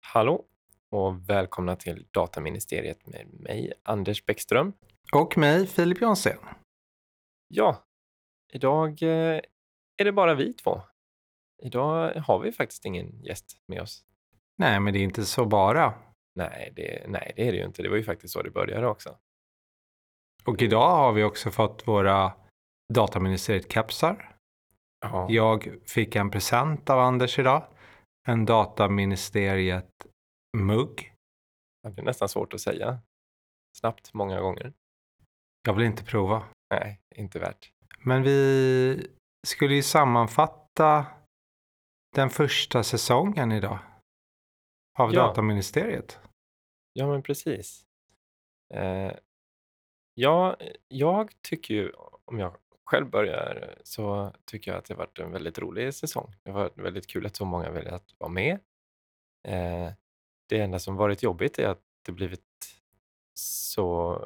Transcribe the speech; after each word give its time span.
Hallå 0.00 0.44
och 0.90 1.30
välkomna 1.30 1.76
till 1.76 2.06
Dataministeriet 2.10 3.06
med 3.06 3.40
mig, 3.40 3.72
Anders 3.82 4.26
Bäckström. 4.26 4.72
Och 5.12 5.38
mig, 5.38 5.66
Filip 5.66 6.00
Jonsén. 6.00 6.38
Ja, 7.48 7.84
idag 8.52 9.02
eh, 9.02 9.40
är 9.96 10.04
det 10.04 10.12
bara 10.12 10.34
vi 10.34 10.52
två. 10.52 10.82
Idag 11.62 12.14
har 12.14 12.38
vi 12.38 12.52
faktiskt 12.52 12.84
ingen 12.84 13.22
gäst 13.22 13.62
med 13.66 13.80
oss. 13.80 14.04
Nej, 14.58 14.80
men 14.80 14.92
det 14.92 14.98
är 14.98 15.02
inte 15.02 15.24
så 15.24 15.46
bara. 15.46 15.94
Nej, 16.34 16.72
det, 16.76 17.04
nej, 17.08 17.32
det 17.36 17.48
är 17.48 17.52
det 17.52 17.58
ju 17.58 17.64
inte. 17.64 17.82
Det 17.82 17.88
var 17.88 17.96
ju 17.96 18.04
faktiskt 18.04 18.32
så 18.32 18.42
det 18.42 18.50
började 18.50 18.86
också. 18.86 19.18
Och 20.44 20.62
idag 20.62 20.90
har 20.90 21.12
vi 21.12 21.24
också 21.24 21.50
fått 21.50 21.88
våra 21.88 22.32
Dataministeriet-kepsar. 22.94 24.37
Ja, 25.00 25.26
Jag 25.30 25.78
fick 25.86 26.16
en 26.16 26.30
present 26.30 26.90
av 26.90 26.98
Anders 26.98 27.38
idag. 27.38 27.66
En 28.28 28.44
Dataministeriet-mugg. 28.46 31.14
det 31.82 32.00
är 32.00 32.04
nästan 32.04 32.28
svårt 32.28 32.54
att 32.54 32.60
säga 32.60 32.98
snabbt 33.78 34.14
många 34.14 34.40
gånger. 34.40 34.72
Jag 35.62 35.74
vill 35.74 35.84
inte 35.86 36.04
prova. 36.04 36.44
Nej, 36.74 37.00
inte 37.14 37.38
värt. 37.38 37.72
Men 37.98 38.22
vi 38.22 39.10
skulle 39.46 39.74
ju 39.74 39.82
sammanfatta 39.82 41.06
den 42.14 42.30
första 42.30 42.82
säsongen 42.82 43.52
idag. 43.52 43.78
Av 44.98 45.14
Ja. 45.14 45.26
Dataministeriet. 45.26 46.18
Ja, 46.92 47.06
men 47.06 47.22
precis. 47.22 47.84
Eh, 48.74 49.12
ja, 50.14 50.56
jag 50.88 51.42
tycker 51.42 51.74
ju, 51.74 51.92
om 52.24 52.38
jag 52.38 52.56
själv 52.88 53.10
börjar, 53.10 53.74
så 53.84 54.32
tycker 54.44 54.70
jag 54.70 54.78
att 54.78 54.84
det 54.84 54.94
har 54.94 54.98
varit 54.98 55.18
en 55.18 55.32
väldigt 55.32 55.58
rolig 55.58 55.94
säsong. 55.94 56.34
Det 56.42 56.50
har 56.50 56.60
varit 56.60 56.78
väldigt 56.78 57.06
kul 57.06 57.26
att 57.26 57.36
så 57.36 57.44
många 57.44 57.70
velat 57.70 58.14
vara 58.18 58.30
med. 58.30 58.58
Eh, 59.48 59.92
det 60.48 60.60
enda 60.60 60.78
som 60.78 60.96
varit 60.96 61.22
jobbigt 61.22 61.58
är 61.58 61.68
att 61.68 61.82
det 62.06 62.12
blivit 62.12 62.40
så, 63.34 64.18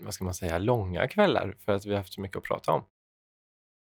vad 0.00 0.14
ska 0.14 0.24
man 0.24 0.34
säga, 0.34 0.58
långa 0.58 1.08
kvällar 1.08 1.56
för 1.58 1.72
att 1.72 1.86
vi 1.86 1.90
har 1.90 1.98
haft 1.98 2.12
så 2.12 2.20
mycket 2.20 2.36
att 2.36 2.44
prata 2.44 2.72
om. 2.72 2.84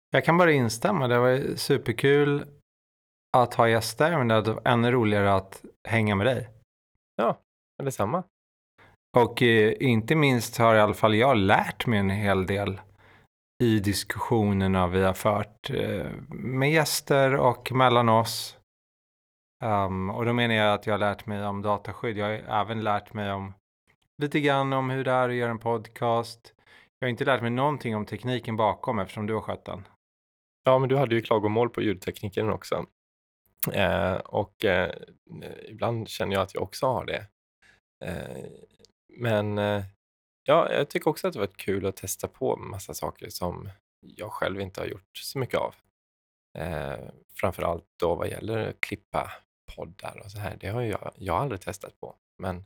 Jag 0.10 0.26
kan 0.26 0.38
bara 0.38 0.52
instämma. 0.52 1.08
Det 1.08 1.20
var 1.20 1.56
superkul 1.56 2.46
att 3.32 3.54
ha 3.54 3.70
gäster. 3.70 4.18
Men 4.18 4.28
det 4.28 4.42
var 4.42 4.62
ännu 4.66 4.92
roligare 4.92 5.34
att 5.34 5.66
hänga 5.84 6.16
med 6.16 6.28
dig. 6.28 6.50
Men 7.78 7.86
detsamma. 7.86 8.24
Och 9.18 9.42
eh, 9.42 9.74
inte 9.80 10.16
minst 10.16 10.58
har 10.58 10.76
i 10.76 10.80
alla 10.80 10.94
fall 10.94 11.16
jag 11.16 11.38
lärt 11.38 11.88
mig 11.88 12.00
en 12.00 12.10
hel 12.10 12.46
del 12.46 12.82
i 13.64 13.80
diskussionerna 13.80 14.88
vi 14.88 15.04
har 15.04 15.14
fört 15.14 15.70
eh, 15.70 16.12
med 16.30 16.72
gäster 16.72 17.36
och 17.36 17.72
mellan 17.72 18.10
oss. 18.10 18.58
Um, 19.64 20.10
och 20.10 20.26
då 20.26 20.34
menar 20.34 20.56
jag 20.56 20.74
att 20.74 20.88
jag 20.88 20.94
har 20.94 21.00
lärt 21.00 21.26
mig 21.26 21.46
om 21.46 21.62
dataskydd. 21.62 22.18
Jag 22.18 22.26
har 22.26 22.62
även 22.62 22.84
lärt 22.84 23.14
mig 23.14 23.32
om 23.32 23.54
lite 24.22 24.40
grann 24.40 24.74
om 24.74 24.90
hur 24.90 25.04
det 25.04 25.12
är 25.12 25.30
att 25.30 25.36
göra 25.36 25.52
en 25.52 25.60
podcast. 25.60 26.54
Jag 27.00 27.08
har 27.08 27.10
inte 27.10 27.26
lärt 27.26 27.42
mig 27.42 27.52
någonting 27.52 27.96
om 27.96 28.06
tekniken 28.06 28.56
bakom 28.56 29.00
eftersom 29.00 29.28
du 29.28 29.34
har 29.34 29.42
skött 29.42 29.66
den. 29.66 29.88
Ja, 30.64 30.80
men 30.80 30.90
du 30.90 30.98
hade 30.98 31.16
ju 31.16 31.22
klagomål 31.22 31.70
på 31.70 31.82
ljudtekniken 31.82 32.50
också. 32.50 32.86
Eh, 33.74 34.14
och 34.14 34.66
eh, 34.66 34.92
ibland 35.70 36.10
känner 36.10 36.34
jag 36.34 36.42
att 36.42 36.54
jag 36.54 36.64
också 36.64 36.86
har 36.86 37.06
det. 37.06 37.28
Eh, 38.06 38.46
men 39.18 39.58
eh, 39.58 39.84
ja, 40.44 40.72
jag 40.72 40.90
tycker 40.90 41.10
också 41.10 41.28
att 41.28 41.34
det 41.34 41.40
varit 41.40 41.58
kul 41.58 41.86
att 41.86 41.96
testa 41.96 42.28
på 42.28 42.56
massa 42.56 42.94
saker 42.94 43.30
som 43.30 43.70
jag 44.02 44.32
själv 44.32 44.62
inte 44.62 44.82
har 44.82 44.88
gjort 44.88 45.18
så 45.18 45.40
mycket 45.40 45.60
av. 45.60 45.76
Eh, 46.58 47.10
framförallt 47.36 47.86
då 48.00 48.16
vad 48.16 48.28
gäller 48.28 48.70
att 48.70 48.82
klippa 48.82 49.32
poddar 49.76 50.22
och 50.26 50.32
så 50.32 50.40
här. 50.40 50.58
Det 50.60 50.68
har 50.68 50.82
jag, 50.82 51.12
jag 51.16 51.34
har 51.34 51.40
aldrig 51.40 51.62
testat 51.62 52.00
på. 52.00 52.16
Men 52.38 52.66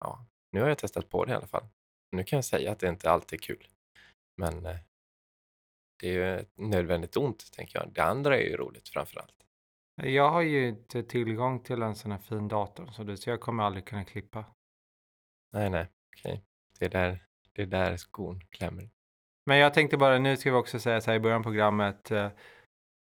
ja, 0.00 0.26
nu 0.52 0.60
har 0.60 0.68
jag 0.68 0.78
testat 0.78 1.08
på 1.08 1.24
det 1.24 1.32
i 1.32 1.34
alla 1.34 1.46
fall. 1.46 1.68
Nu 2.12 2.24
kan 2.24 2.36
jag 2.36 2.44
säga 2.44 2.72
att 2.72 2.78
det 2.78 2.88
inte 2.88 3.10
alltid 3.10 3.38
är 3.38 3.42
kul. 3.42 3.68
Men 4.36 4.66
eh, 4.66 4.76
det 6.00 6.08
är 6.08 6.12
ju 6.12 6.38
ett 6.38 6.52
nödvändigt 6.58 7.16
ont, 7.16 7.52
tänker 7.52 7.78
jag. 7.78 7.92
Det 7.92 8.04
andra 8.04 8.38
är 8.38 8.42
ju 8.42 8.56
roligt 8.56 8.88
framför 8.88 9.20
allt. 9.20 9.34
Jag 10.02 10.30
har 10.30 10.42
ju 10.42 10.68
inte 10.68 11.02
tillgång 11.02 11.62
till 11.62 11.82
en 11.82 11.94
sån 11.94 12.10
här 12.10 12.18
fin 12.18 12.48
dator 12.48 13.16
så 13.16 13.30
jag 13.30 13.40
kommer 13.40 13.62
aldrig 13.62 13.84
kunna 13.84 14.04
klippa. 14.04 14.44
Nej, 15.52 15.70
nej, 15.70 15.86
okej. 16.16 16.42
Det, 16.78 16.84
är 16.84 16.90
där, 16.90 17.24
det 17.52 17.62
är 17.62 17.66
där 17.66 17.96
skon 17.96 18.40
klämmer. 18.50 18.90
Men 19.46 19.58
jag 19.58 19.74
tänkte 19.74 19.96
bara, 19.96 20.18
nu 20.18 20.36
ska 20.36 20.50
vi 20.50 20.56
också 20.56 20.78
säga 20.78 21.00
så 21.00 21.10
här 21.10 21.16
i 21.16 21.20
början 21.20 21.38
av 21.38 21.42
programmet. 21.42 22.10
Eh, 22.10 22.30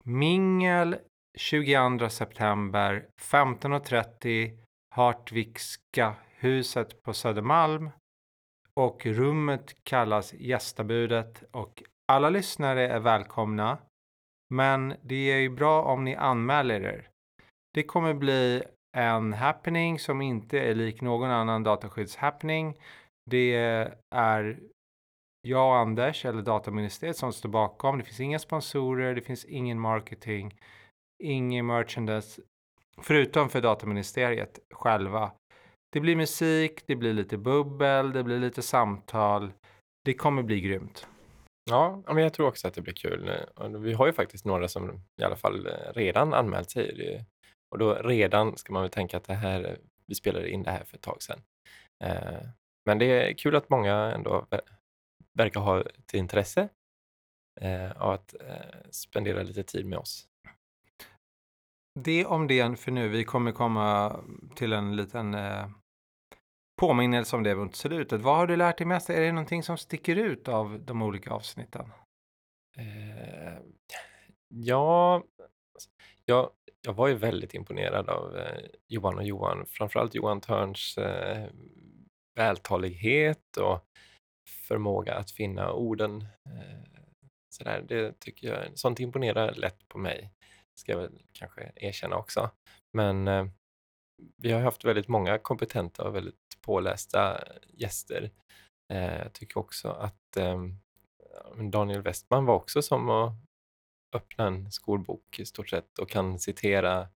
mingel 0.05 0.99
22 1.39 2.09
september 2.09 3.09
15.30 3.21 4.59
Hartvikska 4.95 6.15
huset 6.31 7.03
på 7.03 7.15
Södermalm. 7.15 7.91
Och 8.75 9.07
rummet 9.07 9.85
kallas 9.85 10.35
gästabudet 10.35 11.43
och 11.51 11.83
alla 12.09 12.31
lyssnare 12.31 12.89
är 12.89 13.01
välkomna. 13.01 13.79
Men 14.55 14.95
det 15.03 15.33
är 15.33 15.39
ju 15.39 15.49
bra 15.51 15.83
om 15.83 16.05
ni 16.05 16.15
anmäler 16.15 16.81
er. 16.81 17.09
Det 17.75 17.83
kommer 17.83 18.15
bli 18.15 18.63
en 18.97 19.33
happening 19.33 19.99
som 19.99 20.21
inte 20.21 20.59
är 20.59 20.75
lik 20.75 21.01
någon 21.01 21.31
annan 21.31 21.63
dataskyddshappening. 21.63 22.77
Det 23.31 23.55
är 24.11 24.59
jag 25.43 25.69
och 25.69 25.77
Anders, 25.77 26.25
eller 26.25 26.43
Dataministeriet, 26.43 27.17
som 27.17 27.33
står 27.33 27.49
bakom. 27.49 27.99
Det 27.99 28.05
finns 28.05 28.21
inga 28.21 28.39
sponsorer, 28.39 29.15
det 29.15 29.23
finns 29.23 29.45
ingen 29.45 29.81
marketing, 29.81 30.59
ingen 31.23 31.67
merchandise, 31.67 32.43
förutom 33.03 33.49
för 33.49 33.61
Dataministeriet 33.61 34.59
själva. 34.75 35.33
Det 35.93 36.01
blir 36.01 36.17
musik, 36.17 36.83
det 36.87 36.97
blir 36.97 37.13
lite 37.13 37.39
bubbel, 37.39 38.13
det 38.13 38.25
blir 38.25 38.39
lite 38.39 38.63
samtal. 38.63 39.53
Det 40.05 40.15
kommer 40.15 40.43
bli 40.43 40.61
grymt. 40.61 41.07
Ja, 41.71 42.03
men 42.07 42.19
jag 42.19 42.33
tror 42.35 42.49
också 42.49 42.69
att 42.69 42.75
det 42.75 42.83
blir 42.83 42.95
kul. 42.95 43.31
Vi 43.79 43.93
har 43.93 44.07
ju 44.07 44.13
faktiskt 44.13 44.45
några 44.45 44.69
som 44.69 45.03
i 45.21 45.25
alla 45.25 45.37
fall 45.37 45.67
eh, 45.67 45.93
redan 45.95 46.35
anmält 46.35 46.71
sig. 46.71 47.25
Och 47.71 47.79
då 47.79 47.95
redan 47.95 48.57
ska 48.57 48.73
man 48.73 48.83
väl 48.83 48.91
tänka 48.91 49.17
att 49.17 49.25
det 49.25 49.35
här, 49.35 49.79
vi 50.07 50.15
spelade 50.15 50.51
in 50.51 50.63
det 50.63 50.71
här 50.71 50.85
för 50.85 50.97
ett 50.97 51.03
tag 51.03 51.23
sedan. 51.23 51.43
Eh, 52.05 52.43
Men 52.87 52.99
det 52.99 53.05
är 53.05 53.35
kul 53.35 53.57
att 53.57 53.69
många 53.71 53.95
ändå 53.95 54.47
ver- 54.51 54.61
verkar 55.33 55.61
ha 55.61 55.81
ett 55.81 56.15
intresse 56.15 56.69
eh, 57.61 57.91
av 57.93 58.11
att 58.13 58.35
eh, 58.41 58.91
spendera 58.91 59.43
lite 59.43 59.63
tid 59.63 59.87
med 59.87 59.99
oss. 59.99 60.29
Det 62.01 62.27
om 62.27 62.47
det 62.47 62.81
för 62.81 62.91
nu. 62.91 63.09
Vi 63.09 63.25
kommer 63.25 63.53
komma 63.53 64.21
till 64.57 64.73
en 64.73 64.97
liten 64.97 65.35
eh, 65.35 65.69
påminnelse 66.81 67.37
om 67.37 67.43
det 67.43 67.55
mot 67.55 67.77
slutet. 67.77 68.21
Vad 68.21 68.37
har 68.37 68.47
du 68.47 68.57
lärt 68.57 68.79
dig 68.79 68.87
mest? 68.87 69.11
Är 69.11 69.21
det 69.21 69.33
någonting 69.33 69.63
som 69.63 69.79
sticker 69.79 70.17
ut 70.17 70.49
av 70.49 70.81
de 70.81 71.03
olika 71.03 71.31
avsnitten? 71.31 71.93
Eh, 72.77 73.59
ja, 74.49 75.23
jag, 76.25 76.51
jag 76.87 76.93
var 76.93 77.09
ju 77.09 77.15
väldigt 77.15 77.55
imponerad 77.55 78.09
av 78.09 78.37
eh, 78.37 78.65
Johan 78.89 79.19
och 79.19 79.25
Johan, 79.25 79.67
framförallt 79.67 80.15
Johan 80.15 80.41
Törns 80.41 80.99
eh, 80.99 81.47
vältalighet 82.35 83.57
och 83.57 83.85
förmåga 84.69 85.15
att 85.15 85.31
finna 85.31 85.73
orden. 85.73 86.21
Eh, 86.23 87.03
sådär, 87.49 87.85
det 87.89 88.21
tycker 88.21 88.49
jag, 88.49 88.79
sånt 88.79 89.01
imponerar 89.01 89.55
lätt 89.55 89.89
på 89.89 89.99
mig, 89.99 90.33
ska 90.75 90.93
jag 90.93 90.99
väl 90.99 91.23
kanske 91.33 91.73
erkänna 91.77 92.17
också. 92.17 92.51
Men 92.93 93.29
eh, 93.29 93.47
vi 94.37 94.53
har 94.53 94.61
haft 94.61 94.85
väldigt 94.85 95.09
många 95.09 95.39
kompetenta 95.39 96.05
och 96.05 96.15
väldigt 96.15 96.61
pålästa 96.61 97.41
gäster. 97.69 98.31
Eh, 98.93 99.19
jag 99.19 99.33
tycker 99.33 99.59
också 99.59 99.89
att 99.89 100.37
eh, 100.37 100.63
Daniel 101.71 102.03
Westman 102.03 102.45
var 102.45 102.55
också 102.55 102.83
som 102.83 103.11
att 103.11 103.48
öppna 104.13 104.47
en 104.47 104.73
skolbok 104.73 105.39
i 105.39 105.47
stort 105.47 105.69
sett 105.69 105.99
och 105.99 106.11
kan 106.11 106.39
citera 106.39 107.09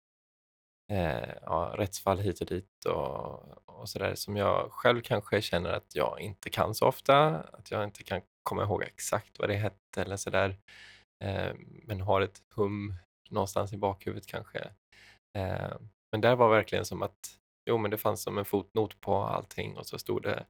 eh, 0.91 1.33
ja, 1.41 1.73
rättsfall 1.77 2.19
hit 2.19 2.41
och 2.41 2.47
dit 2.47 2.85
och, 2.85 3.69
och 3.81 3.89
sådär 3.89 4.15
som 4.15 4.37
jag 4.37 4.71
själv 4.71 5.01
kanske 5.01 5.41
känner 5.41 5.69
att 5.69 5.95
jag 5.95 6.19
inte 6.19 6.49
kan 6.49 6.75
så 6.75 6.87
ofta, 6.87 7.37
att 7.37 7.71
jag 7.71 7.83
inte 7.83 8.03
kan 8.03 8.21
komma 8.43 8.63
ihåg 8.63 8.83
exakt 8.83 9.39
vad 9.39 9.49
det 9.49 9.55
hette 9.55 10.01
eller 10.01 10.17
sådär, 10.17 10.57
eh, 11.23 11.53
men 11.83 12.01
har 12.01 12.21
ett 12.21 12.41
hum 12.55 12.95
någonstans 13.29 13.73
i 13.73 13.77
bakhuvudet 13.77 14.27
kanske. 14.27 14.59
Eh, 15.37 15.77
men 16.11 16.21
där 16.21 16.35
var 16.35 16.49
verkligen 16.49 16.85
som 16.85 17.01
att, 17.01 17.39
jo 17.65 17.77
men 17.77 17.91
det 17.91 17.97
fanns 17.97 18.23
som 18.23 18.37
en 18.37 18.45
fotnot 18.45 19.01
på 19.01 19.15
allting 19.15 19.77
och 19.77 19.85
så 19.85 19.99
stod 19.99 20.23
det 20.23 20.45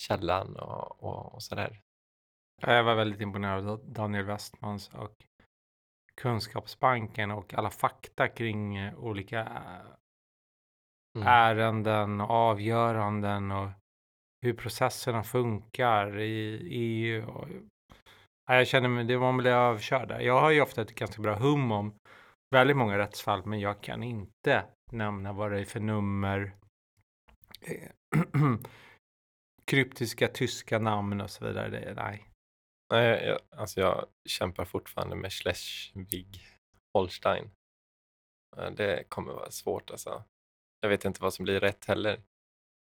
källan 0.00 0.56
och, 0.56 1.02
och, 1.02 1.34
och 1.34 1.42
sådär. 1.42 1.80
Jag 2.62 2.84
var 2.84 2.94
väldigt 2.94 3.20
imponerad 3.20 3.68
av 3.68 3.92
Daniel 3.92 4.24
Westmans 4.24 4.88
och 4.88 5.24
Kunskapsbanken 6.22 7.30
och 7.30 7.54
alla 7.54 7.70
fakta 7.70 8.28
kring 8.28 8.76
eh, 8.76 8.98
olika 8.98 9.40
eh, 9.40 9.96
Mm. 11.18 11.28
ärenden 11.28 12.20
och 12.20 12.30
avgöranden 12.30 13.50
och 13.50 13.68
hur 14.42 14.52
processerna 14.52 15.22
funkar 15.22 16.18
i 16.18 16.58
EU. 16.70 17.28
Och 17.28 17.48
Ja, 18.46 18.54
jag 18.56 18.66
känner 18.66 18.88
mig, 18.88 19.04
det 19.04 19.16
var 19.16 19.32
väl 19.36 19.46
överkörd 19.46 20.08
där. 20.08 20.20
Jag 20.20 20.40
har 20.40 20.50
ju 20.50 20.60
ofta 20.60 20.82
ett 20.82 20.94
ganska 20.94 21.22
bra 21.22 21.34
hum 21.38 21.72
om 21.72 21.94
väldigt 22.54 22.76
många 22.76 22.98
rättsfall, 22.98 23.46
men 23.46 23.60
jag 23.60 23.80
kan 23.80 24.02
inte 24.02 24.64
nämna 24.92 25.32
vad 25.32 25.50
det 25.52 25.60
är 25.60 25.64
för 25.64 25.80
nummer, 25.80 26.52
eh, 27.60 27.90
kryptiska 29.70 30.28
tyska 30.28 30.78
namn 30.78 31.20
och 31.20 31.30
så 31.30 31.46
vidare. 31.46 31.68
Det, 31.68 31.94
nej. 31.96 32.29
Nej, 32.90 33.26
jag, 33.26 33.40
alltså 33.50 33.80
jag 33.80 34.06
kämpar 34.28 34.64
fortfarande 34.64 35.16
med 35.16 35.32
Schleswig 35.32 36.46
Holstein. 36.94 37.50
Eh, 38.56 38.70
Det 38.70 39.04
kommer 39.08 39.32
vara 39.32 39.50
svårt 39.50 39.90
alltså. 39.90 40.24
Jag 40.80 40.88
vet 40.88 41.04
inte 41.04 41.22
vad 41.22 41.34
som 41.34 41.44
blir 41.44 41.60
rätt 41.60 41.84
heller. 41.84 42.20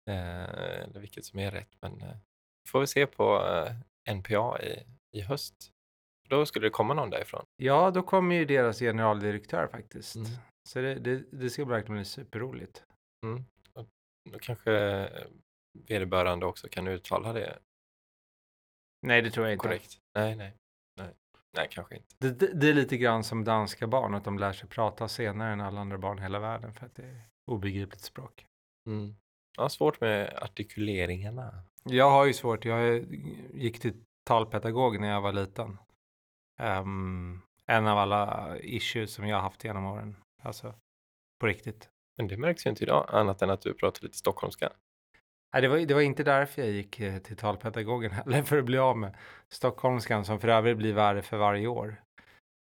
Eh, 0.10 0.44
eller 0.82 1.00
vilket 1.00 1.26
som 1.26 1.40
är 1.40 1.52
rätt, 1.52 1.76
men 1.82 2.02
eh, 2.02 2.18
får 2.70 2.80
vi 2.80 2.88
se 2.88 3.08
på 3.08 3.46
eh, 3.46 4.16
NPA 4.16 4.62
i, 4.62 4.84
i 5.18 5.22
höst. 5.22 5.72
Då 6.30 6.46
skulle 6.46 6.66
det 6.66 6.70
komma 6.72 6.94
någon 6.94 7.10
därifrån. 7.10 7.46
Ja, 7.58 7.92
då 7.92 8.04
kommer 8.04 8.36
ju 8.36 8.46
deras 8.46 8.80
generaldirektör 8.80 9.68
faktiskt. 9.68 10.16
Mm. 10.16 10.28
Så 10.70 10.80
det, 10.82 10.96
det, 10.96 11.24
det 11.32 11.50
ska 11.50 11.66
verkligen 11.66 11.96
bli 11.96 12.06
superroligt. 12.06 12.84
Mm. 13.26 13.46
Och 13.74 13.88
Då 14.32 14.40
kanske 14.40 14.72
vederbörande 15.88 16.46
också 16.46 16.68
kan 16.70 16.88
uttala 16.88 17.34
det 17.34 17.60
Nej, 19.02 19.22
det 19.22 19.32
tror 19.32 19.46
jag 19.46 19.54
inte. 19.54 19.68
korrekt. 19.68 19.98
Nej, 20.16 20.36
nej, 20.36 20.54
nej, 20.98 21.14
nej, 21.58 21.68
kanske 21.72 21.96
inte. 21.96 22.08
Det, 22.20 22.40
det, 22.40 22.54
det 22.54 22.70
är 22.70 22.74
lite 22.74 22.98
grann 22.98 23.24
som 23.24 23.44
danska 23.44 23.88
barn, 23.88 24.14
att 24.14 24.24
de 24.24 24.40
lär 24.40 24.54
sig 24.54 24.70
prata 24.70 25.08
senare 25.08 25.54
än 25.54 25.62
alla 25.62 25.82
andra 25.82 25.98
barn 25.98 26.20
i 26.20 26.22
hela 26.22 26.40
världen 26.40 26.74
för 26.74 26.86
att 26.86 26.96
det 26.96 27.04
är 27.04 27.22
obegripligt 27.52 28.02
språk. 28.02 28.46
Mm. 28.88 29.16
Jag 29.56 29.64
har 29.64 29.70
svårt 29.70 30.02
med 30.02 30.34
artikuleringarna. 30.42 31.64
Jag 31.84 32.10
har 32.10 32.26
ju 32.26 32.34
svårt, 32.34 32.66
jag 32.66 33.06
gick 33.54 33.80
till 33.80 33.94
talpedagog 34.24 35.00
när 35.00 35.10
jag 35.10 35.22
var 35.22 35.34
liten. 35.34 35.78
Ehm, 36.60 37.42
en 37.66 37.88
av 37.88 37.98
alla 37.98 38.58
issues 38.60 39.14
som 39.14 39.28
jag 39.28 39.38
har 39.38 39.44
haft 39.44 39.64
genom 39.64 39.86
åren. 39.86 40.16
Alltså, 40.44 40.74
på 41.40 41.48
riktigt. 41.48 41.90
Men 42.18 42.28
det 42.28 42.38
märks 42.38 42.66
ju 42.66 42.70
inte 42.70 42.84
idag, 42.84 43.10
annat 43.10 43.42
än 43.42 43.50
att 43.50 43.62
du 43.62 43.74
pratar 43.74 44.04
lite 44.04 44.18
stockholmska. 44.18 44.72
Nej, 45.54 45.62
det, 45.62 45.68
var, 45.68 45.78
det 45.78 45.94
var 45.94 46.02
inte 46.02 46.24
därför 46.24 46.62
jag 46.62 46.72
gick 46.72 47.00
eh, 47.00 47.18
till 47.18 47.38
talpedagogen 47.38 48.12
heller, 48.26 48.44
för 48.44 48.58
att 48.58 48.66
bli 48.66 48.78
av 48.78 48.98
med 48.98 49.16
stockholmskan 49.50 50.26
som 50.26 50.40
för 50.40 50.48
övrigt 50.48 50.78
blir 50.78 50.94
värre 50.94 51.22
för 51.22 51.38
varje 51.38 51.68
år. 51.68 52.02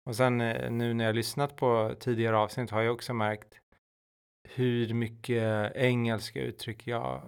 Och 0.09 0.15
sen 0.15 0.41
eh, 0.41 0.71
nu 0.71 0.94
när 0.94 1.06
jag 1.06 1.15
lyssnat 1.15 1.56
på 1.56 1.95
tidigare 2.00 2.38
avsnitt 2.38 2.71
har 2.71 2.81
jag 2.81 2.94
också 2.94 3.13
märkt 3.13 3.59
hur 4.50 4.94
mycket 4.94 5.75
engelska 5.75 6.41
uttryck 6.41 6.88
jag 6.88 7.21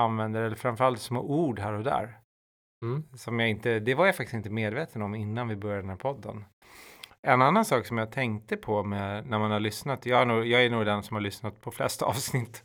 använder, 0.00 0.42
eller 0.42 0.56
framförallt 0.56 1.00
små 1.00 1.20
ord 1.20 1.58
här 1.58 1.72
och 1.72 1.84
där. 1.84 2.18
Mm. 2.84 3.04
Som 3.14 3.40
jag 3.40 3.50
inte, 3.50 3.80
det 3.80 3.94
var 3.94 4.06
jag 4.06 4.16
faktiskt 4.16 4.34
inte 4.34 4.50
medveten 4.50 5.02
om 5.02 5.14
innan 5.14 5.48
vi 5.48 5.56
började 5.56 5.82
den 5.82 5.90
här 5.90 5.96
podden. 5.96 6.44
En 7.22 7.42
annan 7.42 7.64
sak 7.64 7.86
som 7.86 7.98
jag 7.98 8.12
tänkte 8.12 8.56
på 8.56 8.82
med, 8.82 9.26
när 9.26 9.38
man 9.38 9.50
har 9.50 9.60
lyssnat, 9.60 10.06
jag 10.06 10.20
är, 10.20 10.26
nog, 10.26 10.46
jag 10.46 10.64
är 10.64 10.70
nog 10.70 10.86
den 10.86 11.02
som 11.02 11.14
har 11.14 11.20
lyssnat 11.20 11.60
på 11.60 11.70
flest 11.70 12.02
avsnitt 12.10 12.64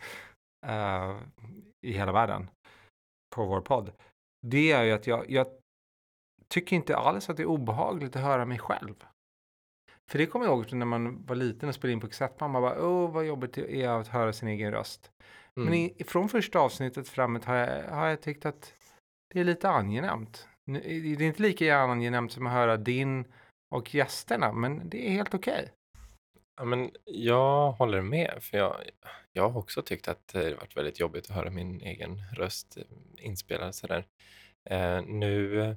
eh, 0.68 1.16
i 1.86 1.92
hela 1.92 2.12
världen 2.12 2.50
på 3.36 3.46
vår 3.46 3.62
podd. 3.62 3.92
Det 4.48 4.72
är 4.72 4.84
ju 4.84 4.92
att 4.92 5.08
jag, 5.08 5.30
jag 5.30 5.48
tycker 6.48 6.76
inte 6.76 6.98
alls 6.98 7.30
att 7.30 7.38
det 7.38 7.44
är 7.44 7.48
obehagligt 7.48 8.16
att 8.16 8.22
höra 8.22 8.46
mig 8.46 8.60
själv. 8.60 9.06
För 10.12 10.18
det 10.18 10.26
kommer 10.26 10.46
jag 10.46 10.56
ihåg 10.56 10.74
när 10.74 10.86
man 10.86 11.26
var 11.26 11.36
liten 11.36 11.70
och 11.70 11.76
spelade 11.76 11.94
in 11.94 12.00
på 12.00 12.08
kassettband. 12.08 12.54
Man 12.54 12.62
bara, 12.62 12.86
åh 12.86 13.12
vad 13.12 13.26
jobbigt 13.26 13.54
det 13.54 13.84
är 13.84 13.90
att 13.90 14.08
höra 14.08 14.34
sin 14.34 14.48
egen 14.48 14.72
röst. 14.72 15.12
Mm. 15.58 15.70
Men 15.70 15.74
i, 15.74 16.04
från 16.08 16.30
första 16.30 16.60
avsnittet 16.60 17.10
framåt 17.10 17.46
har 17.46 17.56
jag, 17.56 17.84
har 17.84 18.08
jag 18.08 18.22
tyckt 18.22 18.46
att 18.46 18.74
det 19.34 19.40
är 19.40 19.44
lite 19.44 19.70
angenämt. 19.70 20.48
Det 20.66 20.92
är 20.92 21.22
inte 21.22 21.42
lika 21.42 21.78
angenämt 21.78 22.32
som 22.32 22.48
att 22.48 22.54
höra 22.54 22.78
din 22.78 23.26
och 23.76 23.96
gästerna, 23.96 24.52
men 24.52 24.90
det 24.90 25.08
är 25.08 25.12
helt 25.12 25.34
okej. 25.34 25.72
Ja, 26.56 26.66
men 26.66 26.92
jag 27.06 27.72
håller 27.72 28.02
med, 28.02 28.38
för 28.42 28.58
jag, 28.58 28.76
jag 29.36 29.50
har 29.50 29.60
också 29.60 29.82
tyckt 29.82 30.08
att 30.08 30.28
det 30.28 30.44
har 30.44 30.52
varit 30.52 30.78
väldigt 30.78 31.00
jobbigt 31.00 31.30
att 31.30 31.36
höra 31.36 31.50
min 31.50 31.82
egen 31.82 32.22
röst 32.34 32.78
eh, 32.78 32.84
inspelad 33.18 33.76
sådär. 33.76 34.06
Eh, 34.70 35.02
nu 35.02 35.76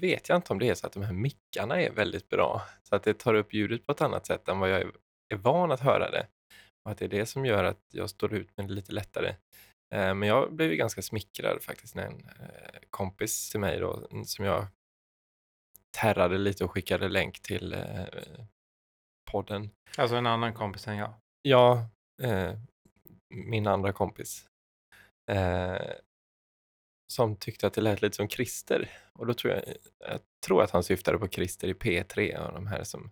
vet 0.00 0.28
jag 0.28 0.38
inte 0.38 0.52
om 0.52 0.58
det 0.58 0.68
är 0.68 0.74
så 0.74 0.86
att 0.86 0.92
de 0.92 1.02
här 1.02 1.12
mickarna 1.12 1.80
är 1.80 1.90
väldigt 1.90 2.28
bra, 2.28 2.62
så 2.82 2.96
att 2.96 3.02
det 3.02 3.18
tar 3.18 3.34
upp 3.34 3.54
ljudet 3.54 3.86
på 3.86 3.92
ett 3.92 4.00
annat 4.00 4.26
sätt 4.26 4.48
än 4.48 4.58
vad 4.58 4.70
jag 4.70 4.80
är, 4.80 5.36
van 5.36 5.72
att 5.72 5.80
höra 5.80 6.10
det. 6.10 6.26
Och 6.84 6.90
att 6.90 6.98
det 6.98 7.04
är 7.04 7.08
det 7.08 7.26
som 7.26 7.46
gör 7.46 7.64
att 7.64 7.80
jag 7.90 8.10
står 8.10 8.34
ut 8.34 8.56
med 8.56 8.68
det 8.68 8.74
lite 8.74 8.92
lättare. 8.92 9.28
Eh, 9.94 10.14
men 10.14 10.22
jag 10.22 10.52
blev 10.54 10.70
ju 10.70 10.76
ganska 10.76 11.02
smickrad 11.02 11.62
faktiskt 11.62 11.94
när 11.94 12.06
en 12.06 12.28
eh, 12.40 12.80
kompis 12.90 13.50
till 13.50 13.60
mig 13.60 13.78
då, 13.80 14.08
som 14.24 14.44
jag 14.44 14.66
terrade 15.90 16.38
lite 16.38 16.64
och 16.64 16.70
skickade 16.70 17.08
länk 17.08 17.40
till 17.40 17.76
podden, 19.30 19.70
Alltså 19.98 20.16
en 20.16 20.26
annan 20.26 20.54
kompis 20.54 20.88
än 20.88 20.96
jag. 20.96 21.14
Ja, 21.42 21.88
eh, 22.22 22.52
min 23.28 23.66
andra 23.66 23.92
kompis. 23.92 24.48
Eh, 25.30 25.92
som 27.06 27.36
tyckte 27.36 27.66
att 27.66 27.74
det 27.74 27.80
lät 27.80 28.02
lite 28.02 28.16
som 28.16 28.28
Christer. 28.28 28.90
Och 29.12 29.26
då 29.26 29.34
tror 29.34 29.52
jag, 29.54 29.64
jag 29.98 30.20
tror 30.46 30.62
att 30.62 30.70
han 30.70 30.84
syftade 30.84 31.18
på 31.18 31.28
Christer 31.28 31.68
i 31.68 31.72
P3 31.72 32.46
och 32.46 32.52
de 32.52 32.66
här 32.66 32.84
som 32.84 33.10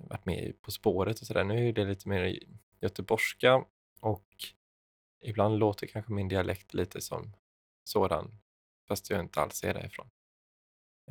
varit 0.00 0.26
med 0.26 0.44
i 0.44 0.52
På 0.52 0.70
spåret 0.70 1.20
och 1.20 1.26
sådär. 1.26 1.44
Nu 1.44 1.68
är 1.68 1.72
det 1.72 1.84
lite 1.84 2.08
mer 2.08 2.38
göteborgska 2.80 3.64
och 4.00 4.26
ibland 5.24 5.58
låter 5.58 5.86
kanske 5.86 6.12
min 6.12 6.28
dialekt 6.28 6.74
lite 6.74 7.00
som 7.00 7.32
sådan, 7.84 8.38
fast 8.88 9.10
jag 9.10 9.20
inte 9.20 9.40
alls 9.40 9.64
är 9.64 9.74
därifrån. 9.74 10.10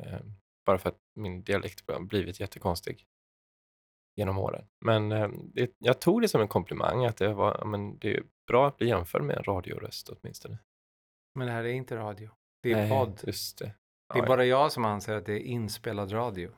Eh, 0.02 0.20
bara 0.66 0.78
för 0.78 0.88
att 0.88 1.00
min 1.14 1.42
dialekt 1.42 1.90
har 1.90 2.00
blivit 2.00 2.40
jättekonstig 2.40 3.06
genom 4.16 4.38
åren. 4.38 4.66
Men 4.84 5.12
eh, 5.12 5.28
det, 5.54 5.74
jag 5.78 6.00
tog 6.00 6.22
det 6.22 6.28
som 6.28 6.40
en 6.40 6.48
komplimang 6.48 7.04
att 7.04 7.16
det 7.16 7.34
var, 7.34 7.64
men 7.64 7.98
det 7.98 8.16
är 8.16 8.22
bra 8.46 8.68
att 8.68 8.76
bli 8.76 8.88
jämförd 8.88 9.22
med 9.22 9.36
en 9.36 9.42
radioröst 9.44 10.08
åtminstone. 10.08 10.58
Men 11.34 11.46
det 11.46 11.52
här 11.52 11.64
är 11.64 11.72
inte 11.72 11.96
radio. 11.96 12.30
Det 12.62 12.72
är 12.72 12.76
Nej, 12.76 12.90
podd. 12.90 13.20
Just 13.26 13.58
det. 13.58 13.64
Det 14.14 14.18
är 14.18 14.22
Ja, 14.22 14.26
bara 14.28 14.44
jag 14.44 14.72
som 14.72 14.84
anser 14.84 15.14
att 15.16 15.26
det 15.26 15.32
är 15.32 15.40
inspelad 15.44 16.12
radio. 16.12 16.50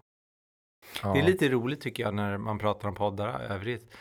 ja. 1.03 1.13
Det 1.13 1.19
är 1.21 1.25
lite 1.25 1.49
roligt 1.49 1.81
tycker 1.81 2.03
jag 2.03 2.15
när 2.15 2.39
man 2.39 2.59
pratar 2.59 2.89
om 2.89 2.95
poddar 2.95 3.41
övrigt. 3.41 3.95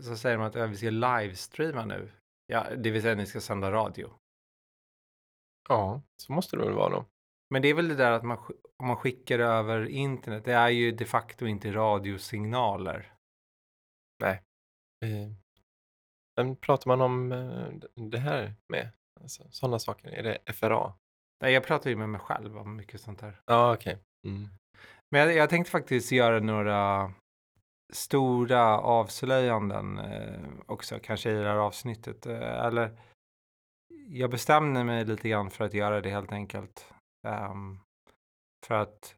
Så 0.00 0.16
säger 0.16 0.38
man 0.38 0.46
att 0.46 0.54
"Ja, 0.54 0.66
vi 0.66 0.76
ska 0.76 0.90
livestreama 0.90 1.84
nu. 1.84 2.10
Ja, 2.46 2.66
det 2.76 2.90
vill 2.90 3.02
säga 3.02 3.12
att 3.12 3.18
ni 3.18 3.26
ska 3.26 3.40
sända 3.40 3.72
radio. 3.72 4.10
Ja, 5.68 6.02
så 6.16 6.32
måste 6.32 6.56
det 6.56 6.64
väl 6.64 6.72
vara 6.74 6.88
då. 6.90 7.04
Men 7.50 7.62
det 7.62 7.68
är 7.68 7.74
väl 7.74 7.88
det 7.88 7.94
där 7.94 8.12
att 8.12 8.22
man, 8.22 8.38
om 8.76 8.86
man 8.86 8.96
skickar 8.96 9.38
över 9.38 9.88
internet. 9.88 10.44
Det 10.44 10.52
är 10.52 10.68
ju 10.68 10.92
de 10.92 11.04
facto 11.04 11.46
inte 11.46 11.72
radiosignaler. 11.72 13.12
Eh, 15.04 15.32
Vem 16.36 16.56
pratar 16.56 16.88
man 16.88 17.00
om 17.00 17.32
eh, 17.32 17.68
det 18.10 18.18
här 18.18 18.54
med? 18.68 18.88
Alltså, 19.20 19.46
sådana 19.50 19.78
saker. 19.78 20.08
Är 20.08 20.22
det 20.22 20.52
FRA? 20.52 20.92
Nej, 21.42 21.52
jag 21.52 21.64
pratar 21.64 21.90
ju 21.90 21.96
med 21.96 22.08
mig 22.08 22.20
själv 22.20 22.58
om 22.58 22.76
mycket 22.76 23.00
sånt 23.00 23.20
här. 23.20 23.40
Ja, 23.46 23.74
okej. 23.74 23.98
Mm. 24.26 24.48
Men 25.10 25.20
jag, 25.20 25.34
jag 25.34 25.50
tänkte 25.50 25.70
faktiskt 25.70 26.12
göra 26.12 26.40
några 26.40 27.12
stora 27.92 28.78
avslöjanden 28.78 29.98
eh, 29.98 30.40
också, 30.66 30.98
kanske 31.02 31.30
i 31.30 31.34
det 31.34 31.48
här 31.48 31.56
avsnittet. 31.56 32.26
Eh, 32.26 32.64
eller 32.64 32.98
jag 34.08 34.30
bestämde 34.30 34.84
mig 34.84 35.04
lite 35.04 35.28
grann 35.28 35.50
för 35.50 35.64
att 35.64 35.74
göra 35.74 36.00
det 36.00 36.10
helt 36.10 36.32
enkelt. 36.32 36.92
Ehm, 37.28 37.78
för 38.66 38.74
att 38.74 39.14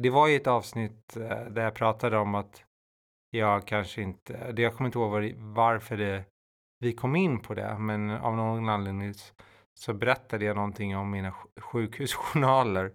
det 0.00 0.10
var 0.10 0.28
ju 0.28 0.36
ett 0.36 0.46
avsnitt 0.46 1.16
eh, 1.16 1.44
där 1.44 1.62
jag 1.62 1.74
pratade 1.74 2.18
om 2.18 2.34
att 2.34 2.64
jag 3.30 3.66
kanske 3.66 4.02
inte, 4.02 4.52
det 4.52 4.62
jag 4.62 4.74
kommer 4.76 4.88
inte 4.88 4.98
ihåg 4.98 5.10
var, 5.10 5.32
varför 5.54 5.96
det, 5.96 6.24
vi 6.78 6.92
kom 6.92 7.16
in 7.16 7.42
på 7.42 7.54
det, 7.54 7.78
men 7.78 8.10
av 8.10 8.36
någon 8.36 8.68
anledning 8.68 9.14
så- 9.80 9.94
berättade 9.94 10.44
jag 10.44 10.56
någonting 10.56 10.96
om 10.96 11.10
mina 11.10 11.30
sj- 11.30 11.60
sjukhusjournaler. 11.60 12.92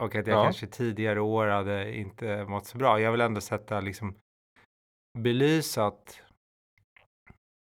Och 0.00 0.14
att 0.14 0.26
jag 0.26 0.38
Ja. 0.38 0.44
kanske 0.44 0.66
tidigare 0.66 1.20
år 1.20 1.46
hade 1.46 1.96
inte 1.96 2.44
mått 2.44 2.66
så 2.66 2.78
bra. 2.78 3.00
Jag 3.00 3.12
vill 3.12 3.20
ändå 3.20 3.40
sätta 3.40 3.80
liksom 3.80 4.16
belysa 5.18 5.86
att 5.86 6.20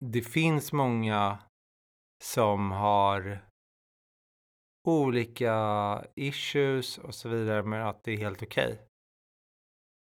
det 0.04 0.22
finns 0.22 0.72
många 0.72 1.38
som 2.24 2.70
har 2.70 3.44
olika 4.88 6.04
issues 6.14 6.98
och 6.98 7.14
så 7.14 7.28
vidare 7.28 7.62
men 7.62 7.86
att 7.86 8.04
det 8.04 8.12
är 8.12 8.16
helt 8.16 8.42
okej. 8.42 8.78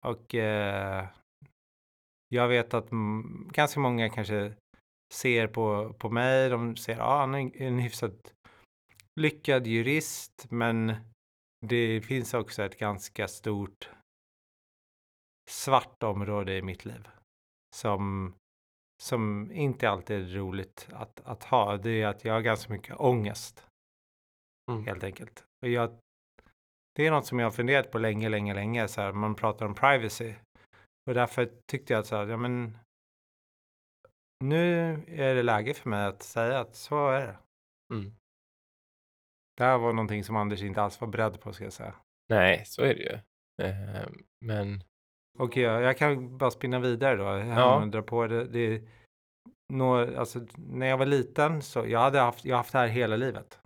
Och 0.05 0.35
eh, 0.35 1.07
jag 2.29 2.47
vet 2.47 2.73
att 2.73 2.89
ganska 3.51 3.79
många 3.79 4.09
kanske 4.09 4.53
ser 5.13 5.47
på, 5.47 5.93
på 5.93 6.09
mig, 6.09 6.49
de 6.49 6.75
ser 6.75 6.93
att 6.93 6.99
ah, 6.99 7.19
han 7.19 7.35
är 7.35 7.61
en 7.61 7.79
hyfsat 7.79 8.33
lyckad 9.19 9.67
jurist 9.67 10.47
men 10.49 10.95
det 11.67 12.01
finns 12.01 12.33
också 12.33 12.63
ett 12.63 12.79
ganska 12.79 13.27
stort 13.27 13.89
svart 15.49 16.03
område 16.03 16.57
i 16.57 16.61
mitt 16.61 16.85
liv 16.85 17.07
som, 17.75 18.33
som 19.03 19.51
inte 19.51 19.89
alltid 19.89 20.17
är 20.17 20.35
roligt 20.35 20.87
att, 20.91 21.21
att 21.21 21.43
ha. 21.43 21.77
Det 21.77 22.01
är 22.01 22.07
att 22.07 22.25
jag 22.25 22.33
har 22.33 22.41
ganska 22.41 22.73
mycket 22.73 22.95
ångest 22.99 23.67
Mm. 24.71 24.85
helt 24.85 25.03
enkelt. 25.03 25.45
Och 25.61 25.69
jag 25.69 25.97
det 26.95 27.07
är 27.07 27.11
något 27.11 27.25
som 27.25 27.39
jag 27.39 27.45
har 27.45 27.51
funderat 27.51 27.91
på 27.91 27.99
länge, 27.99 28.29
länge, 28.29 28.53
länge. 28.53 28.87
Så 28.87 29.01
här, 29.01 29.11
man 29.11 29.35
pratar 29.35 29.65
om 29.65 29.75
privacy. 29.75 30.33
Och 31.05 31.13
därför 31.13 31.51
tyckte 31.71 31.93
jag 31.93 31.99
att 31.99 32.07
så 32.07 32.15
här, 32.15 32.27
ja 32.27 32.37
men 32.37 32.77
nu 34.43 34.93
är 35.07 35.35
det 35.35 35.43
läge 35.43 35.73
för 35.73 35.89
mig 35.89 36.05
att 36.05 36.23
säga 36.23 36.59
att 36.59 36.75
så 36.75 37.09
är 37.09 37.27
det. 37.27 37.37
Mm. 37.93 38.13
Det 39.57 39.63
här 39.63 39.77
var 39.77 39.93
någonting 39.93 40.23
som 40.23 40.35
Anders 40.35 40.61
inte 40.61 40.81
alls 40.81 41.01
var 41.01 41.07
beredd 41.07 41.41
på 41.41 41.53
ska 41.53 41.63
jag 41.63 41.73
säga. 41.73 41.95
Nej, 42.29 42.65
så 42.65 42.81
är 42.81 42.95
det 42.95 43.01
ju. 43.01 43.19
Eh, 43.67 44.09
men 44.45 44.83
Och 45.39 45.57
jag, 45.57 45.81
jag 45.81 45.97
kan 45.97 46.37
bara 46.37 46.51
spinna 46.51 46.79
vidare 46.79 47.15
då. 47.15 47.23
Ja. 47.23 47.79
Ja. 47.81 47.85
Dra 47.85 48.01
på 48.01 48.27
det. 48.27 48.45
det 48.45 48.83
nå, 49.73 50.17
alltså, 50.17 50.45
när 50.55 50.87
jag 50.87 50.97
var 50.97 51.05
liten 51.05 51.61
så 51.61 51.87
jag 51.87 51.99
hade 51.99 52.19
haft, 52.19 52.45
jag 52.45 52.57
haft 52.57 52.71
det 52.71 52.79
här 52.79 52.87
hela 52.87 53.15
livet. 53.15 53.59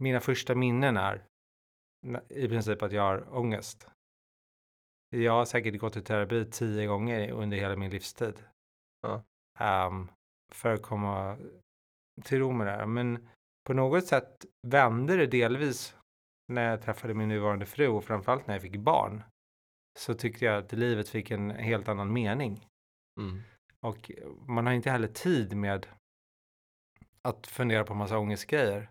Mina 0.00 0.20
första 0.20 0.54
minnen 0.54 0.96
är 0.96 1.24
i 2.28 2.48
princip 2.48 2.82
att 2.82 2.92
jag 2.92 3.02
har 3.02 3.36
ångest. 3.36 3.88
Jag 5.10 5.32
har 5.32 5.44
säkert 5.44 5.80
gått 5.80 5.96
i 5.96 6.02
terapi 6.02 6.44
tio 6.50 6.86
gånger 6.86 7.30
under 7.30 7.56
hela 7.56 7.76
min 7.76 7.90
livstid. 7.90 8.44
Ja. 9.02 9.24
Ehm, 9.58 10.10
för 10.52 10.74
att 10.74 10.82
komma 10.82 11.38
till 12.22 12.38
ro 12.38 12.52
med 12.52 12.66
det 12.66 12.70
här. 12.70 12.86
Men 12.86 13.28
på 13.66 13.74
något 13.74 14.06
sätt 14.06 14.46
vände 14.66 15.16
det 15.16 15.26
delvis 15.26 15.96
när 16.52 16.70
jag 16.70 16.82
träffade 16.82 17.14
min 17.14 17.28
nuvarande 17.28 17.66
fru 17.66 17.88
och 17.88 18.04
framförallt 18.04 18.46
när 18.46 18.54
jag 18.54 18.62
fick 18.62 18.76
barn. 18.76 19.22
Så 19.98 20.14
tyckte 20.14 20.44
jag 20.44 20.64
att 20.64 20.72
livet 20.72 21.08
fick 21.08 21.30
en 21.30 21.50
helt 21.50 21.88
annan 21.88 22.12
mening. 22.12 22.66
mm. 23.20 23.42
Och 23.80 24.10
man 24.46 24.66
har 24.66 24.72
inte 24.72 24.90
heller 24.90 25.08
tid 25.08 25.56
med 25.56 25.86
att 27.22 27.46
fundera 27.46 27.84
på 27.84 27.94
massa 27.94 28.18
ångestgrejer. 28.18 28.90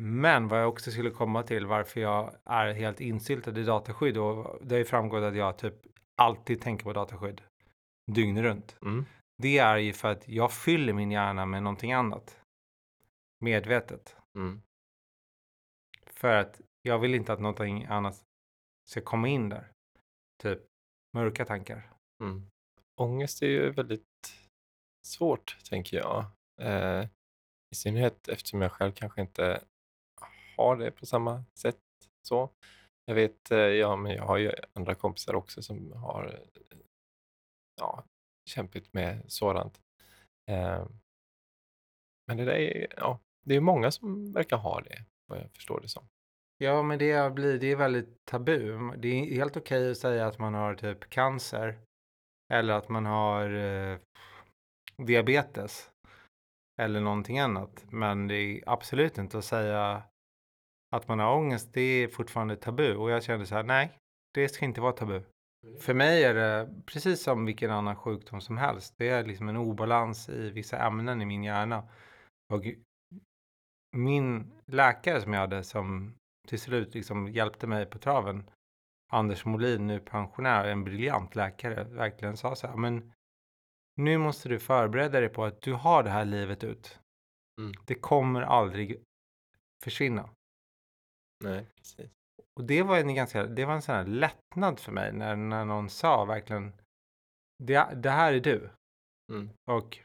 Men 0.00 0.48
vad 0.48 0.60
jag 0.60 0.68
också 0.68 0.90
skulle 0.90 1.10
komma 1.10 1.42
till 1.42 1.66
varför 1.66 2.00
jag 2.00 2.36
är 2.44 2.72
helt 2.72 3.00
insyltad 3.00 3.58
i 3.58 3.64
dataskydd 3.64 4.18
och 4.18 4.58
det 4.66 4.74
har 4.74 4.78
ju 4.78 4.84
framgått 4.84 5.22
att 5.22 5.36
jag 5.36 5.58
typ 5.58 5.74
alltid 6.16 6.60
tänker 6.60 6.84
på 6.84 6.92
dataskydd 6.92 7.42
dygnet 8.12 8.42
runt. 8.42 8.76
Mm. 8.82 9.04
Det 9.42 9.58
är 9.58 9.76
ju 9.76 9.92
för 9.92 10.08
att 10.08 10.28
jag 10.28 10.52
fyller 10.52 10.92
min 10.92 11.10
hjärna 11.10 11.46
med 11.46 11.62
någonting 11.62 11.92
annat. 11.92 12.40
Medvetet. 13.40 14.16
Mm. 14.34 14.62
För 16.06 16.34
att 16.34 16.60
jag 16.82 16.98
vill 16.98 17.14
inte 17.14 17.32
att 17.32 17.40
någonting 17.40 17.84
annat 17.84 18.24
ska 18.88 19.00
komma 19.00 19.28
in 19.28 19.48
där. 19.48 19.72
Typ 20.42 20.60
mörka 21.12 21.44
tankar. 21.44 21.92
Mm. 22.22 22.50
Ångest 23.00 23.42
är 23.42 23.46
ju 23.46 23.70
väldigt 23.70 24.34
svårt, 25.06 25.58
tänker 25.70 25.96
jag. 25.96 26.24
Eh, 26.60 27.08
I 27.70 27.74
synnerhet 27.74 28.28
eftersom 28.28 28.62
jag 28.62 28.72
själv 28.72 28.92
kanske 28.92 29.20
inte 29.20 29.64
har 30.56 30.76
det 30.76 30.90
på 30.90 31.06
samma 31.06 31.44
sätt. 31.54 31.78
så. 32.28 32.50
Jag 33.04 33.14
vet, 33.14 33.50
eh, 33.50 33.58
ja, 33.58 33.96
men 33.96 34.12
jag 34.12 34.24
har 34.24 34.36
ju 34.36 34.52
andra 34.72 34.94
kompisar 34.94 35.34
också 35.34 35.62
som 35.62 35.92
har 35.92 36.24
eh, 36.24 36.78
ja, 37.80 38.04
kämpat 38.50 38.92
med 38.92 39.22
sådant. 39.26 39.80
Eh, 40.50 40.86
men 42.26 42.36
det 42.36 42.44
där 42.44 42.54
är, 42.54 42.86
ja, 42.96 43.18
det 43.44 43.54
är 43.54 43.60
många 43.60 43.90
som 43.90 44.32
verkar 44.32 44.56
ha 44.56 44.80
det, 44.80 45.04
vad 45.26 45.38
jag 45.38 45.50
förstår 45.50 45.80
det 45.80 45.88
som. 45.88 46.08
Ja, 46.58 46.82
men 46.82 46.98
det 46.98 47.32
blir, 47.32 47.58
det 47.58 47.66
är 47.66 47.76
väldigt 47.76 48.24
tabu. 48.24 48.78
Det 48.96 49.08
är 49.08 49.34
helt 49.34 49.56
okej 49.56 49.90
att 49.90 49.98
säga 49.98 50.26
att 50.26 50.38
man 50.38 50.54
har 50.54 50.74
typ 50.74 51.10
cancer. 51.10 51.78
Eller 52.52 52.74
att 52.74 52.88
man 52.88 53.06
har 53.06 53.50
eh, 53.50 53.98
diabetes. 54.96 55.90
Eller 56.80 57.00
någonting 57.00 57.38
annat. 57.38 57.84
Men 57.90 58.28
det 58.28 58.36
är 58.36 58.62
absolut 58.66 59.18
inte 59.18 59.38
att 59.38 59.44
säga 59.44 60.02
att 60.96 61.08
man 61.08 61.18
har 61.18 61.36
ångest. 61.36 61.70
Det 61.72 61.80
är 61.80 62.08
fortfarande 62.08 62.56
tabu. 62.56 62.94
Och 62.94 63.10
jag 63.10 63.22
kände 63.22 63.46
så 63.46 63.54
här, 63.54 63.62
nej, 63.62 63.92
det 64.34 64.48
ska 64.48 64.64
inte 64.64 64.80
vara 64.80 64.92
tabu. 64.92 65.22
För 65.80 65.94
mig 65.94 66.24
är 66.24 66.34
det 66.34 66.82
precis 66.86 67.22
som 67.22 67.46
vilken 67.46 67.70
annan 67.70 67.96
sjukdom 67.96 68.40
som 68.40 68.56
helst. 68.56 68.94
Det 68.96 69.08
är 69.08 69.24
liksom 69.24 69.48
en 69.48 69.56
obalans 69.56 70.28
i 70.28 70.50
vissa 70.50 70.78
ämnen 70.78 71.22
i 71.22 71.24
min 71.24 71.44
hjärna. 71.44 71.88
Och 72.52 72.64
min 73.96 74.52
läkare 74.66 75.20
som 75.20 75.32
jag 75.32 75.40
hade 75.40 75.64
som 75.64 76.14
till 76.48 76.60
slut 76.60 76.94
liksom 76.94 77.28
hjälpte 77.28 77.66
mig 77.66 77.86
på 77.86 77.98
traven. 77.98 78.50
Anders 79.12 79.44
Molin, 79.44 79.86
nu 79.86 80.00
pensionär, 80.00 80.64
en 80.64 80.84
briljant 80.84 81.34
läkare, 81.34 81.84
verkligen 81.84 82.36
sa 82.36 82.54
så 82.54 82.66
här, 82.66 82.76
men 82.76 83.12
nu 83.96 84.18
måste 84.18 84.48
du 84.48 84.58
förbereda 84.58 85.20
dig 85.20 85.28
på 85.28 85.44
att 85.44 85.62
du 85.62 85.72
har 85.72 86.02
det 86.02 86.10
här 86.10 86.24
livet 86.24 86.64
ut. 86.64 86.98
Mm. 87.60 87.72
Det 87.86 87.94
kommer 87.94 88.42
aldrig 88.42 89.02
försvinna. 89.84 90.30
Nej, 91.44 91.66
precis. 91.76 92.10
Och 92.54 92.64
det 92.64 92.82
var 92.82 92.98
en 92.98 93.14
ganska, 93.14 93.46
det 93.46 93.64
var 93.64 93.74
en 93.74 93.82
sån 93.82 93.94
här 93.94 94.06
lättnad 94.06 94.80
för 94.80 94.92
mig 94.92 95.12
när, 95.12 95.36
när 95.36 95.64
någon 95.64 95.90
sa 95.90 96.24
verkligen, 96.24 96.72
det, 97.58 97.94
det 97.94 98.10
här 98.10 98.32
är 98.32 98.40
du 98.40 98.70
Mm. 99.32 99.50
och 99.70 99.98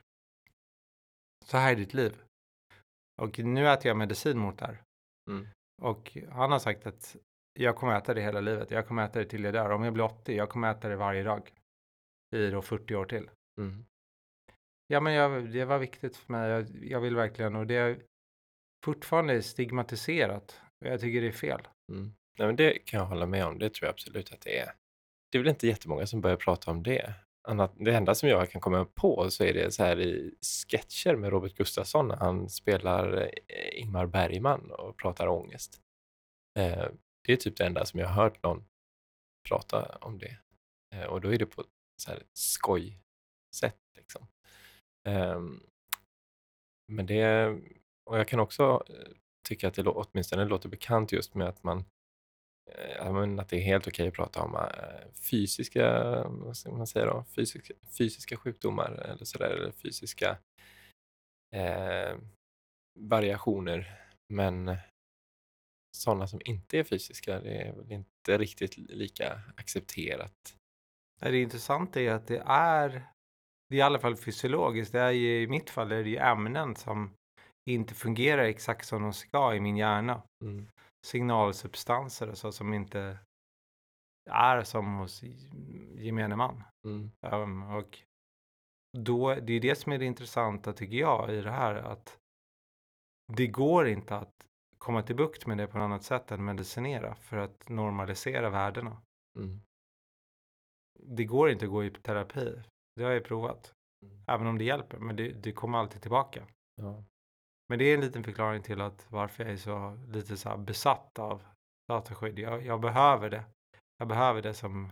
så 1.46 1.58
här 1.58 1.72
är 1.72 1.76
ditt 1.76 1.94
liv. 1.94 2.22
Och 3.22 3.40
nu 3.40 3.70
äter 3.70 3.88
jag 3.88 3.98
medicin 3.98 4.38
mot 4.38 4.58
det 4.58 4.66
här. 4.66 4.84
Mm. 5.30 5.48
Och 5.82 6.18
han 6.30 6.52
har 6.52 6.60
sagt 6.60 6.86
att 6.86 7.16
jag 7.54 7.76
kommer 7.76 7.98
äta 7.98 8.14
det 8.14 8.22
hela 8.22 8.42
livet. 8.42 8.72
Jag 8.72 8.88
kommer 8.88 9.06
äta 9.06 9.20
det 9.20 9.26
till 9.26 9.44
jag 9.44 9.54
dör. 9.54 9.70
Om 9.70 9.84
jag 9.84 9.94
blir 9.94 10.04
80, 10.04 10.36
jag 10.36 10.50
kommer 10.50 10.72
äta 10.72 10.90
det 10.90 10.96
varje 10.96 11.24
dag. 11.24 11.54
I 12.36 12.50
då 12.50 12.62
40 12.62 12.96
år 12.96 13.06
till. 13.06 13.30
Mm. 13.62 13.86
Ja, 14.88 15.00
men 15.00 15.14
jag, 15.14 15.52
det 15.52 15.66
var 15.66 15.80
viktigt 15.80 16.18
för 16.18 16.32
mig. 16.32 16.50
Jag, 16.50 16.86
jag 16.86 17.02
vill 17.02 17.16
verkligen, 17.16 17.56
och 17.56 17.68
det 17.68 17.76
är 17.76 18.02
fortfarande 18.86 19.42
stigmatiserat. 19.44 20.62
Jag 20.86 21.02
tycker 21.02 21.22
det 21.22 21.28
är 21.28 21.32
fel. 21.32 21.68
Mm. 21.92 22.14
Nej, 22.38 22.48
men 22.48 22.56
det 22.56 22.86
kan 22.86 23.00
jag 23.00 23.08
hålla 23.08 23.26
med 23.26 23.46
om. 23.46 23.60
Det 23.60 23.74
tror 23.74 23.88
jag 23.88 23.94
absolut 23.94 24.34
att 24.34 24.42
det 24.42 24.60
är. 24.60 24.74
Det 25.32 25.38
är 25.38 25.40
väl 25.40 25.50
inte 25.50 25.68
jättemånga 25.68 26.08
som 26.08 26.22
börjar 26.22 26.38
prata 26.38 26.72
om 26.72 26.84
det. 26.84 27.14
Annat, 27.48 27.74
det 27.76 27.96
enda 27.96 28.16
som 28.16 28.30
jag 28.30 28.50
kan 28.50 28.62
komma 28.62 28.86
på 28.86 29.32
så 29.32 29.44
är 29.44 29.54
det 29.54 29.72
så 29.72 29.84
här 29.84 30.00
i 30.00 30.36
sketcher 30.42 31.16
med 31.16 31.30
Robert 31.30 31.56
Gustafsson 31.56 32.08
när 32.08 32.16
han 32.16 32.50
spelar 32.50 33.22
eh, 33.48 33.82
Ingmar 33.82 34.06
Bergman 34.06 34.72
och 34.72 34.98
pratar 34.98 35.28
ångest. 35.28 35.82
Eh, 36.60 36.88
det 37.24 37.34
är 37.34 37.38
typ 37.38 37.58
det 37.58 37.66
enda 37.66 37.86
som 37.86 38.00
jag 38.00 38.08
har 38.08 38.24
hört 38.24 38.44
någon 38.44 38.64
prata 39.50 39.98
om 40.02 40.20
det. 40.20 40.38
Eh, 40.96 41.04
och 41.04 41.22
då 41.22 41.34
är 41.34 41.38
det 41.38 41.46
på 41.46 41.64
så 42.02 42.12
här 42.12 42.24
skoj-sätt. 42.34 43.80
Liksom. 43.98 44.28
Ehm, 45.08 45.64
men 46.88 47.06
det, 47.06 47.48
och 48.06 48.20
jag 48.20 48.28
kan 48.28 48.40
också 48.40 48.84
tycker 49.52 49.68
att 49.68 49.74
det 49.74 49.88
åtminstone 49.88 50.46
låter 50.46 50.70
bekant 50.70 51.12
just 51.12 51.36
med 51.36 51.48
att 51.48 51.64
man 51.64 51.86
eh, 52.72 53.40
att 53.40 53.50
det 53.50 53.58
är 53.58 53.62
helt 53.62 53.88
okej 53.88 54.08
att 54.08 54.14
prata 54.14 54.42
om 54.42 54.56
eh, 54.56 55.14
fysiska, 55.32 55.88
vad 56.28 56.58
ska 56.58 56.72
man 56.72 56.88
säga 56.88 57.06
då, 57.06 57.26
fysiska, 57.36 57.74
fysiska 57.98 58.38
sjukdomar 58.38 58.92
eller 58.92 59.26
sådär, 59.26 59.50
eller 59.50 59.72
fysiska 59.72 60.38
eh, 61.56 62.18
variationer. 63.00 64.00
Men 64.34 64.78
sådana 65.98 66.28
som 66.28 66.42
inte 66.46 66.80
är 66.80 66.84
fysiska, 66.84 67.40
det 67.40 67.62
är 67.62 67.74
väl 67.74 67.92
inte 67.92 68.38
riktigt 68.38 68.78
lika 68.78 69.42
accepterat. 69.58 70.56
Det 71.20 71.42
intressanta 71.42 72.02
är 72.02 72.12
att 72.12 72.28
det 72.28 72.44
är, 72.46 72.90
det 73.70 73.76
är 73.76 73.80
i 73.80 73.82
alla 73.82 74.00
fall 74.00 74.18
fysiologiskt. 74.18 74.92
Det 74.94 75.00
är 75.00 75.12
ju, 75.12 75.42
I 75.42 75.48
mitt 75.48 75.70
fall 75.70 75.92
är 75.92 76.04
det 76.04 76.10
ju 76.10 76.18
ämnen 76.18 76.76
som 76.76 77.14
inte 77.70 77.94
fungerar 77.94 78.44
exakt 78.44 78.88
som 78.88 79.02
de 79.02 79.14
ska 79.14 79.56
i 79.56 79.60
min 79.60 79.78
hjärna. 79.78 80.22
Mm. 80.44 80.68
Signalsubstanser 81.06 82.34
så 82.34 82.52
som 82.52 82.74
inte 82.74 83.18
är 84.30 84.64
som 84.64 84.98
hos 84.98 85.24
gemene 85.94 86.36
man. 86.36 86.64
Mm. 86.86 87.12
Um, 87.22 87.64
och 87.64 88.00
då, 88.98 89.36
det 89.36 89.54
är 89.54 89.60
det 89.60 89.76
som 89.76 89.92
är 89.92 89.98
det 89.98 90.06
intressanta 90.06 90.74
tycker 90.74 90.98
jag 90.98 91.34
i 91.34 91.42
det 91.42 91.52
här 91.52 91.76
att 91.76 92.18
det 93.34 93.48
går 93.48 93.88
inte 93.88 94.16
att 94.16 94.48
komma 94.78 95.04
till 95.04 95.16
bukt 95.16 95.48
med 95.48 95.58
det 95.58 95.68
på 95.68 95.78
något 95.78 95.86
annat 95.86 96.04
sätt 96.04 96.32
än 96.32 96.46
medicinera 96.46 97.16
för 97.16 97.38
att 97.38 97.70
normalisera 97.70 98.50
värdena. 98.50 99.02
Mm. 99.40 99.62
Det 101.00 101.26
går 101.26 101.50
inte 101.50 101.66
att 101.66 101.72
gå 101.72 101.84
i 101.84 101.90
terapi. 101.90 102.62
Det 102.96 103.04
har 103.04 103.12
jag 103.12 103.24
provat. 103.24 103.74
Mm. 104.06 104.24
Även 104.28 104.48
om 104.48 104.58
det 104.58 104.64
hjälper, 104.64 104.98
men 104.98 105.16
det, 105.16 105.32
det 105.32 105.52
kommer 105.52 105.78
alltid 105.78 106.02
tillbaka. 106.02 106.48
Ja. 106.76 107.04
Men 107.72 107.80
det 107.80 107.86
är 107.86 107.94
en 107.94 108.02
liten 108.02 108.24
förklaring 108.24 108.62
till 108.62 108.82
att 108.82 109.06
varför 109.10 109.44
jag 109.44 109.54
är 109.54 109.58
så 109.58 109.98
lite 110.08 110.38
så 110.38 110.58
besatt 110.58 111.20
av 111.20 111.44
dataskydd. 111.88 112.40
Jag, 112.40 112.66
jag 112.66 112.82
behöver 112.82 113.30
det. 113.30 113.44
Jag 113.98 114.08
behöver 114.08 114.42
det 114.42 114.54
som 114.54 114.92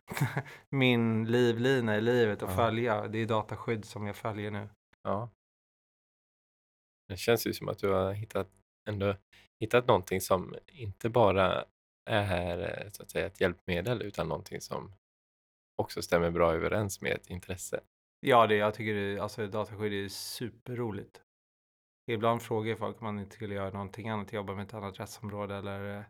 min 0.70 1.24
livlina 1.24 1.96
i 1.96 2.00
livet 2.00 2.42
att 2.42 2.50
Ja. 2.50 2.56
följa. 2.56 3.08
Det 3.08 3.18
är 3.18 3.26
dataskydd 3.26 3.84
som 3.84 4.06
jag 4.06 4.16
följer 4.16 4.50
nu. 4.50 4.68
Ja. 5.02 5.30
Det 7.08 7.16
känns 7.16 7.46
ju 7.46 7.52
som 7.52 7.68
att 7.68 7.78
du 7.78 7.92
har 7.92 8.12
hittat, 8.12 8.50
ändå 8.88 9.16
hittat 9.60 9.86
någonting 9.86 10.20
som 10.20 10.54
inte 10.66 11.08
bara 11.10 11.64
är 12.10 12.88
så 12.92 13.02
att 13.02 13.10
säga, 13.10 13.26
ett 13.26 13.40
hjälpmedel 13.40 14.02
utan 14.02 14.28
någonting 14.28 14.60
som 14.60 14.92
också 15.82 16.02
stämmer 16.02 16.30
bra 16.30 16.52
överens 16.52 17.00
med 17.00 17.12
ett 17.12 17.30
intresse. 17.30 17.80
Ja, 18.20 18.46
det, 18.46 18.56
jag 18.56 18.74
tycker 18.74 18.94
det, 18.94 19.20
alltså, 19.20 19.46
dataskydd 19.46 19.92
är 20.04 20.08
superroligt. 20.08 21.20
Ibland 22.06 22.42
frågar 22.42 22.76
folk 22.76 23.00
om 23.00 23.04
man 23.04 23.18
inte 23.18 23.34
skulle 23.34 23.54
göra 23.54 23.70
någonting 23.70 24.08
annat, 24.08 24.32
jobba 24.32 24.54
med 24.54 24.64
ett 24.64 24.74
annat 24.74 25.00
rättsområde 25.00 25.56
eller 25.56 25.98
eh, 25.98 26.04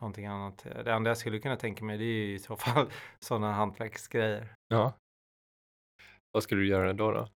någonting 0.00 0.26
annat. 0.26 0.66
Det 0.84 0.92
enda 0.92 1.10
jag 1.10 1.18
skulle 1.18 1.38
kunna 1.38 1.56
tänka 1.56 1.84
mig 1.84 1.98
det 1.98 2.04
är 2.04 2.26
ju 2.26 2.34
i 2.34 2.38
så 2.38 2.56
fall 2.64 2.90
sådana 3.18 3.52
hantverksgrejer. 3.52 4.54
Ja. 4.68 4.92
Vad 6.32 6.42
skulle 6.42 6.60
du 6.60 6.68
göra 6.68 6.92
då? 6.92 7.12
då? 7.12 7.28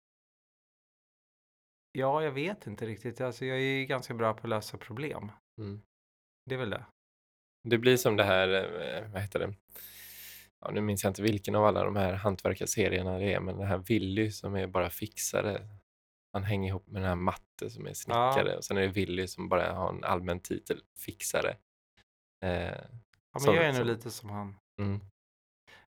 Ja, 1.92 2.22
jag 2.22 2.32
vet 2.32 2.66
inte 2.66 2.86
riktigt. 2.86 3.20
Alltså, 3.20 3.44
jag 3.44 3.56
är 3.58 3.62
ju 3.62 3.86
ganska 3.86 4.14
bra 4.14 4.34
på 4.34 4.40
att 4.40 4.48
lösa 4.48 4.78
problem. 4.78 5.32
Mm. 5.60 5.82
Det 6.44 6.54
är 6.54 6.58
väl 6.58 6.70
det. 6.70 6.84
Det 7.68 7.78
blir 7.78 7.96
som 7.96 8.16
det 8.16 8.24
här, 8.24 8.48
eh, 8.48 9.10
vad 9.12 9.22
heter 9.22 9.38
det? 9.38 9.54
Ja, 10.60 10.70
nu 10.70 10.80
minns 10.80 11.04
jag 11.04 11.10
inte 11.10 11.22
vilken 11.22 11.54
av 11.54 11.64
alla 11.64 11.84
de 11.84 11.96
här 11.96 12.12
hantverkarserierna 12.12 13.18
det 13.18 13.32
är, 13.32 13.40
men 13.40 13.56
det 13.56 13.64
här 13.64 13.78
Willy 13.78 14.30
som 14.30 14.54
är 14.54 14.66
bara 14.66 14.90
fixare. 14.90 15.68
Han 16.32 16.44
hänger 16.44 16.68
ihop 16.68 16.86
med 16.86 17.02
den 17.02 17.08
här 17.08 17.16
Matte 17.16 17.70
som 17.70 17.86
är 17.86 17.94
snickare 17.94 18.56
och 18.56 18.64
sen 18.64 18.76
är 18.76 18.80
det 18.80 18.88
Willy 18.88 19.26
som 19.26 19.48
bara 19.48 19.72
har 19.72 19.88
en 19.88 20.04
allmän 20.04 20.40
titel, 20.40 20.80
fixare. 20.98 21.56
Eh, 22.44 22.78
Ja, 23.32 23.40
men 23.46 23.54
jag 23.54 23.64
är 23.64 23.72
nog 23.72 23.86
lite 23.86 24.10
som 24.10 24.30
han. 24.30 24.56
mm. 24.80 25.00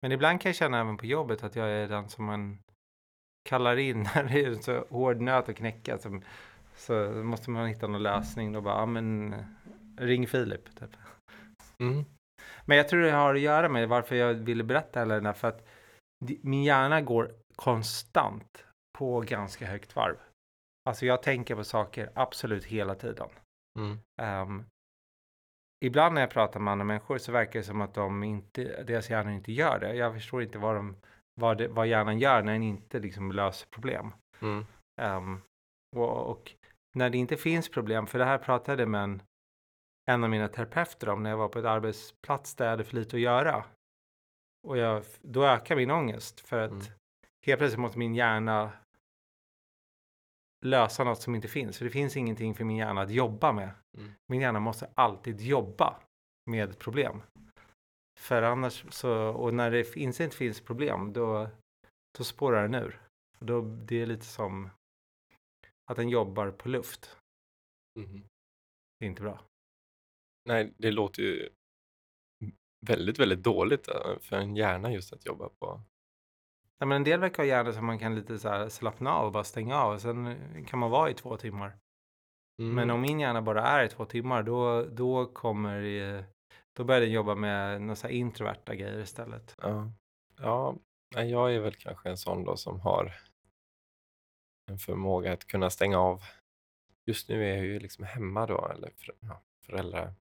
Men 0.01 0.11
ibland 0.11 0.41
kan 0.41 0.49
jag 0.49 0.55
känna 0.55 0.79
även 0.79 0.97
på 0.97 1.05
jobbet 1.05 1.43
att 1.43 1.55
jag 1.55 1.69
är 1.69 1.87
den 1.87 2.09
som 2.09 2.25
man 2.25 2.59
kallar 3.49 3.77
in 3.77 4.07
när 4.15 4.23
det 4.23 4.39
är 4.43 4.47
en 4.47 4.63
så 4.63 4.85
hård 4.89 5.21
nöt 5.21 5.49
att 5.49 5.55
knäcka. 5.55 5.97
Som, 5.97 6.23
så 6.75 6.93
måste 7.11 7.49
man 7.49 7.67
hitta 7.67 7.87
någon 7.87 8.03
lösning. 8.03 8.53
Då 8.53 8.61
bara, 8.61 8.79
ja 8.79 8.85
men 8.85 9.35
ring 9.97 10.27
Filip. 10.27 10.79
Typ. 10.79 10.89
Mm. 11.79 12.05
Men 12.65 12.77
jag 12.77 12.87
tror 12.87 13.01
det 13.01 13.11
har 13.11 13.35
att 13.35 13.41
göra 13.41 13.69
med 13.69 13.89
varför 13.89 14.15
jag 14.15 14.33
ville 14.33 14.63
berätta 14.63 14.99
hela 14.99 15.15
den 15.15 15.25
här. 15.25 15.33
För 15.33 15.47
att 15.47 15.67
min 16.41 16.63
hjärna 16.63 17.01
går 17.01 17.31
konstant 17.55 18.65
på 19.01 19.21
ganska 19.21 19.65
högt 19.65 19.95
varv. 19.95 20.17
Alltså 20.89 21.05
jag 21.05 21.23
tänker 21.23 21.55
på 21.55 21.63
saker 21.63 22.11
absolut 22.15 22.65
hela 22.65 22.95
tiden. 22.95 23.29
Mm. 23.79 23.97
Ehm, 24.21 24.65
ibland 25.85 26.13
när 26.13 26.21
jag 26.21 26.29
pratar 26.29 26.59
med 26.59 26.71
andra 26.71 26.85
människor 26.85 27.17
så 27.17 27.31
verkar 27.31 27.59
det 27.59 27.63
som 27.63 27.81
att 27.81 27.93
de 27.93 28.23
inte, 28.23 28.83
deras 28.83 29.09
hjärnor 29.09 29.33
inte 29.33 29.51
gör 29.51 29.79
det. 29.79 29.93
Jag 29.93 30.13
förstår 30.13 30.43
inte 30.43 30.57
vad, 30.57 30.75
de, 30.75 30.95
vad, 31.41 31.57
det, 31.57 31.67
vad 31.67 31.87
hjärnan 31.87 32.19
gör 32.19 32.41
när 32.41 32.53
den 32.53 32.63
inte 32.63 32.99
liksom 32.99 33.31
löser 33.31 33.67
problem. 33.67 34.13
Mm. 34.41 34.65
Ehm, 35.01 35.41
och, 35.95 36.31
och 36.31 36.55
när 36.95 37.09
det 37.09 37.17
inte 37.17 37.37
finns 37.37 37.69
problem, 37.69 38.07
för 38.07 38.19
det 38.19 38.25
här 38.25 38.37
pratade 38.37 38.85
med 38.85 39.03
en, 39.03 39.21
en 40.11 40.23
av 40.23 40.29
mina 40.29 40.47
terapeuter 40.47 41.09
om 41.09 41.23
när 41.23 41.29
jag 41.29 41.37
var 41.37 41.49
på 41.49 41.59
ett 41.59 41.65
arbetsplats 41.65 42.55
där 42.55 42.65
jag 42.65 42.71
hade 42.71 42.83
för 42.83 42.95
lite 42.95 43.15
att 43.15 43.21
göra. 43.21 43.65
Och 44.67 44.77
jag, 44.77 45.03
då 45.21 45.45
ökar 45.45 45.75
min 45.75 45.91
ångest 45.91 46.39
för 46.39 46.59
att 46.59 46.71
Mm. 46.71 46.83
helt 47.45 47.59
plötsligt 47.59 47.79
måste 47.79 47.99
min 47.99 48.15
hjärna 48.15 48.71
lösa 50.65 51.03
något 51.03 51.21
som 51.21 51.35
inte 51.35 51.47
finns. 51.47 51.77
För 51.77 51.85
det 51.85 51.91
finns 51.91 52.17
ingenting 52.17 52.55
för 52.55 52.63
min 52.63 52.77
hjärna 52.77 53.01
att 53.01 53.11
jobba 53.11 53.51
med. 53.51 53.71
Mm. 53.97 54.11
Min 54.27 54.41
hjärna 54.41 54.59
måste 54.59 54.89
alltid 54.95 55.41
jobba 55.41 55.99
med 56.51 56.79
problem. 56.79 57.21
För 58.19 58.41
annars 58.41 58.85
så, 58.89 59.13
och 59.13 59.53
när 59.53 59.71
det 59.71 59.83
finns, 59.83 60.21
inte 60.21 60.35
finns 60.35 60.61
problem, 60.61 61.13
då, 61.13 61.49
då 62.17 62.23
spårar 62.23 62.61
den 62.61 62.75
ur. 62.75 63.01
Då, 63.39 63.61
det 63.61 64.01
är 64.01 64.05
lite 64.05 64.25
som 64.25 64.69
att 65.91 65.97
den 65.97 66.09
jobbar 66.09 66.51
på 66.51 66.69
luft. 66.69 67.17
Mhm. 67.99 68.23
Det 68.99 69.05
är 69.05 69.09
inte 69.09 69.21
bra. 69.21 69.41
Nej, 70.45 70.73
det 70.77 70.91
låter 70.91 71.21
ju 71.23 71.49
väldigt, 72.85 73.19
väldigt 73.19 73.43
dåligt 73.43 73.87
eh, 73.87 74.19
för 74.19 74.35
en 74.35 74.55
hjärna 74.55 74.93
just 74.93 75.13
att 75.13 75.25
jobba 75.25 75.49
på. 75.59 75.81
Nej, 76.81 76.87
men 76.87 76.95
en 76.95 77.03
del 77.03 77.19
verkar 77.19 77.43
ha 77.43 77.47
hjärnor 77.47 77.71
som 77.71 77.85
man 77.85 77.99
kan 77.99 78.15
lite 78.15 78.39
så 78.39 78.49
här 78.49 78.69
slappna 78.69 79.13
av 79.13 79.25
och 79.25 79.31
bara 79.31 79.43
stänga 79.43 79.77
av. 79.77 79.93
Och 79.93 80.01
sen 80.01 80.65
kan 80.65 80.79
man 80.79 80.91
vara 80.91 81.09
i 81.09 81.13
två 81.13 81.37
timmar. 81.37 81.77
Mm. 82.59 82.75
Men 82.75 82.89
om 82.89 83.01
min 83.01 83.19
hjärna 83.19 83.41
bara 83.41 83.61
är 83.61 83.83
i 83.83 83.89
två 83.89 84.05
timmar, 84.05 84.43
då, 84.43 84.83
då 84.83 85.25
kommer 85.25 85.81
det, 85.81 86.25
då 86.73 86.83
börjar 86.83 87.01
den 87.01 87.11
jobba 87.11 87.35
med 87.35 87.81
några 87.81 88.09
introverta 88.09 88.75
grejer 88.75 88.99
istället. 88.99 89.55
Ja, 89.61 89.91
ja 90.37 90.75
jag 91.23 91.55
är 91.55 91.59
väl 91.59 91.75
kanske 91.75 92.09
en 92.09 92.17
sån 92.17 92.43
då 92.43 92.57
som 92.57 92.79
har 92.79 93.13
en 94.71 94.77
förmåga 94.77 95.33
att 95.33 95.47
kunna 95.47 95.69
stänga 95.69 95.99
av. 95.99 96.21
Just 97.05 97.29
nu 97.29 97.45
är 97.45 97.55
jag 97.55 97.65
ju 97.65 97.79
liksom 97.79 98.05
hemma 98.05 98.45
då, 98.45 98.67
eller 98.67 98.91
för, 98.97 99.15
ja, 99.19 99.41
föräldrar. 99.65 100.13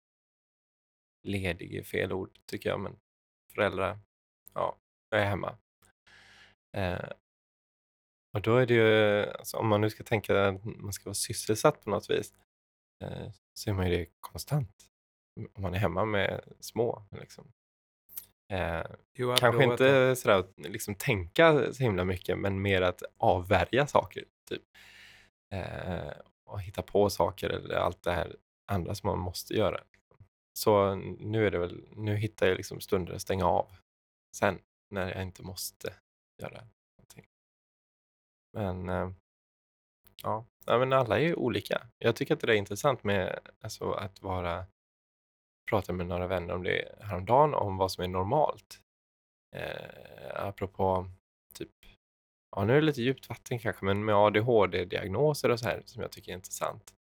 Ledig 1.23 1.75
är 1.75 1.83
fel 1.83 2.13
ord 2.13 2.39
tycker 2.47 2.71
jag, 2.71 2.81
men 2.81 2.97
föräldrar, 3.55 3.99
ja, 4.55 4.77
jag 5.11 5.21
är 5.21 5.27
hemma. 5.27 5.59
Eh, 6.77 7.11
och 8.35 8.43
då 8.43 8.57
är 8.57 8.67
det 8.67 8.75
ju, 8.75 9.25
alltså, 9.31 9.57
om 9.57 9.69
man 9.69 9.81
nu 9.81 9.91
ska 9.91 10.05
tänka 10.05 10.49
att 10.49 10.65
man 10.65 10.93
ska 10.93 11.05
vara 11.05 11.15
sysselsatt 11.15 11.85
på 11.85 11.91
något 11.91 12.11
vis, 12.11 12.35
eh, 13.05 13.31
så 13.55 13.71
är 13.71 13.75
man 13.75 13.91
ju 13.91 13.97
det 13.97 14.07
konstant. 14.21 14.87
Om 15.55 15.63
man 15.63 15.75
är 15.75 15.79
hemma 15.79 16.05
med 16.05 16.41
små. 16.61 17.03
Liksom. 17.11 17.53
Eh, 18.53 18.87
Jo, 19.15 19.35
Kanske 19.39 19.65
inte 19.65 20.17
sådär 20.17 20.39
att 20.39 20.59
liksom 20.59 20.95
tänka 20.95 21.73
så 21.73 21.83
himla 21.83 22.05
mycket, 22.05 22.39
men 22.39 22.63
mer 22.63 22.83
att 22.83 23.03
avvärja 23.17 23.87
saker. 23.87 24.25
Typ. 24.49 24.63
Eh, 25.55 26.13
och 26.45 26.61
hitta 26.61 26.83
på 26.83 27.11
saker 27.11 27.51
eller 27.51 27.75
allt 27.75 28.03
det 28.03 28.13
här 28.13 28.37
andra 28.67 28.95
som 28.95 29.07
man 29.09 29.19
måste 29.19 29.55
göra. 29.55 29.81
Så 30.53 30.95
nu 30.95 31.47
är 31.47 31.51
det 31.51 31.59
väl, 31.59 31.85
nu 31.91 32.17
hittar 32.17 32.47
jag 32.47 32.57
liksom 32.57 32.81
stunder 32.81 33.15
att 33.15 33.23
stänga 33.23 33.47
av 33.47 33.67
sen 34.37 34.59
när 34.91 35.15
jag 35.15 35.23
inte 35.23 35.43
måste 35.43 35.95
göra 36.41 36.65
någonting. 36.99 37.27
Men 38.53 38.89
eh, 38.89 39.11
ja, 40.23 40.45
ja 40.67 40.79
men 40.79 40.93
alla 40.93 41.19
är 41.19 41.23
ju 41.23 41.35
olika. 41.35 41.87
Jag 41.99 42.17
tycker 42.17 42.35
att 42.35 42.41
det 42.41 42.53
är 42.53 42.57
intressant 42.57 43.05
med 43.05 43.39
alltså, 43.61 43.93
att 43.93 44.23
vara 44.23 44.67
pratade 45.71 45.97
med 45.97 46.07
några 46.07 46.27
vänner 46.27 46.55
om 46.55 46.63
det 46.63 46.95
häromdagen, 47.01 47.55
om 47.55 47.77
vad 47.77 47.93
som 47.93 48.05
är 48.05 48.09
normalt. 48.09 48.81
Eh, 49.57 50.47
apropå 50.47 51.07
typ, 51.55 51.71
ja 52.57 52.65
nu 52.65 52.73
är 52.73 52.77
det 52.77 52.87
lite 52.87 53.03
djupt 53.03 53.29
vatten 53.29 53.59
kanske, 53.59 53.85
men 53.85 54.05
med 54.05 54.15
ADHD-diagnoser 54.15 55.49
och 55.49 55.61
så 55.61 55.69
här 55.69 55.83
som 55.85 56.03
jag 56.03 56.13
tycker 56.13 56.33
är 56.33 56.37
intressant. 56.37 56.95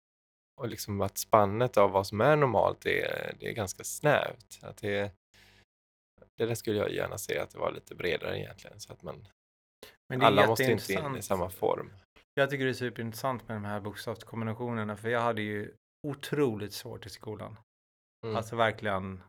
Och 0.61 0.69
liksom 0.69 1.01
att 1.01 1.19
spannet 1.19 1.77
av 1.77 1.91
vad 1.91 2.07
som 2.07 2.21
är 2.21 2.37
normalt 2.37 2.81
det, 2.81 3.35
det 3.41 3.49
är 3.49 3.53
ganska 3.53 3.85
snävt. 3.85 4.59
Att 4.63 4.77
det, 4.77 5.13
det 6.37 6.47
där 6.47 6.55
skulle 6.55 6.79
jag 6.79 6.93
gärna 6.93 7.19
se 7.19 7.39
att 7.39 7.51
det 7.51 7.59
var 7.59 7.73
lite 7.73 7.95
bredare 7.95 8.39
egentligen, 8.39 8.81
så 8.81 8.93
att 8.93 9.03
man, 9.03 9.29
alla 10.21 10.47
måste 10.47 10.65
inte 10.65 10.93
in 10.93 11.17
i 11.17 11.23
samma 11.23 11.51
form. 11.51 11.93
Jag 12.35 12.51
tycker 12.51 12.65
det 12.65 12.71
är 12.71 12.75
superintressant 12.75 13.49
med 13.49 13.57
de 13.57 13.65
här 13.65 13.81
bokstavskombinationerna, 13.81 14.97
för 14.97 15.09
jag 15.09 15.21
hade 15.21 15.43
ju 15.43 15.75
otroligt 16.07 16.73
svårt 16.73 17.07
i 17.07 17.11
skolan. 17.11 17.59
Mm. 18.25 18.37
Alltså 18.37 18.57
verkligen 18.57 19.23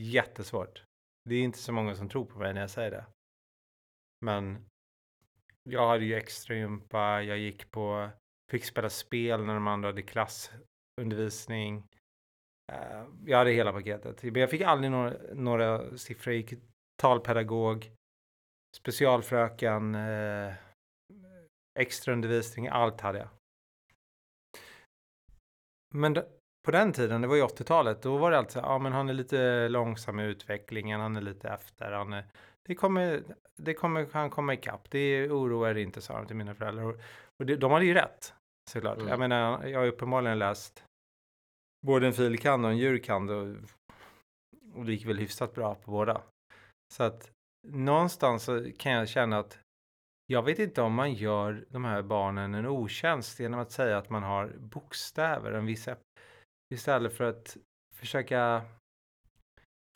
jättesvårt. 0.00 0.84
Det 1.28 1.34
är 1.34 1.42
inte 1.42 1.58
så 1.58 1.72
många 1.72 1.94
som 1.94 2.08
tror 2.08 2.24
på 2.24 2.38
mig 2.38 2.54
när 2.54 2.60
jag 2.60 2.70
säger 2.70 2.90
det. 2.90 3.04
Men 4.24 4.66
jag 5.62 5.88
hade 5.88 6.04
ju 6.04 6.14
extragympa, 6.14 7.22
jag 7.22 7.38
gick 7.38 7.70
på, 7.70 8.10
fick 8.50 8.64
spela 8.64 8.90
spel 8.90 9.44
när 9.44 9.54
de 9.54 9.66
andra 9.66 9.88
hade 9.88 10.02
klassundervisning. 10.02 11.88
Eh, 12.72 13.04
Jag 13.26 13.38
hade 13.38 13.50
hela 13.50 13.72
paketet. 13.72 14.22
Men 14.22 14.34
jag 14.34 14.50
fick 14.50 14.60
aldrig 14.60 14.90
några, 14.90 15.12
några 15.34 15.98
siffror. 15.98 16.34
Jag 16.34 16.40
gick 16.40 16.60
talpedagog, 17.02 17.90
specialfröken, 18.76 19.94
eh, 19.94 20.52
extraundervisning, 21.78 22.68
allt 22.68 23.00
hade 23.00 23.18
jag. 23.18 23.28
Men 25.94 26.14
på 26.64 26.70
den 26.70 26.92
tiden, 26.92 27.20
det 27.20 27.28
var 27.28 27.36
ju 27.36 27.42
80-talet, 27.42 28.02
då 28.02 28.16
var 28.16 28.30
det 28.30 28.38
alltid 28.38 28.52
så 28.52 28.60
här, 28.60 28.66
ja 28.66 28.78
men 28.78 28.92
han 28.92 29.08
är 29.08 29.14
lite 29.14 29.68
långsam 29.68 30.20
i 30.20 30.24
utvecklingen, 30.24 31.00
han 31.00 31.16
är 31.16 31.20
lite 31.20 31.48
efter, 31.48 31.92
han 31.92 32.12
är, 32.12 32.24
det 32.62 32.74
kommer, 32.74 33.22
det 33.56 33.74
kommer 33.74 34.08
han 34.12 34.30
komma 34.30 34.54
ikapp, 34.54 34.90
det 34.90 35.30
oroar 35.30 35.74
inte, 35.74 36.00
sa 36.00 36.16
de 36.16 36.26
till 36.26 36.36
mina 36.36 36.54
föräldrar. 36.54 36.84
Och 37.38 37.46
det, 37.46 37.56
de 37.56 37.72
hade 37.72 37.84
ju 37.84 37.94
rätt, 37.94 38.34
såklart. 38.70 38.96
Mm. 38.96 39.08
Jag 39.08 39.18
menar, 39.18 39.66
jag 39.66 39.80
har 39.80 39.86
uppenbarligen 39.86 40.38
läst 40.38 40.84
både 41.84 42.06
en 42.06 42.12
filkand 42.12 42.64
och 42.64 42.70
en 42.70 42.78
djurkand 42.78 43.30
och, 43.30 43.56
och 44.74 44.84
det 44.84 44.92
gick 44.92 45.06
väl 45.06 45.18
hyfsat 45.18 45.54
bra 45.54 45.74
på 45.74 45.90
båda. 45.90 46.22
Så 46.94 47.02
att 47.02 47.30
någonstans 47.66 48.44
så 48.44 48.70
kan 48.78 48.92
jag 48.92 49.08
känna 49.08 49.38
att 49.38 49.58
jag 50.26 50.42
vet 50.42 50.58
inte 50.58 50.82
om 50.82 50.94
man 50.94 51.12
gör 51.12 51.64
de 51.68 51.84
här 51.84 52.02
barnen 52.02 52.54
en 52.54 52.66
otjänst 52.66 53.40
genom 53.40 53.60
att 53.60 53.72
säga 53.72 53.98
att 53.98 54.10
man 54.10 54.22
har 54.22 54.52
bokstäver, 54.58 55.52
en 55.52 55.66
viss 55.66 55.88
istället 56.74 57.16
för 57.16 57.24
att 57.24 57.56
försöka 57.94 58.62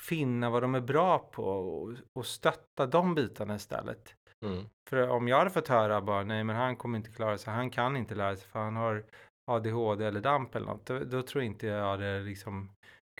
finna 0.02 0.50
vad 0.50 0.62
de 0.62 0.74
är 0.74 0.80
bra 0.80 1.18
på 1.18 1.44
och, 1.44 1.94
och 2.18 2.26
stötta 2.26 2.86
de 2.86 3.14
bitarna 3.14 3.54
istället. 3.54 4.14
Mm. 4.46 4.64
För 4.90 5.08
om 5.08 5.28
jag 5.28 5.38
hade 5.38 5.50
fått 5.50 5.68
höra 5.68 6.00
bara 6.00 6.24
nej 6.24 6.44
men 6.44 6.56
han 6.56 6.76
kommer 6.76 6.98
inte 6.98 7.10
klara 7.10 7.38
sig, 7.38 7.54
han 7.54 7.70
kan 7.70 7.96
inte 7.96 8.14
lära 8.14 8.36
sig 8.36 8.48
för 8.48 8.58
han 8.60 8.76
har 8.76 9.04
ADHD 9.48 10.04
eller 10.04 10.20
DAMP 10.20 10.54
eller 10.54 10.66
något, 10.66 10.86
då, 10.86 10.98
då 10.98 11.22
tror 11.22 11.44
inte 11.44 11.66
jag 11.66 11.90
hade 11.90 12.20
liksom 12.20 12.70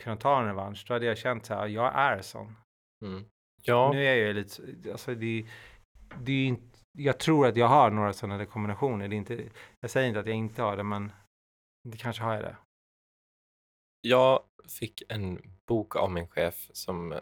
kunnat 0.01 0.19
ta 0.19 0.39
en 0.39 0.45
revansch. 0.45 0.85
Då 0.87 0.93
hade 0.93 1.05
jag 1.05 1.17
känt 1.17 1.45
så 1.45 1.53
här, 1.53 1.67
jag 1.67 1.95
är 1.95 2.21
sån. 2.21 2.55
Mm. 3.05 3.25
Ja, 3.61 3.91
Nu 3.93 4.05
är 4.05 4.15
jag 4.15 4.17
ju 4.17 4.33
lite, 4.33 4.91
alltså 4.91 5.15
det, 5.15 5.45
det 6.21 6.31
är 6.31 6.45
inte, 6.45 6.79
jag 6.97 7.19
tror 7.19 7.47
att 7.47 7.57
jag 7.57 7.67
har 7.67 7.91
några 7.91 8.13
sådana 8.13 8.45
kombinationer. 8.45 9.07
Det 9.07 9.15
är 9.15 9.17
inte, 9.17 9.49
jag 9.79 9.91
säger 9.91 10.07
inte 10.07 10.19
att 10.19 10.25
jag 10.27 10.35
inte 10.35 10.61
har 10.61 10.77
det, 10.77 10.83
men 10.83 11.11
det 11.89 11.97
kanske 11.97 12.23
har 12.23 12.33
jag 12.33 12.43
det. 12.43 12.55
Jag 14.01 14.43
fick 14.79 15.03
en 15.09 15.41
bok 15.67 15.95
av 15.95 16.11
min 16.11 16.27
chef 16.27 16.69
som, 16.73 17.11
eh, 17.11 17.19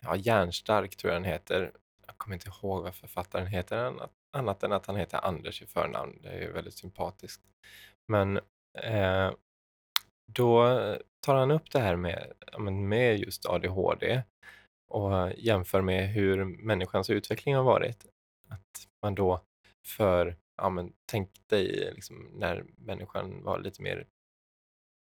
ja, 0.00 0.16
Järnstark 0.16 0.96
tror 0.96 1.12
jag 1.12 1.22
den 1.22 1.30
heter. 1.32 1.72
Jag 2.06 2.18
kommer 2.18 2.34
inte 2.34 2.48
ihåg 2.48 2.82
vad 2.82 2.94
författaren 2.94 3.46
heter, 3.46 3.84
annat, 3.84 4.10
annat 4.36 4.62
än 4.62 4.72
att 4.72 4.86
han 4.86 4.96
heter 4.96 5.26
Anders 5.26 5.62
i 5.62 5.66
förnamn. 5.66 6.18
Det 6.22 6.28
är 6.28 6.40
ju 6.40 6.52
väldigt 6.52 6.74
sympatiskt. 6.74 7.42
Men 8.08 8.36
eh, 8.78 9.32
då 10.32 10.78
tar 11.20 11.34
han 11.34 11.50
upp 11.50 11.70
det 11.70 11.80
här 11.80 11.96
med, 11.96 12.32
med 12.72 13.18
just 13.18 13.46
ADHD 13.46 14.22
och 14.88 15.32
jämför 15.36 15.80
med 15.82 16.08
hur 16.08 16.44
människans 16.44 17.10
utveckling 17.10 17.54
har 17.54 17.62
varit. 17.62 18.06
Att 18.48 18.88
man 19.02 19.14
då 19.14 19.44
för, 19.86 20.36
ja 20.56 20.68
men 20.68 20.92
tänk 21.06 21.30
dig 21.48 21.92
liksom 21.94 22.30
när 22.32 22.64
människan 22.76 23.42
var 23.42 23.58
lite 23.58 23.82
mer 23.82 24.06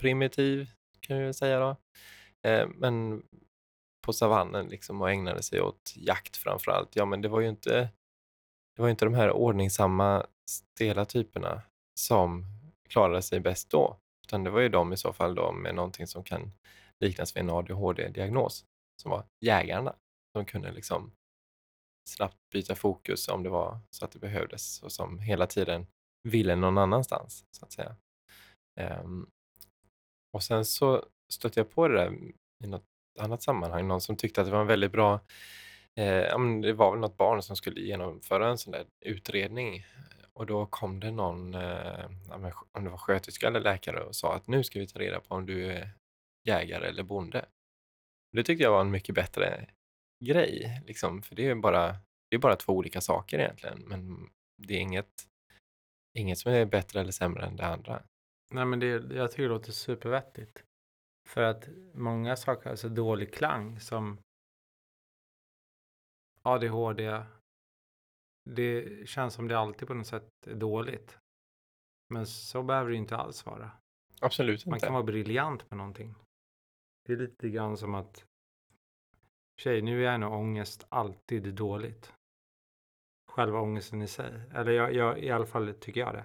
primitiv 0.01 0.71
kan 1.01 1.19
vi 1.19 1.35
säga 1.35 1.61
då. 1.61 1.77
Eh, 2.49 2.69
men 2.69 3.23
på 4.05 4.13
savannen 4.13 4.67
liksom 4.67 5.03
och 5.03 5.11
ägnade 5.11 5.43
sig 5.43 5.61
åt 5.61 5.93
jakt 5.97 6.37
framför 6.37 6.71
allt. 6.71 6.97
Ja 6.97 7.05
men 7.05 7.21
det 7.21 7.29
var 7.29 7.41
ju 7.41 7.49
inte, 7.49 7.89
det 8.77 8.83
var 8.83 8.89
inte 8.89 9.05
de 9.05 9.15
här 9.15 9.31
ordningsamma 9.31 10.27
stela 10.51 11.05
typerna 11.05 11.63
som 12.01 12.54
klarade 12.95 13.23
sig 13.23 13.41
bäst 13.41 13.71
då. 13.71 13.97
Utan 14.27 14.45
det 14.45 14.51
var 14.51 14.61
ju 14.61 14.69
de 14.69 14.93
i 14.93 14.97
så 14.97 15.13
fall 15.13 15.35
då 15.35 15.53
med 15.53 15.75
någonting 15.75 16.07
som 16.07 16.25
kan 16.25 16.53
liknas 17.01 17.37
vid 17.37 17.41
en 17.41 17.51
ADHD-diagnos 17.51 18.65
som 19.03 19.11
var 19.11 19.25
jägarna. 19.41 19.95
som 20.37 20.45
kunde 20.45 20.73
liksom 20.73 21.13
snabbt 22.09 22.37
byta 22.53 22.75
fokus 22.75 23.29
om 23.29 23.43
det 23.43 23.49
var 23.49 23.79
så 23.91 24.05
att 24.05 24.13
det 24.13 24.19
behövdes 24.19 24.83
och 24.83 24.93
som 24.93 25.19
hela 25.19 25.47
tiden 25.47 25.87
ville 26.29 26.57
någon 26.57 26.79
annanstans 26.79 27.45
så 27.51 27.65
att 27.65 27.73
säga. 27.73 27.97
Um, 28.81 29.31
och 30.33 30.43
sen 30.43 30.65
så 30.65 31.05
stötte 31.33 31.61
jag 31.61 31.71
på 31.71 31.89
det 31.89 31.95
där 31.95 32.13
i 32.65 32.67
något 32.67 32.87
annat 33.21 33.43
sammanhang, 33.43 33.89
någon 33.89 34.01
som 34.01 34.17
tyckte 34.17 34.41
att 34.41 34.47
det 34.47 34.53
var 34.53 34.61
en 34.61 34.67
väldigt 34.67 34.93
bra 34.93 35.15
eh, 35.97 36.39
det 36.63 36.73
var 36.73 36.91
väl 36.91 37.01
något 37.01 37.17
barn 37.17 37.43
som 37.43 37.57
skulle 37.57 37.81
genomföra 37.81 38.51
en 38.51 38.59
sån 38.59 38.73
där 38.73 38.87
utredning 39.01 39.85
och 40.35 40.47
då 40.47 40.67
kom 40.67 41.01
det 41.01 41.11
någon, 41.11 41.55
eh, 41.55 42.05
om 42.73 42.85
det 42.85 42.91
var 42.91 42.99
sköterska 42.99 43.47
eller 43.47 43.61
läkare 43.61 44.01
och 44.01 44.17
sa 44.17 44.35
att 44.35 44.47
nu 44.47 44.65
ska 44.65 44.79
vi 44.79 44.87
ta 44.87 44.99
reda 44.99 45.21
på 45.21 45.35
om 45.35 45.47
du 45.47 45.67
är 45.67 45.91
jägare 46.49 46.87
eller 46.87 47.03
bonde. 47.03 47.47
Det 48.33 48.43
tyckte 48.43 48.65
jag 48.65 48.71
var 48.71 48.81
en 48.81 48.91
mycket 48.91 49.15
bättre 49.15 49.67
grej, 50.25 50.83
liksom, 50.87 51.23
för 51.23 51.35
det 51.35 51.49
är 51.49 51.55
bara, 51.55 51.97
det 52.31 52.37
är 52.37 52.39
bara 52.39 52.57
två 52.57 52.73
olika 52.73 53.01
saker 53.01 53.39
egentligen, 53.39 53.79
men 53.81 54.31
det 54.63 54.75
är 54.75 54.81
inget, 54.81 55.29
inget 56.19 56.39
som 56.39 56.53
är 56.53 56.65
bättre 56.65 57.01
eller 57.01 57.13
sämre 57.13 57.47
än 57.47 57.57
det 57.57 57.67
andra. 57.67 58.03
Nej, 58.55 58.65
men 58.65 58.81
det, 58.81 58.87
jag 58.87 59.31
tycker 59.31 59.43
det 59.43 59.49
låter 59.49 59.73
supervettigt. 59.73 60.65
För 61.29 61.43
att 61.43 61.69
många 61.95 62.37
saker 62.37 62.69
har 62.69 62.77
så 62.77 62.89
dålig 62.89 63.35
klang 63.35 63.81
som 63.81 64.19
ADHD. 66.43 67.23
Det 68.51 69.09
känns 69.09 69.35
som 69.35 69.49
det 69.49 69.59
alltid 69.59 69.89
på 69.89 69.95
något 69.95 70.07
sätt 70.07 70.29
är 70.47 70.55
dåligt. 70.55 71.19
Men 72.15 72.27
så 72.27 72.63
behöver 72.63 72.91
det 72.91 72.97
inte 72.97 73.17
alls 73.17 73.47
vara. 73.47 73.71
Absolut 74.21 74.61
inte. 74.61 74.71
Man 74.71 74.81
kan 74.81 74.93
vara 74.93 75.03
briljant 75.03 75.69
på 75.69 75.77
någonting. 75.77 76.15
Det 77.07 77.13
är 77.13 77.17
lite 77.17 77.49
grann 77.49 77.77
som 77.77 77.95
att 77.95 78.27
Tjej, 79.57 79.83
nu 79.83 80.07
är 80.07 80.19
nog 80.19 80.33
ångest 80.33 80.87
alltid 80.89 81.55
dåligt. 81.55 82.13
Själva 83.31 83.61
ångesten 83.61 84.03
i 84.03 84.09
sig. 84.09 84.43
Eller 84.53 84.73
jag, 84.73 84.95
jag, 84.95 85.19
i 85.19 85.31
alla 85.31 85.47
fall 85.47 85.75
tycker 85.75 86.01
jag 86.01 86.15
det. 86.15 86.25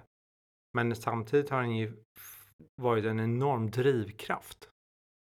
Men 0.72 0.96
samtidigt 0.96 1.50
har 1.50 1.62
den 1.62 1.76
ju 1.76 2.04
varit 2.82 3.04
en 3.04 3.20
enorm 3.20 3.70
drivkraft. 3.70 4.70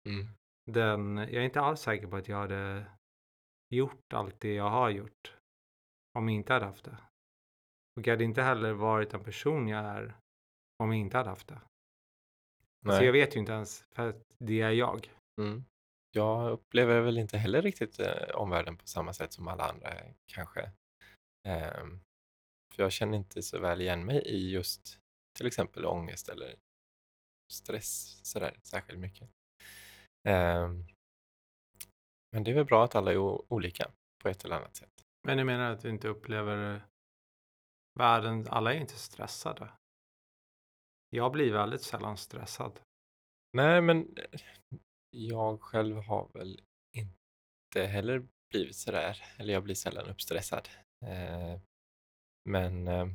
Mm. 0.09 0.27
Den, 0.67 1.17
jag 1.17 1.35
är 1.35 1.41
inte 1.41 1.61
alls 1.61 1.81
säker 1.81 2.07
på 2.07 2.17
att 2.17 2.29
jag 2.29 2.37
hade 2.37 2.87
gjort 3.75 4.13
allt 4.13 4.41
det 4.41 4.55
jag 4.55 4.71
har 4.71 4.91
gjort 4.91 5.38
om 6.19 6.29
jag 6.29 6.35
inte 6.35 6.53
hade 6.53 6.65
haft 6.65 6.85
det. 6.85 6.99
Och 7.97 8.07
jag 8.07 8.13
hade 8.13 8.25
inte 8.25 8.43
heller 8.43 8.73
varit 8.73 9.11
den 9.11 9.25
person 9.25 9.69
jag 9.69 9.85
är 9.85 10.17
om 10.79 10.93
jag 10.93 11.01
inte 11.01 11.17
hade 11.17 11.31
haft 11.31 11.49
det. 11.49 11.61
Så 12.85 13.05
jag 13.05 13.13
vet 13.13 13.37
ju 13.37 13.41
inte 13.41 13.53
ens, 13.53 13.85
för 13.95 14.09
att 14.09 14.23
det 14.39 14.61
är 14.61 14.71
jag. 14.71 15.15
Mm. 15.41 15.65
Jag 16.11 16.51
upplever 16.51 17.01
väl 17.01 17.19
inte 17.19 17.39
heller 17.39 17.63
riktigt 17.63 18.01
eh, 18.01 18.35
omvärlden 18.35 18.77
på 18.77 18.87
samma 18.87 19.13
sätt 19.13 19.33
som 19.33 19.49
alla 19.49 19.69
andra 19.69 19.95
kanske. 20.27 20.61
Eh, 21.49 21.87
för 22.75 22.83
jag 22.83 22.93
känner 22.93 23.19
inte 23.19 23.43
så 23.43 23.61
väl 23.61 23.81
igen 23.81 24.05
mig 24.05 24.19
i 24.19 24.51
just 24.51 24.99
till 25.39 25.47
exempel 25.47 25.87
ångest 25.87 26.29
eller 26.29 26.55
stress 27.53 28.21
sådär 28.23 28.57
särskilt 28.63 28.99
mycket. 28.99 29.31
Eh, 30.29 30.69
men 32.33 32.45
det 32.45 32.51
är 32.51 32.55
väl 32.55 32.65
bra 32.65 32.85
att 32.85 32.95
alla 32.95 33.13
är 33.13 33.53
olika 33.53 33.91
på 34.23 34.29
ett 34.29 34.45
eller 34.45 34.57
annat 34.57 34.77
sätt. 34.77 34.98
Men 35.27 35.39
du 35.39 35.45
menar 35.45 35.71
att 35.71 35.81
du 35.81 35.91
inte 35.91 36.09
upplever 36.09 36.87
världen, 37.99 38.47
alla 38.49 38.75
är 38.75 38.81
inte 38.81 38.95
stressade? 38.95 39.73
Jag 41.11 41.33
blir 41.33 41.53
väldigt 41.53 41.83
sällan 41.83 42.17
stressad. 42.17 42.81
Nej, 43.53 43.81
men 43.81 44.17
eh, 44.17 44.41
jag 45.11 45.63
själv 45.63 45.97
har 45.97 46.29
väl 46.33 46.61
inte 46.97 47.87
heller 47.87 48.29
blivit 48.51 48.77
sådär, 48.77 49.23
eller 49.39 49.53
jag 49.53 49.63
blir 49.63 49.75
sällan 49.75 50.09
uppstressad. 50.09 50.69
Eh, 51.07 51.61
men 52.49 52.89
eh, 52.89 53.09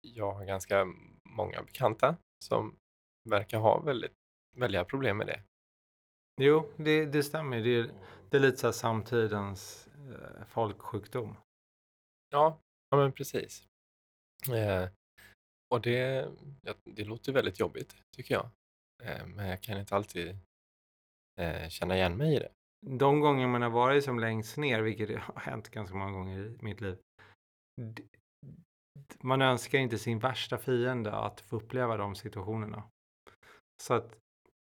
jag 0.00 0.32
har 0.32 0.44
ganska 0.44 0.84
många 1.36 1.62
bekanta 1.62 2.16
som 2.44 2.76
verkar 3.30 3.58
ha 3.58 3.80
väldigt 3.80 4.14
väldiga 4.56 4.84
problem 4.84 5.16
med 5.16 5.26
det. 5.26 5.42
Jo, 6.40 6.72
det, 6.76 7.06
det 7.06 7.22
stämmer. 7.22 7.60
Det 7.60 7.76
är, 7.76 7.90
det 8.30 8.36
är 8.36 8.40
lite 8.40 8.58
så 8.58 8.72
samtidens 8.72 9.88
eh, 9.94 9.95
folksjukdom. 10.48 11.36
Ja, 12.30 12.60
ja 12.90 12.96
men 12.96 13.12
precis. 13.12 13.66
Eh, 14.52 14.88
och 15.74 15.80
det, 15.80 16.28
det 16.84 17.04
låter 17.04 17.32
väldigt 17.32 17.60
jobbigt, 17.60 17.96
tycker 18.16 18.34
jag. 18.34 18.50
Eh, 19.04 19.26
men 19.26 19.46
jag 19.46 19.62
kan 19.62 19.78
inte 19.78 19.96
alltid 19.96 20.38
eh, 21.40 21.68
känna 21.68 21.96
igen 21.96 22.16
mig 22.16 22.36
i 22.36 22.38
det. 22.38 22.52
De 22.86 23.20
gånger 23.20 23.46
man 23.46 23.62
har 23.62 23.70
varit 23.70 24.04
som 24.04 24.18
längst 24.18 24.56
ner, 24.56 24.82
vilket 24.82 25.18
har 25.18 25.40
hänt 25.40 25.68
ganska 25.68 25.96
många 25.96 26.12
gånger 26.12 26.38
i 26.38 26.58
mitt 26.60 26.80
liv. 26.80 26.98
Man 29.20 29.42
önskar 29.42 29.78
inte 29.78 29.98
sin 29.98 30.18
värsta 30.18 30.58
fiende 30.58 31.12
att 31.12 31.40
få 31.40 31.56
uppleva 31.56 31.96
de 31.96 32.14
situationerna. 32.14 32.82
Så 33.82 33.94
att 33.94 34.16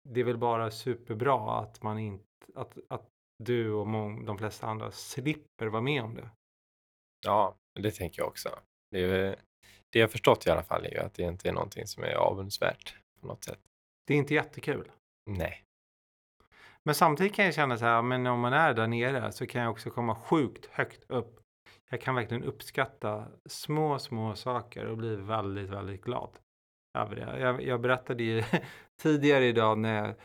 det 0.10 0.20
är 0.20 0.24
väl 0.24 0.38
bara 0.38 0.72
superbra 0.72 1.60
att 1.60 1.84
man 1.84 2.00
inte, 2.00 2.26
att, 2.56 2.78
att 2.90 3.11
du 3.46 3.72
och 3.72 3.88
mång, 3.88 4.26
de 4.26 4.38
flesta 4.38 4.68
andra 4.68 4.92
slipper 4.92 5.68
vara 5.68 5.82
med 5.82 6.04
om 6.04 6.16
det. 6.16 6.30
Ja, 7.26 7.56
det 7.80 7.92
tänker 7.92 8.22
jag 8.22 8.28
också. 8.28 8.50
Det, 8.92 9.00
är, 9.00 9.36
det 9.90 10.00
jag 10.00 10.12
förstått 10.12 10.48
i 10.48 10.50
alla 10.50 10.64
fall 10.64 10.86
är 10.86 10.92
ju 10.92 10.98
att 10.98 11.14
det 11.14 11.24
inte 11.24 11.50
är 11.50 11.54
någonting 11.54 11.88
som 11.88 12.04
är 12.04 12.14
avundsvärt 12.14 12.96
på 13.22 13.28
något 13.28 13.44
sätt. 13.44 13.60
Det 14.08 14.14
är 14.14 14.18
inte 14.18 14.34
jättekul. 14.34 14.92
Nej. 15.30 15.64
Men 16.84 16.96
samtidigt 16.96 17.36
kan 17.36 17.46
jag 17.46 17.54
känna 17.54 17.78
så 17.78 17.86
här, 17.86 18.02
men 18.02 18.28
om 18.28 18.40
man 18.40 18.54
är 18.54 18.74
där 18.74 18.88
nere 18.88 19.32
så 19.32 19.48
kan 19.48 19.62
jag 19.62 19.72
också 19.72 19.90
komma 19.90 20.16
sjukt 20.16 20.66
högt 20.66 21.04
upp. 21.08 21.40
Jag 21.90 22.02
kan 22.02 22.16
verkligen 22.16 22.44
uppskatta 22.44 23.28
små, 23.50 24.00
små 24.00 24.36
saker 24.36 24.86
och 24.86 24.98
bli 24.98 25.16
väldigt, 25.16 25.70
väldigt 25.70 26.02
glad 26.02 26.30
över 26.98 27.16
det. 27.16 27.40
Jag, 27.40 27.64
jag 27.64 27.82
berättade 27.82 28.24
ju 28.24 28.44
tidigare 29.02 29.46
idag 29.46 29.78
när 29.78 30.06
jag 30.06 30.16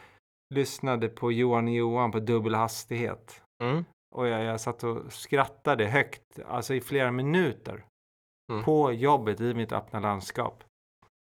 lyssnade 0.55 1.09
på 1.09 1.33
Johan 1.33 1.69
Johan 1.69 2.13
på 2.13 2.21
dubbel 2.21 2.55
hastighet. 2.55 3.43
Mm. 3.63 3.85
Och 4.15 4.27
jag, 4.27 4.45
jag 4.45 4.61
satt 4.61 4.85
och 4.85 5.13
skrattade 5.13 5.87
högt, 5.87 6.39
alltså 6.47 6.75
i 6.75 6.81
flera 6.81 7.11
minuter. 7.11 7.85
Mm. 8.53 8.65
På 8.65 8.93
jobbet 8.93 9.41
i 9.41 9.55
mitt 9.55 9.73
öppna 9.73 10.01
landskap. 10.01 10.65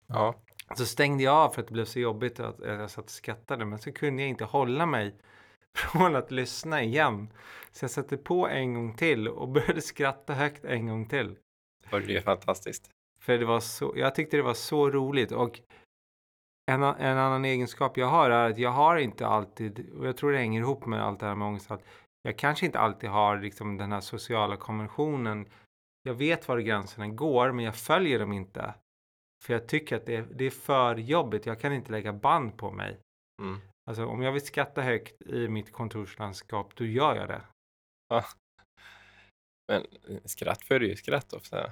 Ja. 0.07 0.35
Så 0.75 0.85
stängde 0.85 1.23
jag 1.23 1.35
av 1.35 1.49
för 1.49 1.61
att 1.61 1.67
det 1.67 1.73
blev 1.73 1.85
så 1.85 1.99
jobbigt 1.99 2.39
att 2.39 2.59
jag 2.59 2.91
satt 2.91 3.05
och 3.05 3.11
skrattade. 3.11 3.65
Men 3.65 3.79
så 3.79 3.91
kunde 3.91 4.21
jag 4.21 4.29
inte 4.29 4.45
hålla 4.45 4.85
mig 4.85 5.15
från 5.77 6.15
att 6.15 6.31
lyssna 6.31 6.83
igen. 6.83 7.33
Så 7.71 7.83
jag 7.83 7.91
satte 7.91 8.17
på 8.17 8.47
en 8.47 8.73
gång 8.73 8.95
till 8.95 9.27
och 9.27 9.49
började 9.49 9.81
skratta 9.81 10.33
högt 10.33 10.65
en 10.65 10.87
gång 10.87 11.05
till. 11.05 11.37
Och 11.91 12.01
det 12.01 12.17
är 12.17 12.21
fantastiskt. 12.21 12.89
För 13.21 13.37
det 13.37 13.45
var 13.45 13.59
så, 13.59 13.93
jag 13.95 14.15
tyckte 14.15 14.37
det 14.37 14.43
var 14.43 14.53
så 14.53 14.89
roligt. 14.89 15.31
Och 15.31 15.59
en, 16.65 16.83
en 16.83 17.17
annan 17.17 17.45
egenskap 17.45 17.97
jag 17.97 18.07
har 18.07 18.29
är 18.29 18.49
att 18.49 18.57
jag 18.57 18.69
har 18.69 18.97
inte 18.97 19.27
alltid, 19.27 19.89
och 19.89 20.07
jag 20.07 20.17
tror 20.17 20.31
det 20.31 20.37
hänger 20.37 20.61
ihop 20.61 20.85
med 20.85 21.03
allt 21.03 21.19
det 21.19 21.25
här 21.25 21.35
med 21.35 21.47
ångest, 21.47 21.71
att 21.71 21.83
jag 22.23 22.37
kanske 22.37 22.65
inte 22.65 22.79
alltid 22.79 23.09
har 23.09 23.37
liksom 23.37 23.77
den 23.77 23.91
här 23.91 24.01
sociala 24.01 24.57
konventionen. 24.57 25.49
Jag 26.03 26.13
vet 26.13 26.47
var 26.47 26.59
gränserna 26.59 27.07
går, 27.07 27.51
men 27.51 27.65
jag 27.65 27.75
följer 27.75 28.19
dem 28.19 28.33
inte. 28.33 28.73
För 29.43 29.53
jag 29.53 29.67
tycker 29.67 29.95
att 29.95 30.05
det 30.05 30.15
är, 30.15 30.27
det 30.31 30.45
är 30.45 30.51
för 30.51 30.95
jobbigt. 30.95 31.45
Jag 31.45 31.59
kan 31.59 31.73
inte 31.73 31.91
lägga 31.91 32.13
band 32.13 32.57
på 32.57 32.71
mig. 32.71 32.99
Mm. 33.41 33.61
Alltså 33.89 34.05
om 34.05 34.21
jag 34.21 34.31
vill 34.31 34.45
skratta 34.45 34.81
högt 34.81 35.21
i 35.21 35.47
mitt 35.47 35.71
kontorslandskap, 35.71 36.75
då 36.75 36.85
gör 36.85 37.15
jag 37.15 37.27
det. 37.27 37.41
Ja. 38.09 38.25
Men 39.67 39.85
skratt 40.25 40.63
föder 40.63 40.85
ju 40.85 40.95
skratt 40.95 41.33
ofta. 41.33 41.71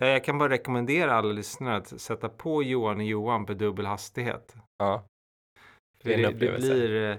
Ja, 0.00 0.06
jag 0.06 0.24
kan 0.24 0.38
bara 0.38 0.48
rekommendera 0.48 1.12
alla 1.12 1.32
lyssnare 1.32 1.76
att 1.76 2.00
sätta 2.00 2.28
på 2.28 2.62
Johan 2.62 2.96
och 2.96 3.02
Johan 3.04 3.46
på 3.46 3.54
dubbel 3.54 3.86
hastighet. 3.86 4.54
Ja, 4.78 5.04
Det 6.04 6.16
det, 6.16 6.22
det 6.30 6.34
blir... 6.58 7.10
eh, 7.10 7.16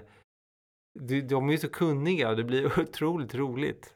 det- 1.00 1.20
De 1.20 1.48
är 1.48 1.52
ju 1.52 1.58
så 1.58 1.68
kunniga 1.68 2.30
och 2.30 2.36
det 2.36 2.44
blir 2.44 2.66
otroligt 2.80 3.34
roligt. 3.34 3.94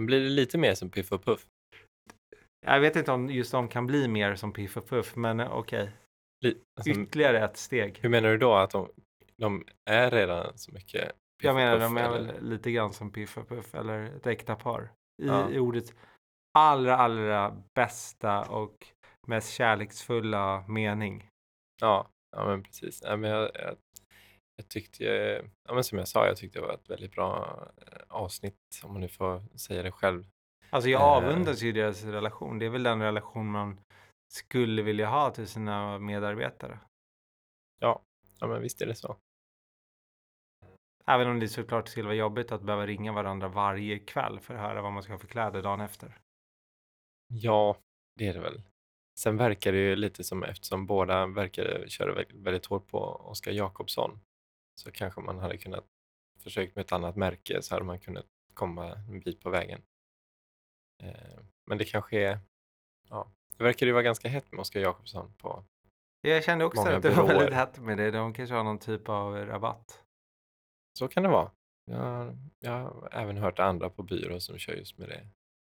blir 0.00 0.20
det 0.20 0.28
lite 0.28 0.58
mer 0.58 0.74
som 0.74 0.90
Piff 0.90 1.12
och 1.12 1.24
Puff? 1.24 1.46
Jag 2.66 2.80
vet 2.80 2.96
inte 2.96 3.12
om 3.12 3.30
just 3.30 3.52
de 3.52 3.68
kan 3.68 3.86
bli 3.86 4.08
mer 4.08 4.34
som 4.34 4.52
Piff 4.52 4.76
och 4.76 4.88
Puff, 4.88 5.16
men 5.16 5.40
eh, 5.40 5.52
okej. 5.52 5.90
Li- 6.44 6.58
Alltså, 6.80 7.00
Ytterligare 7.00 7.44
ett 7.44 7.56
steg. 7.56 7.98
hur 8.02 8.08
menar 8.08 8.28
du 8.28 8.38
då? 8.38 8.54
Att 8.54 8.70
de, 8.70 8.88
de 9.36 9.64
är 9.90 10.10
redan 10.10 10.58
så 10.58 10.72
mycket 10.72 11.04
Piff 11.08 11.44
Jag 11.44 11.54
menar, 11.54 11.72
Puff, 11.72 11.82
de 11.82 11.96
är 11.96 12.04
eller? 12.16 12.32
väl 12.32 12.48
lite 12.48 12.70
grann 12.70 12.92
som 12.92 13.12
Piff 13.12 13.38
och 13.38 13.48
Puff, 13.48 13.74
eller 13.74 14.02
ett 14.02 14.26
äkta 14.26 14.54
par. 14.56 14.82
I, 15.22 15.26
Ja. 15.26 15.50
i 15.50 15.58
ordets 15.58 15.94
allra, 16.58 16.96
allra 16.96 17.62
bästa 17.74 18.50
och 18.50 18.86
mest 19.26 19.52
kärleksfulla 19.54 20.64
mening. 20.68 21.28
Ja, 21.80 22.08
ja 22.36 22.46
men 22.46 22.62
precis. 22.62 23.02
Ja, 23.04 23.16
men 23.16 23.30
jag, 23.30 23.50
jag, 23.54 23.76
jag 24.56 24.68
tyckte, 24.68 25.04
ja, 25.68 25.74
men 25.74 25.84
som 25.84 25.98
jag 25.98 26.08
sa, 26.08 26.26
jag 26.26 26.36
tyckte 26.36 26.58
det 26.58 26.66
var 26.66 26.74
ett 26.74 26.90
väldigt 26.90 27.12
bra 27.12 27.58
eh, 27.76 28.02
avsnitt, 28.08 28.80
om 28.84 28.92
man 28.92 29.00
nu 29.00 29.08
får 29.08 29.58
säga 29.58 29.82
det 29.82 29.92
själv. 29.92 30.24
Alltså 30.70 30.90
jag 30.90 31.00
Eh. 31.00 31.06
avundas 31.06 31.62
ju 31.62 31.72
deras 31.72 32.04
relation. 32.04 32.58
Det 32.58 32.66
är 32.66 32.70
väl 32.70 32.82
den 32.82 33.02
relation 33.02 33.50
man 33.50 33.80
skulle 34.32 34.82
vilja 34.82 35.08
ha 35.08 35.30
till 35.30 35.46
sina 35.48 35.98
medarbetare. 35.98 36.78
Ja, 37.80 38.02
men 38.40 38.62
visst 38.62 38.82
är 38.82 38.86
det 38.86 38.94
så. 38.94 39.16
Även 41.06 41.28
om 41.28 41.40
det 41.40 41.48
såklart 41.48 41.88
skulle 41.88 42.06
vara 42.06 42.16
jobbigt 42.16 42.52
att 42.52 42.62
behöva 42.62 42.86
ringa 42.86 43.12
varandra 43.12 43.48
varje 43.48 43.98
kväll 43.98 44.40
för 44.40 44.54
att 44.54 44.60
höra 44.60 44.82
vad 44.82 44.92
man 44.92 45.02
ska 45.02 45.12
ha 45.12 45.18
för 45.18 45.26
kläder 45.28 45.62
dagen 45.62 45.80
efter. 45.80 46.18
Ja, 47.32 47.76
det 48.18 48.26
är 48.26 48.34
det 48.34 48.40
väl. 48.40 48.62
Sen 49.18 49.36
verkar 49.36 49.72
det 49.72 49.78
ju 49.78 49.96
lite 49.96 50.24
som, 50.24 50.42
eftersom 50.44 50.86
båda 50.86 51.26
verkar 51.26 51.84
köra 51.88 52.24
väldigt, 52.34 52.66
hårt 52.66 52.86
på 52.88 52.98
Oskar 52.98 53.52
Jakobsson, 53.52 54.20
så 54.80 54.90
kanske 54.92 55.20
man 55.20 55.38
hade 55.38 55.58
kunnat 55.58 55.84
försökt 56.38 56.76
med 56.76 56.84
ett 56.84 56.92
annat 56.92 57.16
märke 57.16 57.62
så 57.62 57.74
hade 57.74 57.84
man 57.84 57.98
kunnat 57.98 58.26
komma 58.54 58.92
en 58.94 59.20
bit 59.20 59.40
på 59.40 59.50
vägen. 59.50 59.82
Eh, 61.02 61.38
Men 61.66 61.78
det 61.78 61.84
kanske 61.84 62.20
är, 62.20 62.38
ja, 63.08 63.30
det 63.56 63.64
verkar 63.64 63.86
ju 63.86 63.92
vara 63.92 64.02
ganska 64.02 64.28
hett 64.28 64.52
med 64.52 64.60
Oskar 64.60 64.80
Jakobsson 64.80 65.32
på, 65.38 65.64
Jag 66.20 66.44
kände 66.44 66.64
också 66.64 66.82
Många 66.82 66.96
att 66.96 67.02
det 67.02 67.10
var 67.10 67.16
byråer. 67.22 67.38
väldigt 67.38 67.54
hett 67.54 67.78
med 67.78 67.98
det. 67.98 68.10
De 68.10 68.34
kanske 68.34 68.54
har 68.54 68.64
någon 68.64 68.78
typ 68.78 69.08
av 69.08 69.34
rabatt. 69.46 70.04
så 70.98 71.08
kan 71.08 71.22
det 71.22 71.28
vara. 71.28 71.50
Jag, 71.84 72.36
jag 72.58 72.72
har 72.72 73.08
även 73.12 73.36
hört 73.36 73.58
andra 73.58 73.90
på 73.90 74.02
byrå 74.02 74.40
som 74.40 74.58
kör 74.58 74.74
just 74.74 74.98
med 74.98 75.08
det. 75.08 75.26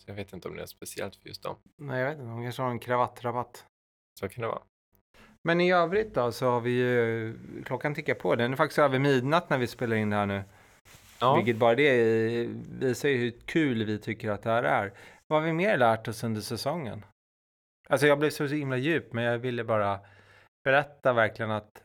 Jag 0.07 0.13
vet 0.13 0.33
inte 0.33 0.47
om 0.47 0.55
det 0.55 0.61
är 0.61 0.65
speciellt 0.65 1.15
för 1.15 1.27
just 1.27 1.43
dem. 1.43 1.55
Nej, 1.75 1.99
jag 1.99 2.09
vet 2.09 2.17
inte. 2.19 2.29
De 2.29 2.43
kanske 2.43 2.61
har 2.61 2.69
en 2.69 2.79
kravattrabatt. 2.79 3.65
Så 4.19 4.29
kan 4.29 4.41
det 4.41 4.47
vara. 4.47 4.61
Men 5.43 5.61
i 5.61 5.71
övrigt 5.71 6.13
då 6.13 6.31
så 6.31 6.49
har 6.49 6.61
vi 6.61 6.71
ju, 6.71 7.35
klockan 7.65 7.95
tickar 7.95 8.15
på. 8.15 8.35
Den 8.35 8.51
är 8.51 8.57
faktiskt 8.57 8.79
över 8.79 8.99
midnatt 8.99 9.49
när 9.49 9.57
vi 9.57 9.67
spelar 9.67 9.95
in 9.95 10.09
det 10.09 10.15
här 10.15 10.25
nu. 10.25 10.43
Ja, 11.19 11.35
Vilket 11.35 11.57
bara 11.57 11.75
det 11.75 12.47
visar 12.79 13.09
ju 13.09 13.17
hur 13.17 13.31
kul 13.31 13.85
vi 13.85 13.99
tycker 13.99 14.31
att 14.31 14.43
det 14.43 14.49
här 14.49 14.63
är. 14.63 14.93
Vad 15.27 15.39
har 15.39 15.47
vi 15.47 15.53
mer 15.53 15.77
lärt 15.77 16.07
oss 16.07 16.23
under 16.23 16.41
säsongen? 16.41 17.05
Alltså 17.89 18.07
jag 18.07 18.19
blev 18.19 18.29
så 18.29 18.45
himla 18.45 18.77
djup, 18.77 19.13
men 19.13 19.23
jag 19.23 19.37
ville 19.37 19.63
bara 19.63 19.99
berätta 20.63 21.13
verkligen 21.13 21.51
att 21.51 21.83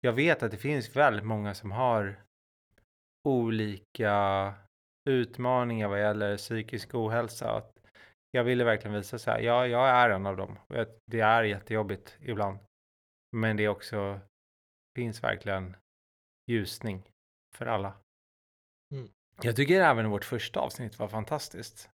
jag 0.00 0.12
vet 0.12 0.42
att 0.42 0.50
det 0.50 0.56
finns 0.56 0.96
väldigt 0.96 1.24
många 1.24 1.54
som 1.54 1.72
har 1.72 2.20
olika 3.28 4.54
utmaningar 5.08 5.88
vad 5.88 6.00
gäller 6.00 6.36
psykisk 6.36 6.94
ohälsa. 6.94 7.50
Att 7.50 7.72
jag 8.30 8.44
ville 8.44 8.64
verkligen 8.64 8.96
visa 8.96 9.18
så 9.18 9.30
här, 9.30 9.40
ja, 9.40 9.66
jag 9.66 9.88
är 9.88 10.10
en 10.10 10.26
av 10.26 10.36
dem. 10.36 10.58
Det 11.06 11.20
är 11.20 11.42
jättejobbigt 11.42 12.16
ibland. 12.20 12.58
Men 13.36 13.56
det 13.56 13.64
är 13.64 13.68
också, 13.68 14.20
finns 14.96 15.22
verkligen 15.22 15.76
ljusning 16.50 17.02
för 17.56 17.66
alla. 17.66 17.92
Mm. 18.94 19.08
Jag 19.42 19.56
tycker 19.56 19.80
även 19.80 20.10
vårt 20.10 20.24
första 20.24 20.60
avsnitt 20.60 20.98
var 20.98 21.08
fantastiskt. 21.08 21.90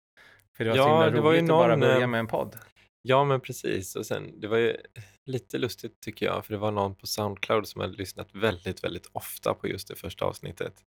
För 0.57 0.63
det 0.63 0.69
var 0.69 0.77
så 0.77 0.81
Ja, 0.81 1.03
himla 1.03 1.09
det 1.09 1.21
var 1.21 1.33
ju 1.33 1.39
roligt 1.39 1.51
att 1.51 1.57
bara 1.57 1.67
någon, 1.67 1.79
börja 1.79 2.01
eh, 2.01 2.07
med 2.07 2.19
en 2.19 2.27
podd. 2.27 2.57
Ja, 3.01 3.23
men 3.23 3.41
precis. 3.41 3.95
Och 3.95 4.05
sen, 4.05 4.39
det 4.39 4.47
var 4.47 4.57
ju 4.57 4.77
lite 5.25 5.57
lustigt 5.57 6.01
tycker 6.01 6.25
jag, 6.25 6.45
för 6.45 6.53
det 6.53 6.59
var 6.59 6.71
någon 6.71 6.95
på 6.95 7.07
Soundcloud 7.07 7.67
som 7.67 7.81
hade 7.81 7.93
lyssnat 7.93 8.35
väldigt, 8.35 8.83
väldigt 8.83 9.09
ofta 9.11 9.53
på 9.53 9.67
just 9.67 9.87
det 9.87 9.95
första 9.95 10.25
avsnittet. 10.25 10.85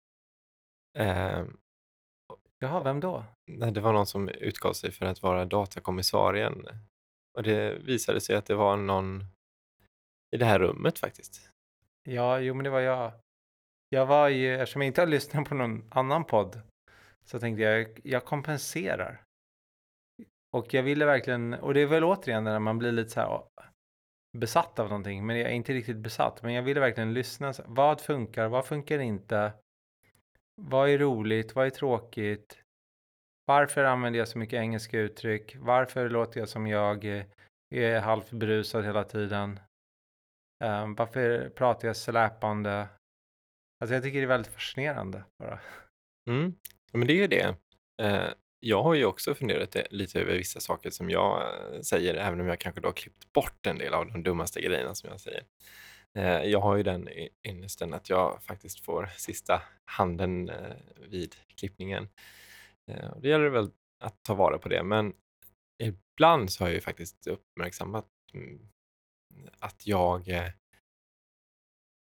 Eh, 0.98 1.44
Jaha, 2.62 2.82
vem 2.82 3.00
då? 3.00 3.24
nej, 3.46 3.72
det 3.72 3.80
var 3.80 3.92
någon 3.92 4.06
som 4.06 4.28
utgav 4.28 4.72
sig 4.72 4.90
för 4.90 5.06
att 5.06 5.22
vara 5.22 5.44
datakommissarien. 5.44 6.66
Och 7.38 7.42
det 7.42 7.78
visade 7.78 8.20
sig 8.20 8.36
att 8.36 8.46
det 8.46 8.54
var 8.54 8.76
någon 8.76 9.24
i 10.36 10.36
det 10.36 10.44
här 10.44 10.58
rummet 10.58 10.98
faktiskt. 10.98 11.50
Ja, 12.08 12.40
jo 12.40 12.54
men 12.54 12.64
det 12.64 12.70
var 12.70 12.80
jag. 12.80 13.12
Jag 13.88 14.06
var 14.06 14.28
ju, 14.28 14.54
eftersom 14.54 14.82
jag 14.82 14.86
inte 14.86 15.00
har 15.00 15.06
lyssnat 15.06 15.48
på 15.48 15.54
någon 15.54 15.84
annan 15.90 16.24
podd, 16.24 16.60
så 17.24 17.38
tänkte 17.38 17.62
jag, 17.62 18.00
jag 18.04 18.24
kompenserar. 18.24 19.22
Och 20.52 20.74
jag 20.74 20.82
ville 20.82 21.06
verkligen, 21.06 21.54
och 21.54 21.74
det 21.74 21.80
är 21.80 21.86
väl 21.86 22.04
återigen 22.04 22.44
när 22.44 22.58
man 22.58 22.78
blir 22.78 22.92
lite 22.92 23.10
så 23.10 23.20
här 23.20 23.42
besatt 24.38 24.78
av 24.78 24.88
någonting, 24.88 25.26
men 25.26 25.38
jag 25.38 25.50
är 25.50 25.54
inte 25.54 25.72
riktigt 25.72 25.96
besatt, 25.96 26.42
men 26.42 26.54
jag 26.54 26.62
ville 26.62 26.80
verkligen 26.80 27.14
lyssna. 27.14 27.52
Vad 27.66 28.00
funkar, 28.00 28.48
vad 28.48 28.66
funkar 28.66 28.98
inte? 28.98 29.52
Vad 30.62 30.88
är 30.90 30.98
roligt, 30.98 31.54
vad 31.54 31.66
är 31.66 31.70
tråkigt? 31.70 32.58
Varför 33.44 33.84
använder 33.84 34.18
jag 34.18 34.28
så 34.28 34.38
mycket 34.38 34.56
engelska 34.56 34.98
uttryck? 34.98 35.56
Varför 35.58 36.08
låter 36.08 36.40
jag 36.40 36.48
som 36.48 36.66
jag 36.66 37.04
eh, 37.04 37.24
är 37.70 38.00
halvt 38.00 38.30
berusad 38.30 38.84
hela 38.84 39.04
tiden? 39.04 39.60
Um, 40.64 40.94
varför 40.94 41.48
pratar 41.48 41.88
jag 41.88 41.96
släpande? 41.96 42.88
Alltså 43.80 43.94
jag 43.94 44.02
tycker 44.02 44.18
det 44.18 44.24
är 44.24 44.28
väldigt 44.28 44.52
fascinerande 44.52 45.24
bara. 45.38 45.60
Mm. 46.30 46.54
Men 46.92 47.06
det 47.06 47.12
är 47.12 47.16
ju 47.16 47.26
det. 47.26 47.56
Uh, 48.02 48.32
jag 48.60 48.82
har 48.82 48.94
ju 48.94 49.04
också 49.04 49.34
funderat 49.34 49.76
eh, 49.76 49.82
lite 49.90 50.20
över 50.20 50.32
vissa 50.32 50.60
saker 50.60 50.90
som 50.90 51.10
jag 51.10 51.54
säger, 51.84 52.14
även 52.14 52.40
om 52.40 52.46
jag 52.46 52.60
kanske 52.60 52.80
då 52.80 52.88
har 52.88 52.92
klippt 52.92 53.32
bort 53.32 53.66
en 53.66 53.78
del 53.78 53.94
av 53.94 54.06
de 54.06 54.22
dummaste 54.22 54.60
grejerna 54.60 54.94
som 54.94 55.10
jag 55.10 55.20
säger. 55.20 55.44
Eh, 56.14 56.44
jag 56.44 56.60
har 56.60 56.76
ju 56.76 56.82
den 56.82 57.08
ynnesten 57.48 57.94
att 57.94 58.10
jag 58.10 58.42
faktiskt 58.42 58.84
får 58.84 59.08
sista 59.16 59.62
handen 59.84 60.48
eh, 60.48 60.76
vid 61.08 61.34
klippningen. 61.56 62.08
Eh, 62.86 63.16
det 63.20 63.28
gäller 63.28 63.48
väl 63.48 63.70
att 64.00 64.22
ta 64.22 64.34
vara 64.34 64.58
på 64.58 64.68
det, 64.68 64.82
men 64.82 65.12
ibland 65.78 66.52
så 66.52 66.64
har 66.64 66.68
jag 66.68 66.74
ju 66.74 66.80
faktiskt 66.80 67.26
uppmärksammat 67.26 68.06
mm, 68.34 68.68
att 69.58 69.86
jag 69.86 70.52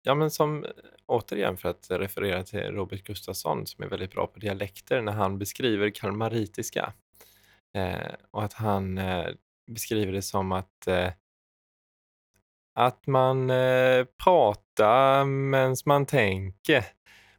Ja, 0.05 0.15
men 0.15 0.31
som 0.31 0.65
återigen 1.05 1.57
för 1.57 1.69
att 1.69 1.91
referera 1.91 2.43
till 2.43 2.59
Robert 2.59 3.03
Gustafsson 3.03 3.67
som 3.67 3.83
är 3.83 3.87
väldigt 3.87 4.11
bra 4.11 4.27
på 4.27 4.39
dialekter 4.39 5.01
när 5.01 5.11
han 5.11 5.39
beskriver 5.39 5.89
kalmaritiska. 5.89 6.93
Och 8.31 8.43
att 8.43 8.53
han 8.53 8.99
beskriver 9.67 10.11
det 10.11 10.21
som 10.21 10.51
att 10.51 10.87
eh, 10.87 11.11
att 12.73 13.07
man 13.07 13.49
eh, 13.49 14.05
pratar 14.23 15.25
medan 15.25 15.75
man 15.85 16.05
tänker. 16.05 16.85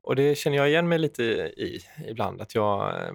Och 0.03 0.17
det 0.17 0.35
känner 0.39 0.57
jag 0.57 0.69
igen 0.69 0.89
mig 0.89 0.99
lite 0.99 1.23
i 1.23 1.81
ibland, 2.09 2.41
att 2.41 2.55
jag 2.55 3.03
eh, 3.03 3.13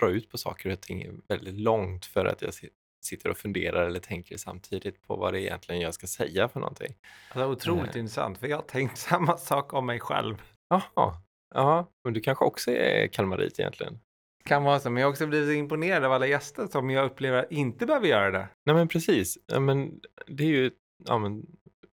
drar 0.00 0.08
ut 0.08 0.30
på 0.30 0.38
saker 0.38 0.70
och 0.72 0.80
ting 0.80 1.20
väldigt 1.28 1.54
långt 1.60 2.06
för 2.06 2.24
att 2.26 2.42
jag 2.42 2.54
si- 2.54 2.70
sitter 3.04 3.30
och 3.30 3.36
funderar 3.36 3.86
eller 3.86 4.00
tänker 4.00 4.36
samtidigt 4.36 5.02
på 5.02 5.16
vad 5.16 5.32
det 5.32 5.40
egentligen 5.42 5.80
jag 5.80 5.94
ska 5.94 6.06
säga 6.06 6.48
för 6.48 6.60
någonting. 6.60 6.94
Alltså 7.30 7.46
otroligt 7.50 7.94
Eh. 7.96 8.00
intressant, 8.00 8.38
för 8.38 8.46
jag 8.46 8.56
har 8.56 8.62
tänkt 8.62 8.98
samma 9.10 9.36
sak 9.38 9.72
om 9.74 9.86
mig 9.86 10.00
själv. 10.00 10.42
Jaha, 10.68 11.14
ja, 11.54 11.86
men 12.04 12.12
du 12.14 12.20
kanske 12.20 12.44
också 12.44 12.70
är 12.70 13.06
kalmarit 13.06 13.60
egentligen? 13.60 13.98
Kan 14.44 14.64
vara 14.64 14.80
så, 14.80 14.90
men 14.90 15.00
jag 15.00 15.06
har 15.06 15.10
också 15.12 15.26
blivit 15.26 15.48
så 15.48 15.52
imponerad 15.52 16.04
av 16.04 16.12
alla 16.12 16.26
gäster 16.26 16.66
som 16.66 16.90
jag 16.90 17.04
upplever 17.06 17.46
inte 17.50 17.86
behöver 17.86 18.06
göra 18.08 18.30
det. 18.30 18.48
Nej 18.66 18.74
men 18.76 18.88
precis, 18.88 19.38
men 19.60 20.00
det 20.26 20.44
är 20.44 20.48
ju, 20.48 20.70
ja 21.04 21.18
men, 21.18 21.46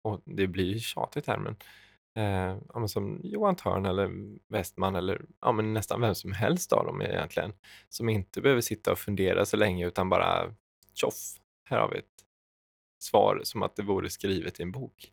och 0.01 0.21
det 0.25 0.47
blir 0.47 0.73
ju 0.73 0.79
tjatigt 0.79 1.27
här 1.27 1.37
men, 1.37 1.55
eh, 2.15 2.57
ja, 2.73 2.79
men 2.79 2.89
som 2.89 3.19
Johan 3.23 3.55
Törn 3.55 3.85
eller 3.85 4.11
Westman 4.47 4.95
eller 4.95 5.21
ja, 5.41 5.51
men 5.51 5.73
nästan 5.73 6.01
vem 6.01 6.15
som 6.15 6.31
helst 6.31 6.73
av 6.73 6.85
dem 6.85 7.01
egentligen, 7.01 7.53
som 7.89 8.09
inte 8.09 8.41
behöver 8.41 8.61
sitta 8.61 8.91
och 8.91 8.99
fundera 8.99 9.45
så 9.45 9.57
länge 9.57 9.87
utan 9.87 10.09
bara 10.09 10.55
tjoff, 10.93 11.37
här 11.69 11.79
har 11.79 11.89
vi 11.89 11.97
ett 11.97 12.25
svar 12.99 13.41
som 13.43 13.63
att 13.63 13.75
det 13.75 13.83
vore 13.83 14.09
skrivet 14.09 14.59
i 14.59 14.63
en 14.63 14.71
bok. 14.71 15.11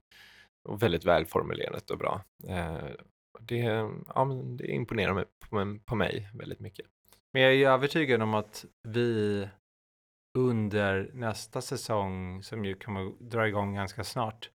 Och 0.69 0.83
väldigt 0.83 1.05
välformulerat 1.05 1.91
och 1.91 1.99
bra. 1.99 2.25
Eh, 2.49 2.89
det, 3.41 3.91
ja, 4.15 4.25
men 4.25 4.57
det 4.57 4.67
imponerar 4.67 5.15
mig, 5.15 5.25
på, 5.51 5.79
på 5.85 5.97
mig 5.97 6.29
väldigt 6.35 6.61
mycket. 6.61 6.87
Men 7.33 7.43
jag 7.43 7.53
är 7.53 7.57
ju 7.57 7.67
övertygad 7.67 8.23
om 8.23 8.35
att 8.35 8.65
vi 8.83 9.49
under 10.37 11.11
nästa 11.15 11.61
säsong, 11.61 12.43
som 12.43 12.65
ju 12.65 12.75
kommer 12.75 13.13
dra 13.31 13.49
igång 13.49 13.75
ganska 13.75 14.05
snart, 14.05 14.51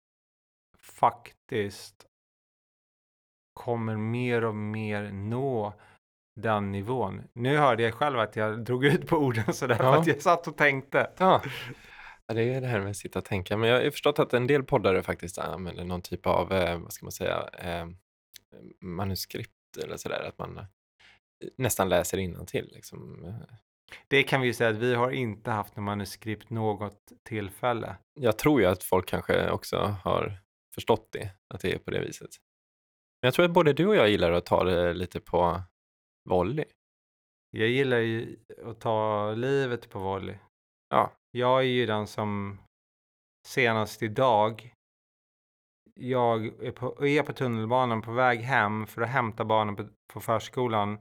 faktiskt 0.78 2.06
kommer 3.54 3.96
mer 3.96 4.44
och 4.44 4.54
mer 4.54 5.12
nå 5.12 5.74
den 6.40 6.72
nivån. 6.72 7.22
Nu 7.32 7.56
hörde 7.56 7.82
jag 7.82 7.94
själv 7.94 8.18
att 8.18 8.36
jag 8.36 8.64
drog 8.64 8.84
ut 8.84 9.06
på 9.08 9.16
orden 9.16 9.54
sådär 9.54 9.76
Ja. 9.80 9.92
för 9.92 10.00
att 10.00 10.06
jag 10.06 10.22
satt 10.22 10.46
och 10.46 10.56
tänkte. 10.56 11.10
Ja. 11.18 11.42
Det 12.26 12.54
är 12.54 12.60
det 12.60 12.66
här 12.66 12.80
med 12.80 12.90
att 12.90 12.96
sitta 12.96 13.18
och 13.18 13.24
tänka. 13.24 13.56
Men 13.56 13.68
jag 13.68 13.84
har 13.84 13.90
förstått 13.90 14.18
att 14.18 14.34
en 14.34 14.46
del 14.46 14.62
poddare 14.62 15.02
faktiskt 15.02 15.38
använder 15.38 15.84
någon 15.84 16.02
typ 16.02 16.26
av, 16.26 16.52
eh, 16.52 16.78
vad 16.78 16.92
ska 16.92 17.06
man 17.06 17.12
säga, 17.12 17.48
eh, 17.58 17.86
manuskript 18.80 19.76
eller 19.84 19.96
sådär. 19.96 20.24
Att 20.28 20.38
man 20.38 20.58
eh, 20.58 20.64
nästan 21.56 21.88
läser 21.88 22.44
till 22.44 22.70
liksom. 22.72 23.26
Det 24.08 24.22
kan 24.22 24.40
vi 24.40 24.46
ju 24.46 24.52
säga 24.52 24.70
att 24.70 24.76
vi 24.76 24.94
har 24.94 25.10
inte 25.10 25.50
haft 25.50 25.76
något 25.76 25.84
manuskript 25.84 26.50
något 26.50 27.12
tillfälle. 27.28 27.96
Jag 28.20 28.38
tror 28.38 28.60
ju 28.60 28.66
att 28.66 28.84
folk 28.84 29.08
kanske 29.08 29.50
också 29.50 29.76
har 30.04 30.38
förstått 30.74 31.08
det, 31.12 31.30
att 31.54 31.60
det 31.60 31.72
är 31.72 31.78
på 31.78 31.90
det 31.90 32.00
viset. 32.00 32.30
Men 33.22 33.26
jag 33.26 33.34
tror 33.34 33.44
att 33.44 33.50
både 33.50 33.72
du 33.72 33.86
och 33.86 33.96
jag 33.96 34.10
gillar 34.10 34.32
att 34.32 34.46
ta 34.46 34.64
det 34.64 34.94
lite 34.94 35.20
på 35.20 35.62
volley. 36.28 36.64
Jag 37.50 37.68
gillar 37.68 37.98
ju 37.98 38.36
att 38.64 38.80
ta 38.80 39.30
livet 39.32 39.90
på 39.90 39.98
volley. 39.98 40.36
Ja. 40.88 41.12
Jag 41.30 41.58
är 41.58 41.64
ju 41.64 41.86
den 41.86 42.06
som 42.06 42.58
senast 43.48 44.02
idag 44.02 44.74
jag 45.94 46.46
är 46.46 46.72
på, 46.72 47.06
är 47.06 47.22
på 47.22 47.32
tunnelbanan 47.32 48.02
på 48.02 48.12
väg 48.12 48.40
hem 48.40 48.86
för 48.86 49.02
att 49.02 49.08
hämta 49.08 49.44
barnen 49.44 49.76
på, 49.76 49.88
på 50.12 50.20
förskolan 50.20 50.98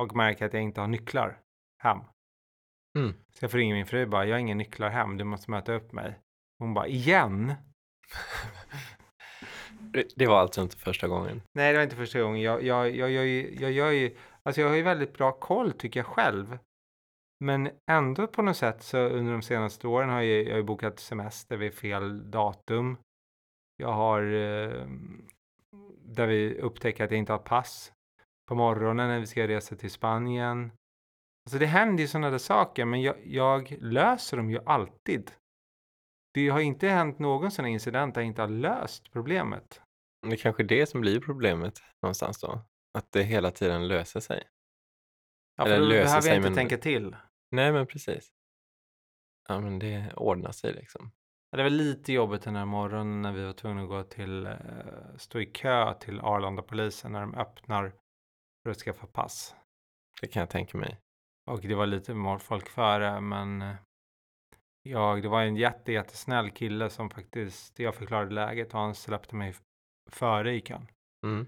och 0.00 0.16
märker 0.16 0.46
att 0.46 0.52
jag 0.52 0.62
inte 0.62 0.80
har 0.80 0.88
nycklar 0.88 1.40
hem. 1.82 1.98
Mm. 2.98 3.14
Så 3.32 3.44
jag 3.44 3.50
får 3.50 3.58
ringa 3.58 3.74
min 3.74 3.86
fru 3.86 4.02
och 4.02 4.08
bara, 4.08 4.26
jag 4.26 4.34
har 4.34 4.38
inga 4.40 4.54
nycklar 4.54 4.90
hem, 4.90 5.16
du 5.16 5.24
måste 5.24 5.50
möta 5.50 5.72
upp 5.72 5.92
mig. 5.92 6.18
Hon 6.58 6.74
bara, 6.74 6.86
igen? 6.86 7.54
Det- 10.16 10.26
var 10.26 10.40
alltså 10.40 10.62
inte 10.62 10.76
första 10.76 11.08
gången. 11.08 11.42
Nej, 11.52 11.72
det 11.72 11.78
var 11.78 11.84
inte 11.84 11.96
första 11.96 12.22
gången. 12.22 12.40
Jag, 12.42 12.62
jag, 12.62 12.96
jag, 12.96 13.10
jag, 13.10 13.26
jag, 13.60 13.72
jag 13.72 13.94
ju, 13.94 14.16
alltså 14.42 14.60
jag 14.60 14.68
har 14.68 14.76
ju 14.76 14.82
väldigt 14.82 15.14
bra 15.14 15.32
koll 15.32 15.72
tycker 15.72 16.00
jag 16.00 16.06
själv. 16.06 16.58
Men 17.44 17.70
ändå 17.90 18.26
på 18.26 18.42
något 18.42 18.56
sätt 18.56 18.82
så 18.82 18.98
under 18.98 19.32
de 19.32 19.42
senaste 19.42 19.86
åren 19.88 20.08
har 20.10 20.20
jag, 20.20 20.48
jag 20.48 20.54
har 20.56 20.62
bokat 20.62 21.00
semester 21.00 21.56
vid 21.56 21.74
fel 21.74 22.30
datum. 22.30 22.96
Jag 23.76 23.92
har, 23.92 24.22
eh, 24.22 24.86
där 26.04 26.26
vi 26.26 26.58
upptäcker 26.60 27.04
att 27.04 27.10
jag 27.10 27.18
inte 27.18 27.32
har 27.32 27.38
pass 27.38 27.92
på 28.48 28.54
morgonen 28.54 29.08
när 29.08 29.20
vi 29.20 29.26
ska 29.26 29.48
resa 29.48 29.76
till 29.76 29.90
Spanien. 29.90 30.72
Alltså 31.44 31.58
det 31.58 31.66
händer 31.66 32.02
ju 32.02 32.08
sådana 32.08 32.30
där 32.30 32.38
saker, 32.38 32.84
men 32.84 33.02
jag, 33.02 33.26
jag 33.26 33.76
löser 33.80 34.36
dem 34.36 34.50
ju 34.50 34.60
alltid. 34.66 35.30
Det 36.34 36.48
har 36.48 36.60
inte 36.60 36.88
hänt 36.88 37.18
någon 37.18 37.50
sån 37.50 37.66
incident 37.66 38.14
där 38.14 38.20
jag 38.20 38.26
inte 38.26 38.42
har 38.42 38.48
löst 38.48 39.12
problemet. 39.12 39.80
Det 40.26 40.32
är 40.32 40.36
kanske 40.36 40.62
det 40.62 40.86
som 40.86 41.00
blir 41.00 41.20
problemet 41.20 41.74
någonstans 42.02 42.40
då. 42.40 42.64
Att 42.98 43.12
det 43.12 43.22
hela 43.22 43.50
tiden 43.50 43.88
löser 43.88 44.20
sig. 44.20 44.44
Ja, 45.56 45.64
Eller 45.64 45.76
för 45.76 45.80
då 45.82 45.88
löser 45.88 46.04
behöver 46.04 46.20
sig, 46.20 46.30
jag 46.30 46.36
inte 46.36 46.48
men- 46.48 46.56
tänka 46.56 46.78
till. 46.78 47.16
Nej, 47.50 47.72
men 47.72 47.86
precis. 47.86 48.32
Ja, 49.48 49.60
men 49.60 49.78
det 49.78 50.12
ordnar 50.16 50.52
sig 50.52 50.72
liksom. 50.74 51.10
Ja, 51.50 51.56
Det 51.56 51.62
var 51.62 51.70
lite 51.70 52.12
jobbigt 52.12 52.42
den 52.42 52.56
här 52.56 52.64
morgonen 52.64 53.22
när 53.22 53.32
vi 53.32 53.44
var 53.44 53.52
tvungna 53.52 53.82
att 53.82 53.88
gå 53.88 54.02
till, 54.02 54.46
eh, 54.46 54.54
stå 55.16 55.40
i 55.40 55.46
kö 55.46 55.94
till 55.94 56.20
Arlanda-polisen 56.20 57.12
när 57.12 57.20
de 57.20 57.34
öppnar 57.34 57.92
för 58.62 58.70
att 58.70 58.76
skaffa 58.76 59.06
pass. 59.06 59.54
Det 60.20 60.26
kan 60.28 60.40
jag 60.40 60.50
tänka 60.50 60.78
mig. 60.78 60.98
Och 61.50 61.60
det 61.60 61.74
var 61.74 61.86
lite 61.86 62.38
folk 62.40 62.68
före, 62.68 63.20
men 63.20 63.62
eh, 63.62 63.74
jag, 64.82 65.22
det 65.22 65.28
var 65.28 65.42
en 65.42 65.56
jätte, 65.56 65.92
jättesnäll 65.92 66.50
kille 66.50 66.90
som 66.90 67.10
faktiskt, 67.10 67.78
jag 67.78 67.94
förklarade 67.94 68.34
läget 68.34 68.74
och 68.74 68.80
han 68.80 68.94
släppte 68.94 69.36
mig 69.36 69.54
före 70.10 70.54
i 70.54 70.60
kön. 70.60 70.86
Mm. 71.26 71.46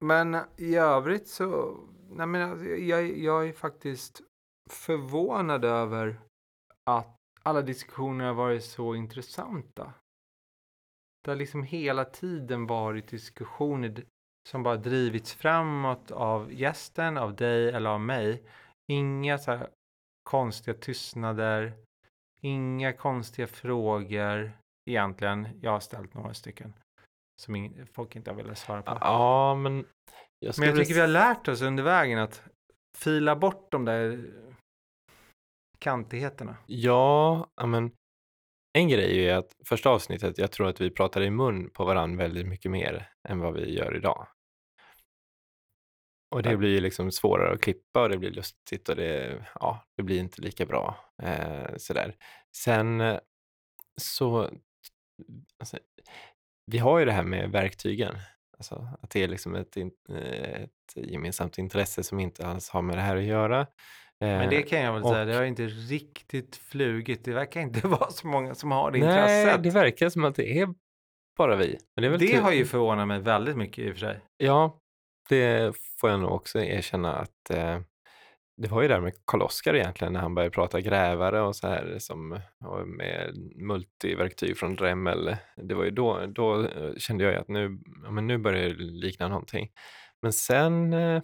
Men 0.00 0.36
i 0.56 0.76
övrigt 0.76 1.28
så, 1.28 1.78
nej 2.10 2.26
men 2.26 2.50
alltså, 2.50 2.66
jag, 2.66 3.18
jag 3.18 3.48
är 3.48 3.52
faktiskt 3.52 4.22
förvånad 4.70 5.64
över 5.64 6.20
att 6.90 7.16
alla 7.42 7.62
diskussioner 7.62 8.24
har 8.24 8.34
varit 8.34 8.64
så 8.64 8.94
intressanta. 8.94 9.92
Det 11.24 11.30
har 11.30 11.36
liksom 11.36 11.62
hela 11.62 12.04
tiden 12.04 12.66
varit 12.66 13.08
diskussioner 13.08 14.04
som 14.48 14.62
bara 14.62 14.76
drivits 14.76 15.34
framåt 15.34 16.10
av 16.10 16.52
gästen, 16.52 17.16
av 17.16 17.36
dig 17.36 17.68
eller 17.68 17.90
av 17.90 18.00
mig. 18.00 18.42
Inga 18.92 19.38
så 19.38 19.50
här 19.50 19.68
konstiga 20.22 20.76
tystnader, 20.76 21.72
inga 22.40 22.92
konstiga 22.92 23.46
frågor 23.46 24.52
egentligen. 24.90 25.48
Jag 25.60 25.70
har 25.70 25.80
ställt 25.80 26.14
några 26.14 26.34
stycken 26.34 26.74
som 27.40 27.72
folk 27.92 28.16
inte 28.16 28.30
har 28.30 28.36
velat 28.36 28.58
svara 28.58 28.82
på. 28.82 28.98
Ja, 29.00 29.54
men 29.54 29.86
jag 30.38 30.54
Men 30.58 30.68
jag 30.68 30.78
tycker 30.78 30.94
vi 30.94 31.00
har 31.00 31.08
lärt 31.08 31.48
oss 31.48 31.62
under 31.62 31.82
vägen 31.82 32.18
att 32.18 32.42
fila 32.98 33.36
bort 33.36 33.72
de 33.72 33.84
där 33.84 34.30
kantigheterna. 35.78 36.56
Ja, 36.66 37.48
men 37.66 37.90
en 38.72 38.88
grej 38.88 39.28
är 39.28 39.34
att 39.34 39.56
första 39.64 39.90
avsnittet, 39.90 40.38
jag 40.38 40.52
tror 40.52 40.68
att 40.68 40.80
vi 40.80 40.90
pratade 40.90 41.26
i 41.26 41.30
mun 41.30 41.70
på 41.70 41.84
varandra 41.84 42.24
väldigt 42.24 42.46
mycket 42.46 42.70
mer 42.70 43.08
än 43.28 43.40
vad 43.40 43.54
vi 43.54 43.74
gör 43.74 43.96
idag. 43.96 44.26
Och 46.30 46.42
det 46.42 46.56
blir 46.56 46.70
ju 46.70 46.80
liksom 46.80 47.12
svårare 47.12 47.54
att 47.54 47.60
klippa 47.60 48.02
och 48.02 48.08
det 48.08 48.18
blir 48.18 48.30
lustigt 48.30 48.88
och 48.88 48.96
det, 48.96 49.46
ja, 49.54 49.84
det 49.96 50.02
blir 50.02 50.18
inte 50.18 50.42
lika 50.42 50.66
bra. 50.66 50.96
Eh, 51.22 51.76
sådär. 51.76 52.16
Sen 52.56 53.18
så, 53.96 54.50
alltså, 55.58 55.78
vi 56.66 56.78
har 56.78 56.98
ju 56.98 57.04
det 57.04 57.12
här 57.12 57.22
med 57.22 57.50
verktygen. 57.50 58.14
Alltså, 58.58 58.88
att 59.00 59.10
det 59.10 59.22
är 59.22 59.28
liksom 59.28 59.54
ett, 59.54 59.76
eh, 59.76 60.62
ett 60.62 60.96
gemensamt 60.96 61.58
intresse 61.58 62.02
som 62.02 62.20
inte 62.20 62.46
alls 62.46 62.70
har 62.70 62.82
med 62.82 62.96
det 62.96 63.02
här 63.02 63.16
att 63.16 63.24
göra. 63.24 63.66
Men 64.20 64.50
det 64.50 64.56
Eh, 64.56 64.64
kan 64.66 64.80
jag 64.80 64.92
väl 64.92 65.02
och- 65.02 65.08
säga, 65.10 65.24
det 65.24 65.34
har 65.34 65.42
inte 65.44 65.66
riktigt 65.66 66.56
flugit. 66.56 67.24
Det 67.24 67.32
verkar 67.32 67.60
inte 67.60 67.80
vara 67.88 68.10
så 68.10 68.26
många 68.26 68.54
som 68.54 68.70
har 68.70 68.90
det 68.90 68.98
Nej, 68.98 69.08
intresset. 69.08 69.62
det 69.62 69.70
verkar 69.70 70.08
som 70.08 70.24
att 70.24 70.34
det 70.34 70.58
är 70.60 70.68
bara 71.38 71.56
vi. 71.56 71.78
Men 71.96 72.10
det 72.12 72.16
det 72.18 72.36
har 72.36 72.52
ju 72.52 72.64
förvånat 72.64 73.08
mig 73.08 73.20
väldigt 73.20 73.56
mycket 73.56 73.84
i 73.84 73.88
och 73.90 73.92
för 73.94 74.00
sig. 74.00 74.20
Ja, 74.36 74.78
det 75.28 75.72
får 76.00 76.10
jag 76.10 76.20
nog 76.20 76.32
också 76.32 76.58
erkänna 76.60 77.14
att 77.16 77.50
eh, 77.50 77.80
det 78.56 78.68
var 78.68 78.82
ju 78.82 78.88
där 78.88 79.00
med 79.00 79.12
Karl-Oskar 79.26 79.74
egentligen 79.76 80.12
när 80.12 80.20
han 80.20 80.34
började 80.34 80.50
prata 80.54 80.80
grävare 80.80 81.40
och 81.40 81.56
så 81.56 81.66
här 81.68 81.96
som 81.98 82.40
med 82.86 83.34
multiverktyg 83.56 84.56
från 84.56 84.76
Dremel. 84.76 85.36
Det 85.56 85.74
var 85.74 85.84
ju 85.84 85.90
då, 85.90 86.26
då 86.26 86.64
eh, 86.66 86.94
kände 86.96 87.24
jag 87.24 87.34
att 87.34 87.48
nu, 87.48 87.78
ja, 88.04 88.10
men 88.10 88.26
nu 88.26 88.38
börjar 88.38 88.68
det 88.68 88.74
likna 88.84 89.28
någonting. 89.28 89.70
Men 90.22 90.32
sen, 90.32 90.92
eh, 90.92 91.22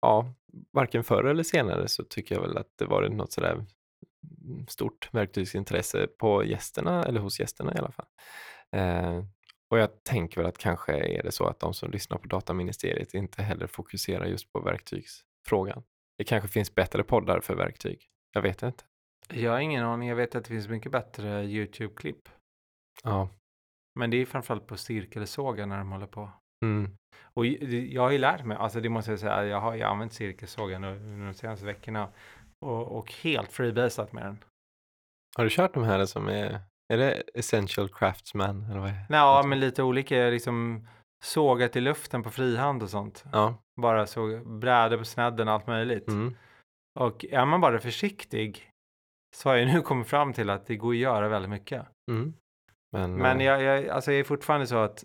ja, 0.00 0.34
varken 0.72 1.04
förr 1.04 1.24
eller 1.24 1.42
senare 1.42 1.88
så 1.88 2.04
tycker 2.04 2.34
jag 2.34 2.42
väl 2.42 2.58
att 2.58 2.72
det 2.78 2.84
var 2.84 3.08
något 3.08 3.32
sådär 3.32 3.64
stort 4.68 5.08
verktygsintresse 5.12 6.06
på 6.06 6.44
gästerna, 6.44 7.04
eller 7.04 7.20
hos 7.20 7.40
gästerna 7.40 7.74
i 7.74 7.78
alla 7.78 7.92
fall. 7.92 8.06
Eh, 8.72 9.24
och 9.70 9.78
jag 9.78 10.04
tänker 10.04 10.36
väl 10.36 10.46
att 10.46 10.58
kanske 10.58 10.92
är 10.92 11.22
det 11.22 11.32
så 11.32 11.46
att 11.46 11.60
de 11.60 11.74
som 11.74 11.90
lyssnar 11.90 12.18
på 12.18 12.28
Dataministeriet 12.28 13.14
inte 13.14 13.42
heller 13.42 13.66
fokuserar 13.66 14.26
just 14.26 14.52
på 14.52 14.60
verktygsfrågan. 14.60 15.82
Det 16.18 16.24
kanske 16.24 16.48
finns 16.48 16.74
bättre 16.74 17.02
poddar 17.02 17.40
för 17.40 17.54
verktyg. 17.54 18.02
Jag 18.32 18.42
vet 18.42 18.62
inte. 18.62 18.84
Jag 19.28 19.50
har 19.50 19.60
ingen 19.60 19.84
aning, 19.84 20.08
jag 20.08 20.16
vet 20.16 20.34
att 20.34 20.44
det 20.44 20.48
finns 20.48 20.68
mycket 20.68 20.92
bättre 20.92 21.44
YouTube-klipp. 21.44 22.28
Ja. 23.02 23.28
Men 23.94 24.10
det 24.10 24.16
är 24.16 24.26
framförallt 24.26 24.66
på 24.66 24.76
cirkelsågar 24.76 25.66
när 25.66 25.78
de 25.78 25.92
håller 25.92 26.06
på. 26.06 26.30
Mm. 26.64 26.90
Och 27.34 27.46
jag 27.46 28.02
har 28.02 28.10
ju 28.10 28.18
lärt 28.18 28.44
mig, 28.44 28.56
alltså 28.56 28.80
det 28.80 28.88
måste 28.88 29.10
jag 29.10 29.20
säga, 29.20 29.44
jag 29.44 29.60
har 29.60 29.74
ju 29.74 29.82
använt 29.82 30.12
cirkelsågen 30.12 30.82
nu 30.82 31.26
de 31.26 31.34
senaste 31.34 31.66
veckorna. 31.66 32.08
Och, 32.60 32.98
och 32.98 33.12
helt 33.12 33.52
freebasat 33.52 34.12
med 34.12 34.24
den. 34.24 34.38
Har 35.36 35.44
du 35.44 35.50
kört 35.50 35.74
de 35.74 35.82
här 35.82 36.06
som 36.06 36.28
är, 36.28 36.60
är 36.92 36.96
det 36.96 37.22
Essential 37.34 37.88
Craftsman? 37.88 38.64
Eller 38.70 38.80
vad 38.80 38.88
är 38.88 39.06
Ja, 39.08 39.42
men 39.46 39.60
lite 39.60 39.82
olika, 39.82 40.16
liksom 40.16 40.88
sågat 41.24 41.76
i 41.76 41.80
luften 41.80 42.22
på 42.22 42.30
frihand 42.30 42.82
och 42.82 42.90
sånt. 42.90 43.24
Ja. 43.32 43.54
Bara 43.80 44.06
så 44.06 44.40
brädor 44.44 44.98
på 44.98 45.04
snedden 45.04 45.48
allt 45.48 45.66
möjligt. 45.66 46.08
Mm. 46.08 46.36
Och 47.00 47.24
är 47.24 47.44
man 47.44 47.60
bara 47.60 47.78
försiktig 47.78 48.70
så 49.36 49.48
har 49.48 49.56
jag 49.56 49.68
nu 49.68 49.82
kommit 49.82 50.08
fram 50.08 50.32
till 50.32 50.50
att 50.50 50.66
det 50.66 50.76
går 50.76 50.92
att 50.92 50.98
göra 50.98 51.28
väldigt 51.28 51.50
mycket. 51.50 51.86
Mm. 52.10 52.34
Men, 52.92 53.16
Men 53.16 53.40
eh, 53.40 53.46
jag, 53.46 53.62
jag, 53.62 53.88
alltså 53.88 54.12
jag 54.12 54.20
är 54.20 54.24
fortfarande 54.24 54.66
så 54.66 54.76
att 54.76 55.04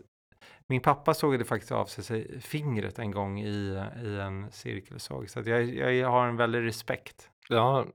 min 0.69 0.81
pappa 0.81 1.13
sågade 1.13 1.45
faktiskt 1.45 1.71
av 1.71 1.85
sig 1.85 2.41
fingret 2.41 2.99
en 2.99 3.11
gång 3.11 3.39
i, 3.39 3.83
i 4.03 4.19
en 4.19 4.51
cirkelsåg. 4.51 5.29
Så 5.29 5.41
jag, 5.45 5.63
jag 5.95 6.09
har 6.09 6.27
en 6.27 6.37
väldig 6.37 6.63
respekt. 6.65 7.29
Ja, 7.49 7.85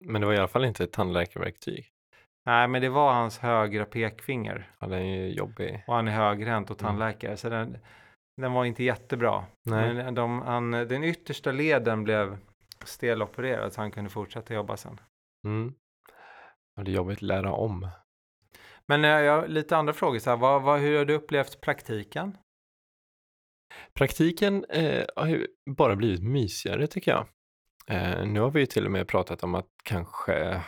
men 0.00 0.20
det 0.20 0.26
var 0.26 0.34
i 0.34 0.38
alla 0.38 0.48
fall 0.48 0.64
inte 0.64 0.84
ett 0.84 0.92
tandläkarverktyg. 0.92 1.88
Nej, 2.46 2.68
men 2.68 2.82
det 2.82 2.88
var 2.88 3.12
hans 3.12 3.38
högra 3.38 3.84
pekfinger. 3.84 4.70
Ja, 4.78 4.86
den 4.86 5.02
är 5.02 5.26
jobbig. 5.26 5.84
Och 5.86 5.94
han 5.94 6.08
är 6.08 6.12
högerhänt 6.12 6.70
och 6.70 6.82
Mm. 6.82 6.88
tandläkare. 6.90 7.36
Så 7.36 7.48
den, 7.48 7.78
den 8.36 8.52
var 8.52 8.64
inte 8.64 8.84
jättebra. 8.84 9.44
Nej. 9.64 9.94
Men 9.94 10.14
de, 10.14 10.42
han, 10.42 10.70
den 10.70 11.04
yttersta 11.04 11.52
leden 11.52 12.04
blev 12.04 12.38
stelopererad 12.84 13.72
så 13.72 13.80
han 13.80 13.90
kunde 13.90 14.10
fortsätta 14.10 14.54
jobba 14.54 14.76
sen. 14.76 15.00
Mm. 15.46 15.74
Det 16.76 16.90
är 16.90 16.94
jobbigt 16.94 17.18
att 17.18 17.22
lära 17.22 17.52
om. 17.52 17.88
Men 18.86 19.04
eh, 19.04 19.10
jag 19.10 19.40
har 19.40 19.48
lite 19.48 19.76
andra 19.76 19.92
frågor. 19.92 20.18
Så 20.18 20.30
här, 20.30 20.36
vad, 20.36 20.62
vad, 20.62 20.80
hur 20.80 20.98
har 20.98 21.04
du 21.04 21.14
upplevt 21.14 21.60
praktiken? 21.60 22.36
Praktiken 23.94 24.64
eh, 24.64 25.04
har 25.16 25.26
ju 25.26 25.46
bara 25.76 25.96
blivit 25.96 26.22
mysigare 26.22 26.86
tycker 26.86 27.10
jag. 27.10 27.26
Eh, 27.88 28.26
nu 28.26 28.40
har 28.40 28.50
vi 28.50 28.60
ju 28.60 28.66
till 28.66 28.86
och 28.86 28.92
med 28.92 29.08
pratat 29.08 29.42
om 29.42 29.54
att 29.54 29.68
kanske 29.84 30.62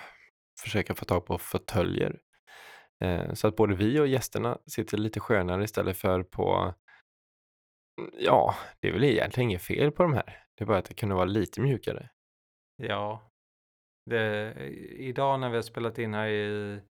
försöka 0.61 0.95
få 0.95 1.05
tag 1.05 1.27
på 1.27 1.39
fåtöljer. 1.39 2.21
Eh, 3.05 3.33
så 3.33 3.49
att 3.49 3.57
både 3.57 3.75
vi 3.75 4.01
och 4.01 4.07
gästerna 4.07 4.59
sitter 4.67 4.99
lite 4.99 5.21
skönare 5.21 5.65
istället 5.65 5.97
för 5.97 6.23
på 6.23 6.75
Ja, 8.19 8.55
det 8.81 8.89
är 8.89 8.93
väl 8.93 9.05
egentligen 9.05 9.51
inget 9.51 9.63
fel 9.63 9.93
på 9.93 10.03
de 10.03 10.13
här. 10.13 10.45
Det 10.55 10.65
är 10.65 10.67
bara 10.67 10.79
att 10.79 10.85
det 10.85 10.95
kunde 10.95 11.15
vara 11.15 11.25
lite 11.25 11.61
mjukare. 11.61 12.11
Ja. 12.77 13.31
Det, 14.11 14.55
idag 14.99 15.41
när 15.41 15.49
vi 15.49 15.55
har 15.55 15.63
spelat 15.63 15.99
in 15.99 16.15
här 16.15 16.29
i, 16.29 16.81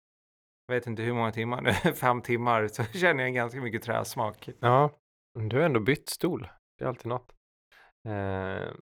jag 0.66 0.74
vet 0.74 0.86
inte 0.86 1.02
hur 1.02 1.12
många 1.14 1.32
timmar 1.32 1.60
nu, 1.62 1.72
fem 1.94 2.22
timmar, 2.22 2.68
så 2.68 2.84
känner 2.98 3.24
jag 3.24 3.34
ganska 3.34 3.60
mycket 3.60 3.82
träsmak. 3.82 4.48
Ja, 4.60 4.90
du 5.50 5.56
har 5.56 5.64
ändå 5.64 5.80
bytt 5.80 6.08
stol. 6.08 6.48
Det 6.78 6.84
är 6.84 6.88
alltid 6.88 7.06
något. 7.06 7.32
Eh, 8.08 8.12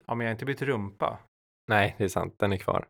Ja, 0.08 0.16
men 0.16 0.20
jag 0.20 0.26
har 0.26 0.32
inte 0.32 0.46
bytt 0.46 0.62
rumpa. 0.62 1.20
nej, 1.68 1.96
det 1.98 2.04
är 2.04 2.08
sant. 2.08 2.36
Den 2.40 2.54
är 2.54 2.58
kvar. 2.58 2.88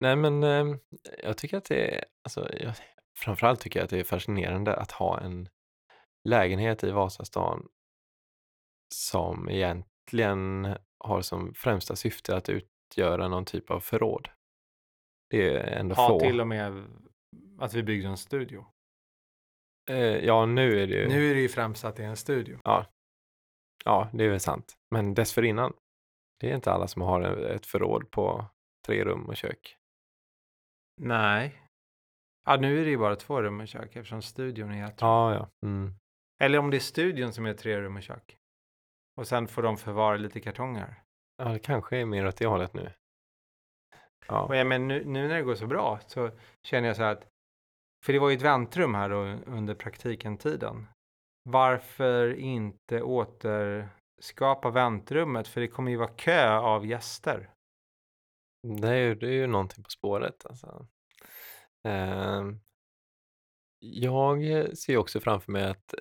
Nej, 0.00 0.16
men 0.16 0.42
eh, 0.42 0.76
jag 1.22 1.38
tycker 1.38 1.56
att 1.56 1.64
det 1.64 1.94
är, 1.96 2.04
alltså, 2.24 2.52
jag, 2.54 2.74
framförallt 3.18 3.60
tycker 3.60 3.80
jag 3.80 3.84
att 3.84 3.90
det 3.90 4.00
är 4.00 4.04
fascinerande 4.04 4.76
att 4.76 4.92
ha 4.92 5.20
en 5.20 5.48
lägenhet 6.28 6.84
i 6.84 6.90
Vasastan 6.90 7.68
som 8.94 9.48
egentligen 9.50 10.74
har 11.04 11.20
som 11.20 11.54
främsta 11.54 11.96
syfte 11.96 12.36
att 12.36 12.48
utgöra 12.48 13.28
någon 13.28 13.44
typ 13.44 13.70
av 13.70 13.80
förråd. 13.80 14.28
Det 15.30 15.54
är 15.56 15.78
ändå 15.80 15.94
Ha 15.94 16.08
få. 16.08 16.20
till 16.20 16.40
och 16.40 16.48
med 16.48 16.84
att 17.58 17.74
vi 17.74 17.82
byggde 17.82 18.08
en 18.08 18.16
studio. 18.16 18.66
Eh, 19.90 19.96
ja, 20.24 20.46
nu 20.46 20.82
är 20.82 20.86
det 20.86 20.94
ju... 20.94 21.08
Nu 21.08 21.30
är 21.30 21.34
det 21.34 21.40
ju 21.40 21.48
främst 21.48 21.84
att 21.84 21.96
det 21.96 22.04
är 22.04 22.08
en 22.08 22.16
studio. 22.16 22.58
Ja, 23.84 24.10
det 24.12 24.24
är 24.24 24.30
väl 24.30 24.40
sant. 24.40 24.76
Men 24.90 25.14
dessförinnan, 25.14 25.72
det 26.40 26.50
är 26.50 26.54
inte 26.54 26.72
alla 26.72 26.88
som 26.88 27.02
har 27.02 27.20
ett 27.22 27.66
förråd 27.66 28.10
på 28.10 28.44
tre 28.86 29.04
rum 29.04 29.26
och 29.26 29.36
kök. 29.36 29.76
Nej. 31.00 31.62
Ja, 32.46 32.56
nu 32.56 32.80
är 32.80 32.84
det 32.84 32.90
ju 32.90 32.98
bara 32.98 33.16
två 33.16 33.42
rum 33.42 33.60
och 33.60 33.68
kök 33.68 33.96
eftersom 33.96 34.22
studion 34.22 34.70
är 34.70 34.78
jätte... 34.78 35.04
Ja, 35.04 35.34
ja. 35.34 35.50
Mm. 35.66 35.94
Eller 36.40 36.58
om 36.58 36.70
det 36.70 36.76
är 36.76 36.80
studion 36.80 37.32
som 37.32 37.46
är 37.46 37.54
tre 37.54 37.80
rum 37.80 37.96
och 37.96 38.02
kök. 38.02 38.36
Och 39.16 39.28
sen 39.28 39.48
får 39.48 39.62
de 39.62 39.76
förvara 39.76 40.16
lite 40.16 40.40
kartonger. 40.40 41.02
Ja, 41.36 41.44
det 41.44 41.58
kanske 41.58 41.96
är 41.96 42.04
mer 42.04 42.26
åt 42.26 42.36
det 42.36 42.46
hållet 42.46 42.74
nu. 42.74 42.92
Ja, 44.26 44.42
Och 44.42 44.56
ja, 44.56 44.64
men 44.64 44.88
nu, 44.88 45.04
nu 45.04 45.28
när 45.28 45.36
det 45.36 45.42
går 45.42 45.54
så 45.54 45.66
bra 45.66 46.00
så 46.06 46.30
känner 46.62 46.88
jag 46.88 46.96
så 46.96 47.02
här 47.02 47.12
att, 47.12 47.28
för 48.04 48.12
det 48.12 48.18
var 48.18 48.30
ju 48.30 48.36
ett 48.36 48.42
väntrum 48.42 48.94
här 48.94 49.08
då 49.08 49.20
under 49.46 49.74
praktikentiden. 49.74 50.86
Varför 51.42 52.34
inte 52.34 53.02
återskapa 53.02 54.70
väntrummet? 54.70 55.48
För 55.48 55.60
det 55.60 55.68
kommer 55.68 55.90
ju 55.90 55.96
vara 55.96 56.08
kö 56.08 56.56
av 56.56 56.86
gäster. 56.86 57.50
det 58.80 58.88
är 58.88 58.96
ju, 58.96 59.14
det 59.14 59.26
är 59.26 59.32
ju 59.32 59.46
någonting 59.46 59.84
på 59.84 59.90
spåret. 59.90 60.46
Alltså. 60.46 60.86
Eh, 61.88 62.42
jag 63.78 64.38
ser 64.78 64.92
ju 64.92 64.98
också 64.98 65.20
framför 65.20 65.52
mig 65.52 65.64
att, 65.64 65.94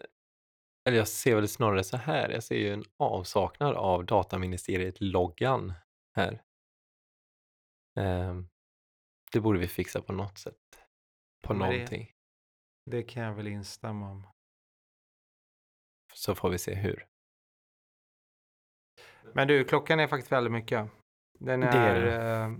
eller 0.88 0.98
jag 0.98 1.08
ser 1.08 1.36
väl 1.36 1.48
snarare 1.48 1.84
så 1.84 1.98
här, 1.98 2.30
jag 2.30 2.43
ser 2.43 2.56
ju 2.56 2.74
en 2.74 2.84
avsaknad 2.98 3.76
av 3.76 4.06
dataministeriet-loggan 4.06 5.74
här. 6.16 6.41
Eh, 7.98 8.41
det 9.32 9.39
borde 9.39 9.60
vi 9.60 9.68
fixa 9.68 10.02
på 10.02 10.14
något 10.14 10.38
sätt. 10.38 10.76
På 11.48 11.54
Men 11.54 11.70
det- 11.70 11.74
någonting. 11.76 12.12
Det 12.86 13.04
kan 13.04 13.24
jag 13.24 13.34
väl 13.34 13.48
instämma 13.48 14.12
om. 14.12 14.28
Så 16.14 16.36
får 16.36 16.50
vi 16.50 16.58
se 16.58 16.76
hur. 16.76 17.06
Men 19.34 19.48
du, 19.48 19.64
klockan 19.64 20.00
är 20.00 20.08
faktiskt 20.08 20.32
väldigt 20.32 20.54
mycket. 20.54 20.89
Den 21.39 21.60
Det 21.60 21.68
är, 21.68 21.95
är 21.95 22.02
det. 22.02 22.43
eh, 22.43 22.58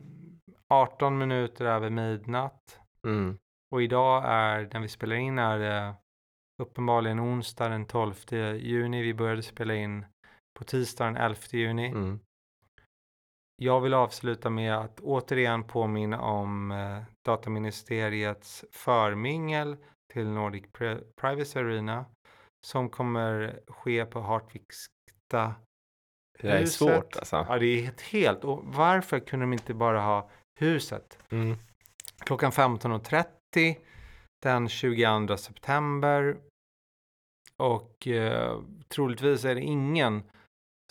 18 0.68 1.18
minuter 1.18 1.66
över 1.66 1.90
midnatt. 1.90 2.80
Mm. 3.04 3.38
Och 3.72 3.82
idag 3.82 4.24
är, 4.26 4.70
när 4.74 4.80
vi 4.80 4.88
spelar 4.88 5.16
in 5.16 5.40
är 5.40 5.60
det 5.60 5.96
uppenbarligen 6.64 7.20
onsdag 7.20 7.70
den 7.70 7.86
12 7.86 8.14
juni. 8.56 9.02
Vi 9.04 9.14
började 9.14 9.44
spela 9.44 9.76
in 9.76 10.06
på 10.60 10.64
tisdag 10.64 11.06
den 11.06 11.18
11 11.18 11.40
juni. 11.52 11.88
Mm. 11.88 12.20
Jag 13.56 13.82
vill 13.82 13.94
avsluta 13.94 14.50
med 14.50 14.74
att 14.78 15.00
återigen 15.00 15.64
påminna 15.64 16.22
om 16.22 16.72
eh, 16.72 17.04
Dataministeriets 17.28 18.66
förmingel 18.72 19.78
till 20.14 20.28
Nordic 20.28 20.64
Pri- 20.74 21.04
Privacy 21.22 21.60
Arena 21.60 22.06
som 22.66 22.90
kommer 22.90 23.60
ske 23.68 24.06
på 24.06 24.22
Hartviksta 24.22 25.56
Det 26.42 26.48
är 26.50 26.60
huset. 26.60 26.74
svårt 26.74 27.16
alltså. 27.18 27.46
Ja, 27.50 27.60
det 27.60 27.66
är 27.66 27.82
helt, 27.82 28.02
helt. 28.02 28.44
Och 28.44 28.62
varför 28.66 29.20
kunde 29.20 29.44
de 29.46 29.54
inte 29.54 29.74
bara 29.74 30.02
ha 30.02 30.30
huset? 30.60 31.20
Mm. 31.32 31.56
Klockan 32.20 32.52
15.30 32.52 33.78
den 34.44 34.70
22 34.70 35.38
september. 35.38 36.38
Och 37.58 38.08
eh, 38.08 38.62
troligtvis 38.88 39.46
är 39.46 39.56
det 39.56 39.62
ingen 39.62 40.24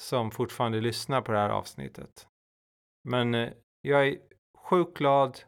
som 0.03 0.31
fortfarande 0.31 0.81
lyssnar 0.81 1.21
på 1.23 1.33
det 1.33 1.39
här 1.39 1.51
avsnittet. 1.51 2.27
Men 3.09 3.35
eh, 3.35 3.53
jag 3.83 4.09
är 4.09 4.19
sjukt 4.59 4.99
glad 4.99 5.41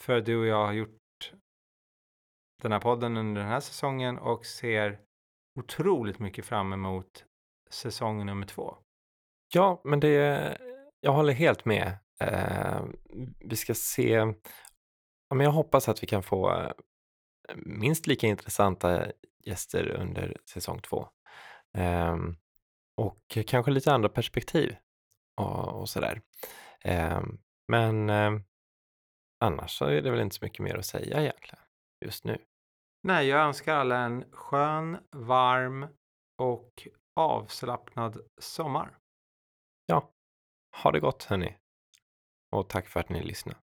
för 0.00 0.20
du 0.20 0.36
och 0.36 0.46
jag 0.46 0.66
har 0.66 0.72
gjort 0.72 1.32
den 2.62 2.72
här 2.72 2.80
podden 2.80 3.16
under 3.16 3.40
den 3.40 3.50
här 3.50 3.60
säsongen 3.60 4.18
och 4.18 4.46
ser 4.46 5.00
otroligt 5.58 6.18
mycket 6.18 6.44
fram 6.44 6.72
emot 6.72 7.24
säsong 7.70 8.26
nummer 8.26 8.46
två. 8.46 8.76
Ja, 9.54 9.80
men 9.84 10.00
det, 10.00 10.58
jag 11.00 11.12
håller 11.12 11.32
helt 11.32 11.64
med. 11.64 11.98
Eh, 12.20 12.82
vi 13.38 13.56
ska 13.56 13.74
se, 13.74 14.08
ja, 15.28 15.34
men 15.34 15.44
jag 15.44 15.52
hoppas 15.52 15.88
att 15.88 16.02
vi 16.02 16.06
kan 16.06 16.22
få 16.22 16.50
eh, 16.50 16.72
minst 17.56 18.06
lika 18.06 18.26
intressanta 18.26 19.06
gäster 19.44 19.88
under 19.88 20.36
säsong 20.50 20.80
två. 20.80 21.08
Eh, 21.76 22.16
och 22.96 23.38
kanske 23.46 23.70
lite 23.70 23.92
andra 23.92 24.08
perspektiv 24.08 24.76
och, 25.40 25.80
och 25.80 25.88
sådär. 25.88 26.22
Eh, 26.80 27.20
men 27.68 28.10
eh, 28.10 28.30
annars 29.44 29.78
så 29.78 29.84
är 29.84 30.02
det 30.02 30.10
väl 30.10 30.20
inte 30.20 30.36
så 30.36 30.44
mycket 30.44 30.60
mer 30.60 30.74
att 30.74 30.86
säga 30.86 31.20
egentligen 31.20 31.64
just 32.04 32.24
nu. 32.24 32.38
Nej, 33.02 33.26
jag 33.26 33.40
önskar 33.40 33.74
alla 33.74 33.98
en 33.98 34.24
skön, 34.32 34.98
varm 35.10 35.86
och 36.42 36.88
avslappnad 37.16 38.20
sommar. 38.40 38.98
Ja, 39.86 40.10
ha 40.82 40.92
det 40.92 41.00
gott 41.00 41.24
hörni. 41.24 41.56
Och 42.56 42.68
tack 42.68 42.88
för 42.88 43.00
att 43.00 43.08
ni 43.08 43.22
lyssnade. 43.22 43.58